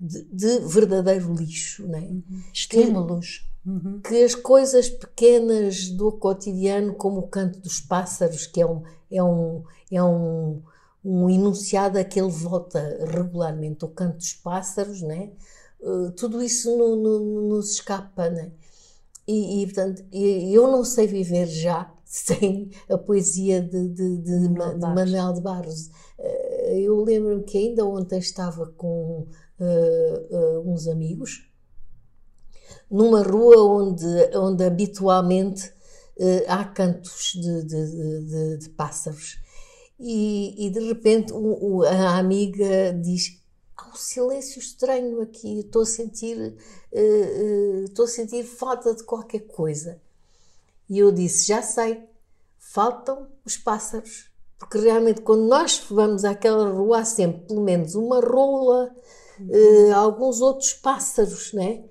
de, 0.00 0.22
de 0.30 0.60
verdadeiro 0.68 1.34
lixo, 1.34 1.84
né? 1.88 2.08
Estímulos. 2.52 3.44
Que, 3.64 3.70
uhum. 3.70 4.00
que, 4.00 4.22
as 4.22 4.34
coisas 4.34 4.90
pequenas 4.90 5.88
do 5.88 6.12
cotidiano, 6.12 6.94
como 6.94 7.20
o 7.20 7.28
canto 7.28 7.58
dos 7.60 7.80
pássaros, 7.80 8.46
que 8.46 8.60
é 8.60 8.66
um, 8.66 8.82
é 9.10 9.22
um, 9.22 9.64
é 9.90 10.02
um, 10.02 10.62
um 11.02 11.30
enunciado 11.30 11.98
a 11.98 12.04
que 12.04 12.20
ele 12.20 12.30
volta 12.30 12.78
regularmente, 13.10 13.84
o 13.84 13.88
canto 13.88 14.18
dos 14.18 14.34
pássaros, 14.34 15.00
né? 15.00 15.32
Uh, 15.80 16.10
tudo 16.12 16.42
isso 16.42 16.76
no, 16.76 16.96
no, 16.96 17.48
nos 17.48 17.72
escapa. 17.72 18.28
Né? 18.28 18.52
E, 19.26 19.62
e, 19.62 19.66
portanto, 19.66 20.04
eu 20.12 20.70
não 20.70 20.84
sei 20.84 21.06
viver 21.06 21.46
já 21.46 21.90
sem 22.04 22.70
a 22.88 22.98
poesia 22.98 23.62
de, 23.62 23.88
de, 23.88 24.18
de, 24.18 24.48
Manuel, 24.50 24.74
de 24.74 24.94
Manuel 24.94 25.32
de 25.32 25.40
Barros. 25.40 25.90
Eh, 26.18 26.80
eu 26.80 27.02
lembro-me 27.02 27.42
que 27.42 27.58
ainda 27.58 27.84
ontem 27.84 28.18
estava 28.18 28.66
com 28.76 29.26
uh, 29.58 30.36
uh, 30.36 30.70
uns 30.70 30.86
amigos 30.86 31.50
numa 32.94 33.24
rua 33.24 33.60
onde, 33.64 34.06
onde 34.36 34.62
habitualmente 34.62 35.66
uh, 36.16 36.44
há 36.46 36.64
cantos 36.64 37.32
de, 37.34 37.64
de, 37.64 38.58
de 38.58 38.68
pássaros. 38.70 39.40
E, 39.98 40.66
e, 40.66 40.70
de 40.70 40.78
repente 40.78 41.32
um, 41.32 41.58
um, 41.60 41.82
a 41.82 42.16
amiga 42.16 42.92
diz 42.92 43.42
há 43.76 43.88
um 43.88 43.96
silêncio 43.96 44.60
estranho 44.60 45.20
aqui, 45.22 45.60
estou 45.60 45.82
a 45.82 45.86
sentir, 45.86 46.36
uh, 46.38 46.96
uh, 46.96 47.84
estou 47.84 48.04
a 48.04 48.08
sentir 48.08 48.44
falta 48.44 48.94
de 48.94 49.02
qualquer 49.02 49.40
coisa. 49.40 50.00
E 50.88 50.96
eu 50.96 51.10
disse, 51.10 51.48
já 51.48 51.62
sei, 51.62 52.00
faltam 52.60 53.26
os 53.44 53.56
pássaros. 53.56 54.30
Porque 54.56 54.78
realmente 54.78 55.20
quando 55.20 55.48
nós 55.48 55.82
vamos 55.90 56.24
àquela 56.24 56.68
rua 56.70 57.00
há 57.00 57.04
sempre 57.04 57.44
pelo 57.48 57.60
menos 57.60 57.96
uma 57.96 58.20
rola, 58.20 58.94
alguns 59.96 60.40
outros 60.40 60.72
pássaros, 60.74 61.52
né? 61.52 61.82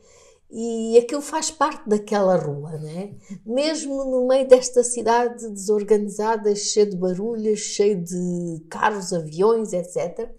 E 0.56 1.00
aquilo 1.00 1.22
faz 1.22 1.50
parte 1.50 1.90
daquela 1.90 2.38
rua, 2.38 2.74
né? 2.74 3.16
Mesmo 3.44 4.06
no 4.06 4.28
meio 4.28 4.48
desta 4.48 4.84
cidade 4.84 5.50
desorganizada, 5.50 6.56
cheia 6.56 6.86
de 6.86 6.96
barulhos, 6.96 7.60
cheia 7.60 7.96
de 7.96 8.64
carros, 8.70 9.12
aviões, 9.12 9.74
etc., 9.74 10.30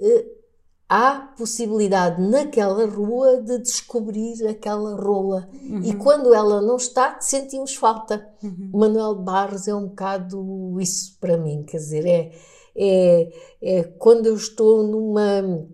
uh, 0.00 0.36
há 0.88 1.32
possibilidade 1.38 2.20
naquela 2.20 2.86
rua 2.86 3.40
de 3.40 3.58
descobrir 3.58 4.44
aquela 4.48 4.96
rola. 4.96 5.48
Uhum. 5.62 5.80
E 5.84 5.94
quando 5.94 6.34
ela 6.34 6.60
não 6.60 6.74
está, 6.74 7.20
sentimos 7.20 7.76
falta. 7.76 8.28
Uhum. 8.42 8.70
Manuel 8.74 9.14
Barros 9.14 9.68
é 9.68 9.74
um 9.76 9.86
bocado 9.86 10.76
isso 10.80 11.16
para 11.20 11.36
mim, 11.36 11.62
quer 11.62 11.76
dizer, 11.76 12.04
é, 12.04 12.32
é, 12.74 13.32
é 13.62 13.84
quando 13.84 14.26
eu 14.26 14.34
estou 14.34 14.82
numa 14.82 15.68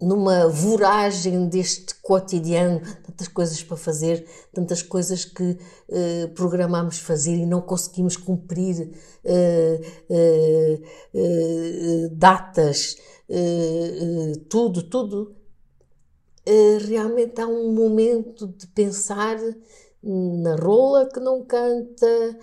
numa 0.00 0.48
voragem 0.48 1.48
deste 1.48 1.94
cotidiano, 2.02 2.80
tantas 3.02 3.28
coisas 3.28 3.62
para 3.62 3.76
fazer, 3.76 4.26
tantas 4.52 4.82
coisas 4.82 5.24
que 5.24 5.58
eh, 5.88 6.26
programámos 6.34 6.98
fazer 6.98 7.34
e 7.36 7.46
não 7.46 7.62
conseguimos 7.62 8.16
cumprir 8.16 8.92
eh, 9.24 9.80
eh, 10.10 10.80
eh 11.14 12.08
datas, 12.12 12.96
eh, 13.28 14.32
eh, 14.32 14.32
tudo, 14.50 14.82
tudo, 14.82 15.34
realmente 16.86 17.40
há 17.40 17.46
um 17.46 17.72
momento 17.72 18.46
de 18.46 18.68
pensar 18.68 19.36
na 20.02 20.54
rola 20.54 21.08
que 21.08 21.18
não 21.18 21.44
canta, 21.44 22.38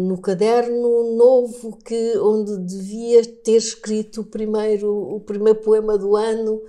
no 0.00 0.20
caderno 0.20 1.16
novo 1.16 1.78
que 1.78 2.18
onde 2.18 2.58
devia 2.58 3.24
ter 3.42 3.56
escrito 3.56 4.20
o 4.20 4.24
primeiro 4.24 4.90
o 4.90 5.20
primeiro 5.20 5.60
poema 5.60 5.96
do 5.96 6.14
ano. 6.16 6.60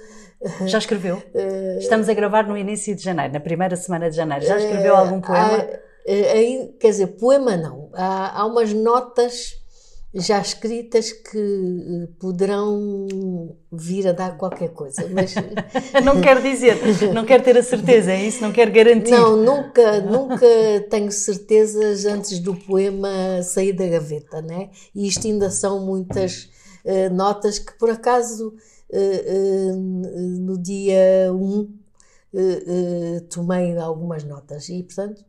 Já 0.66 0.78
escreveu? 0.78 1.22
Estamos 1.80 2.08
a 2.08 2.14
gravar 2.14 2.48
no 2.48 2.58
início 2.58 2.96
de 2.96 3.04
janeiro 3.04 3.34
na 3.34 3.40
primeira 3.40 3.76
semana 3.76 4.10
de 4.10 4.16
janeiro. 4.16 4.46
Já 4.46 4.58
escreveu 4.58 4.96
algum 4.96 5.20
poema? 5.20 5.68
aí 6.08 6.74
quer 6.80 6.90
dizer 6.90 7.08
poema 7.08 7.58
não. 7.58 7.90
Há, 7.94 8.40
há 8.40 8.46
umas 8.46 8.74
notas 8.74 9.59
já 10.14 10.40
escritas 10.40 11.12
que 11.12 11.38
eh, 11.38 12.08
poderão 12.20 13.08
vir 13.72 14.08
a 14.08 14.12
dar 14.12 14.38
qualquer 14.38 14.70
coisa, 14.70 15.08
mas 15.12 15.36
não 16.04 16.20
quer 16.20 16.42
dizer, 16.42 16.78
não 17.14 17.24
quer 17.26 17.44
ter 17.44 17.56
a 17.58 17.64
certeza, 17.64 18.12
é 18.12 18.26
isso, 18.26 18.42
não 18.42 18.52
quer 18.52 18.72
garantir. 18.72 19.12
Não, 19.12 19.38
nunca, 19.38 20.02
nunca 20.02 20.48
tenho 20.90 21.12
certezas 21.12 22.06
antes 22.06 22.40
do 22.40 22.56
poema 22.56 23.44
sair 23.44 23.74
da 23.74 23.88
gaveta, 23.88 24.42
né? 24.42 24.72
E 24.96 25.08
isto 25.08 25.28
ainda 25.28 25.52
são 25.52 25.86
muitas 25.86 26.50
uh, 26.86 27.14
notas 27.14 27.60
que 27.60 27.78
por 27.78 27.92
acaso 27.92 28.56
uh, 28.90 29.74
uh, 29.74 29.78
no 29.78 30.58
dia 30.58 31.32
1 31.32 31.78
tomei 33.30 33.76
algumas 33.78 34.24
notas 34.24 34.70
e 34.70 34.84
portanto 34.84 35.26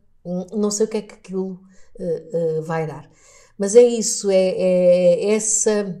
não 0.53 0.69
sei 0.69 0.85
o 0.85 0.89
que 0.89 0.97
é 0.97 1.01
que 1.01 1.15
aquilo 1.15 1.59
vai 2.63 2.85
dar. 2.85 3.09
Mas 3.61 3.75
é 3.75 3.83
isso, 3.83 4.31
é, 4.31 4.55
é 4.57 5.35
essa, 5.35 5.95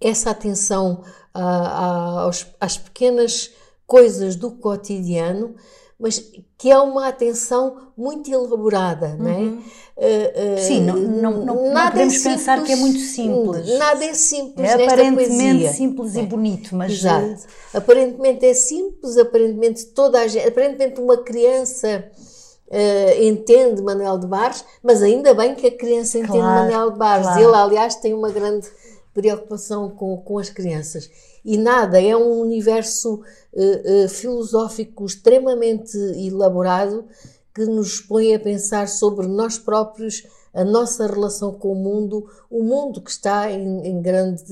essa 0.00 0.30
atenção 0.30 1.02
aos, 1.34 2.46
às 2.60 2.78
pequenas 2.78 3.50
coisas 3.84 4.36
do 4.36 4.52
cotidiano, 4.52 5.56
mas 5.98 6.30
que 6.56 6.70
é 6.70 6.78
uma 6.78 7.08
atenção 7.08 7.88
muito 7.96 8.32
elaborada, 8.32 9.16
não 9.16 9.30
é? 9.30 9.40
Uh, 9.42 10.54
uh, 10.54 10.58
Sim, 10.60 10.82
não, 10.82 10.94
não, 10.96 11.44
não, 11.44 11.72
não 11.72 11.90
podemos 11.90 12.14
é 12.14 12.18
simples, 12.18 12.22
pensar 12.22 12.62
que 12.62 12.70
é 12.70 12.76
muito 12.76 13.00
simples. 13.00 13.76
Nada 13.76 14.04
é 14.04 14.14
simples 14.14 14.70
é 14.70 14.84
aparentemente 14.84 15.72
simples 15.72 16.14
é. 16.14 16.20
e 16.20 16.26
bonito, 16.26 16.76
mas... 16.76 16.92
Exato. 16.92 17.46
Aparentemente 17.72 18.46
é 18.46 18.54
simples, 18.54 19.18
aparentemente 19.18 19.86
toda 19.86 20.20
a 20.20 20.28
gente, 20.28 20.46
aparentemente 20.46 21.00
uma 21.00 21.16
criança 21.16 22.08
Uh, 22.66 23.22
entende 23.22 23.82
Manuel 23.82 24.18
de 24.18 24.26
Barros, 24.26 24.64
mas 24.82 25.02
ainda 25.02 25.34
bem 25.34 25.54
que 25.54 25.66
a 25.66 25.76
criança 25.76 26.18
entende 26.18 26.38
claro, 26.38 26.70
Manuel 26.70 26.90
de 26.92 26.98
Barros. 26.98 27.26
Claro. 27.26 27.42
Ele, 27.42 27.54
aliás, 27.56 27.96
tem 27.96 28.14
uma 28.14 28.30
grande 28.30 28.68
preocupação 29.12 29.90
com, 29.90 30.16
com 30.16 30.38
as 30.38 30.50
crianças. 30.50 31.10
E 31.44 31.58
nada, 31.58 32.02
é 32.02 32.16
um 32.16 32.40
universo 32.40 33.22
uh, 33.52 34.04
uh, 34.04 34.08
filosófico 34.08 35.04
extremamente 35.04 35.96
elaborado 35.96 37.04
que 37.54 37.64
nos 37.66 38.00
põe 38.00 38.34
a 38.34 38.40
pensar 38.40 38.88
sobre 38.88 39.28
nós 39.28 39.58
próprios, 39.58 40.26
a 40.52 40.64
nossa 40.64 41.06
relação 41.06 41.52
com 41.52 41.72
o 41.72 41.74
mundo, 41.74 42.28
o 42.50 42.62
mundo 42.62 43.00
que 43.00 43.10
está 43.10 43.50
em, 43.50 43.86
em 43.86 44.02
grande 44.02 44.42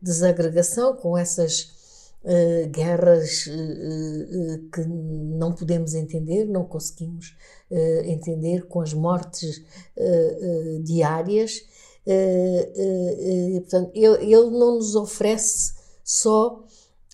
desagregação 0.00 0.94
com 0.94 1.16
essas 1.16 1.70
uh, 2.24 2.68
guerras 2.70 3.46
uh, 3.46 4.70
que 4.70 4.84
não 4.86 5.52
podemos 5.52 5.94
entender, 5.94 6.44
não 6.46 6.64
conseguimos 6.64 7.36
entender, 8.04 8.66
com 8.66 8.82
as 8.82 8.92
mortes 8.92 9.64
diárias. 10.84 11.62
portanto, 13.62 13.90
ele, 13.94 14.24
ele 14.24 14.50
não 14.50 14.76
nos 14.76 14.94
oferece 14.94 15.72
só 16.04 16.62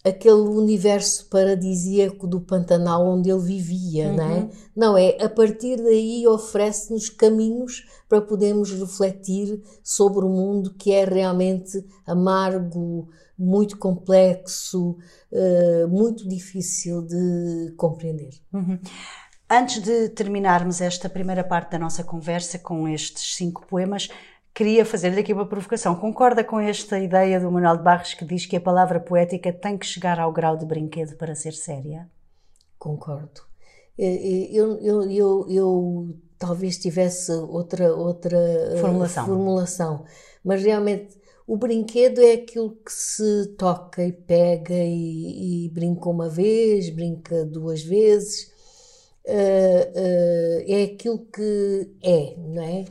aquele 0.04 0.40
universo 0.40 1.26
paradisíaco 1.28 2.26
do 2.26 2.40
Pantanal 2.40 3.06
onde 3.06 3.30
ele 3.30 3.40
vivia, 3.40 4.08
uhum. 4.08 4.16
não 4.16 4.24
é? 4.24 4.50
Não, 4.74 4.98
é 4.98 5.16
a 5.22 5.28
partir 5.28 5.76
daí 5.76 6.26
oferece-nos 6.26 7.08
caminhos 7.08 7.86
para 8.08 8.20
podermos 8.20 8.72
refletir 8.72 9.60
sobre 9.82 10.24
o 10.24 10.28
mundo 10.28 10.74
que 10.74 10.92
é 10.92 11.04
realmente 11.04 11.84
amargo, 12.06 13.08
muito 13.38 13.78
complexo, 13.78 14.98
uh, 15.30 15.88
muito 15.88 16.28
difícil 16.28 17.02
de 17.02 17.72
compreender. 17.76 18.30
Uhum. 18.52 18.78
Antes 19.48 19.80
de 19.82 20.08
terminarmos 20.10 20.80
esta 20.80 21.08
primeira 21.08 21.44
parte 21.44 21.70
da 21.70 21.78
nossa 21.78 22.04
conversa 22.04 22.58
com 22.58 22.86
estes 22.88 23.36
cinco 23.36 23.66
poemas, 23.66 24.08
queria 24.52 24.84
fazer-lhe 24.84 25.20
aqui 25.20 25.32
uma 25.32 25.46
provocação. 25.46 25.94
Concorda 25.94 26.42
com 26.42 26.58
esta 26.58 26.98
ideia 26.98 27.40
do 27.40 27.50
Manuel 27.50 27.76
de 27.76 27.82
Barros 27.82 28.12
que 28.12 28.24
diz 28.24 28.44
que 28.44 28.56
a 28.56 28.60
palavra 28.60 29.00
poética 29.00 29.52
tem 29.52 29.78
que 29.78 29.86
chegar 29.86 30.18
ao 30.18 30.32
grau 30.32 30.56
de 30.56 30.66
brinquedo 30.66 31.16
para 31.16 31.34
ser 31.34 31.52
séria? 31.52 32.10
Concordo. 32.78 33.40
Eu, 33.96 34.78
eu, 34.80 35.10
eu, 35.10 35.46
eu 35.48 36.16
talvez 36.38 36.78
tivesse 36.78 37.32
outra, 37.32 37.94
outra 37.94 38.38
formulação. 38.80 39.26
formulação, 39.26 40.04
mas 40.44 40.62
realmente 40.62 41.17
o 41.48 41.56
brinquedo 41.56 42.20
é 42.20 42.32
aquilo 42.32 42.76
que 42.84 42.92
se 42.92 43.46
toca 43.56 44.04
e 44.04 44.12
pega 44.12 44.74
e, 44.74 45.64
e 45.64 45.70
brinca 45.70 46.10
uma 46.10 46.28
vez, 46.28 46.90
brinca 46.90 47.42
duas 47.46 47.82
vezes, 47.82 48.52
uh, 49.24 49.30
uh, 49.30 50.64
é 50.66 50.82
aquilo 50.82 51.24
que 51.24 51.90
é, 52.02 52.36
não 52.36 52.62
é? 52.62 52.84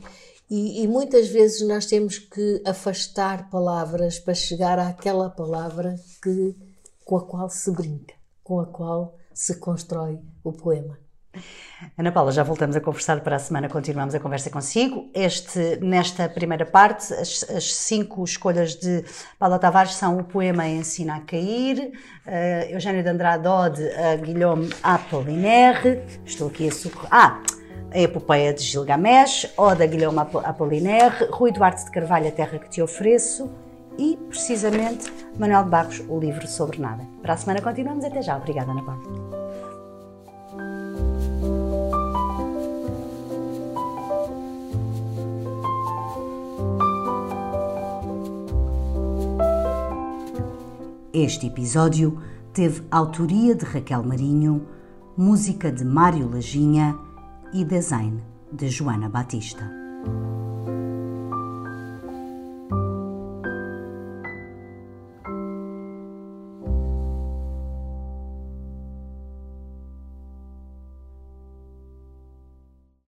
E, 0.50 0.82
e, 0.82 0.88
muitas 0.88 1.28
vezes 1.28 1.60
nós 1.68 1.86
temos 1.86 2.18
que 2.18 2.60
afastar 2.66 3.48
palavras 3.48 4.18
para 4.18 4.34
chegar 4.34 4.76
àquela 4.78 5.30
palavra 5.30 5.94
que, 6.20 6.56
com 7.04 7.16
a 7.16 7.24
qual 7.24 7.48
se 7.48 7.70
brinca, 7.70 8.14
com 8.42 8.58
a 8.58 8.66
qual 8.66 9.16
se 9.32 9.54
constrói 9.56 10.18
o 10.42 10.52
poema. 10.52 10.98
Ana 11.96 12.10
Paula, 12.10 12.32
já 12.32 12.42
voltamos 12.42 12.74
a 12.74 12.80
conversar 12.80 13.20
para 13.20 13.36
a 13.36 13.38
semana, 13.38 13.68
continuamos 13.68 14.14
a 14.14 14.20
conversa 14.20 14.50
consigo. 14.50 15.10
Este, 15.14 15.78
nesta 15.80 16.28
primeira 16.28 16.66
parte, 16.66 17.12
as, 17.14 17.44
as 17.50 17.72
cinco 17.72 18.24
escolhas 18.24 18.74
de 18.74 19.04
Paula 19.38 19.58
Tavares 19.58 19.94
são 19.94 20.18
o 20.18 20.24
poema 20.24 20.66
Ensina 20.66 21.16
a 21.16 21.20
Cair, 21.20 21.92
uh, 22.26 22.70
Eugênio 22.70 23.02
de 23.02 23.08
Andrade 23.08 23.46
Ode, 23.46 23.88
a 23.90 24.16
Guilherme 24.16 24.70
Apollinaire, 24.82 26.02
estou 26.24 26.48
aqui 26.48 26.68
a 26.68 26.72
socorrer. 26.72 27.08
Ah! 27.10 27.42
A 27.90 27.98
Epopeia 28.00 28.52
de 28.52 28.62
Gilgamesh, 28.62 29.50
Oda 29.56 29.86
Guilherme 29.86 30.18
Apollinaire, 30.18 31.26
Rui 31.30 31.50
Duarte 31.50 31.86
de 31.86 31.90
Carvalho, 31.90 32.28
A 32.28 32.30
Terra 32.30 32.58
que 32.58 32.68
Te 32.68 32.82
Ofereço 32.82 33.50
e, 33.98 34.18
precisamente, 34.28 35.10
Manuel 35.38 35.64
de 35.64 35.70
Barros, 35.70 36.02
O 36.06 36.20
Livro 36.20 36.46
Sobre 36.46 36.78
Nada. 36.78 37.06
Para 37.22 37.32
a 37.32 37.36
semana 37.38 37.62
continuamos. 37.62 38.04
Até 38.04 38.20
já. 38.20 38.36
Obrigada, 38.36 38.72
Ana 38.72 38.82
Paula. 38.82 39.47
Este 51.20 51.48
episódio 51.48 52.16
teve 52.52 52.80
autoria 52.92 53.52
de 53.52 53.64
Raquel 53.64 54.04
Marinho, 54.04 54.64
música 55.16 55.72
de 55.72 55.84
Mário 55.84 56.30
Lajinha 56.30 56.96
e 57.52 57.64
design 57.64 58.22
de 58.52 58.68
Joana 58.68 59.08
Batista. 59.08 59.68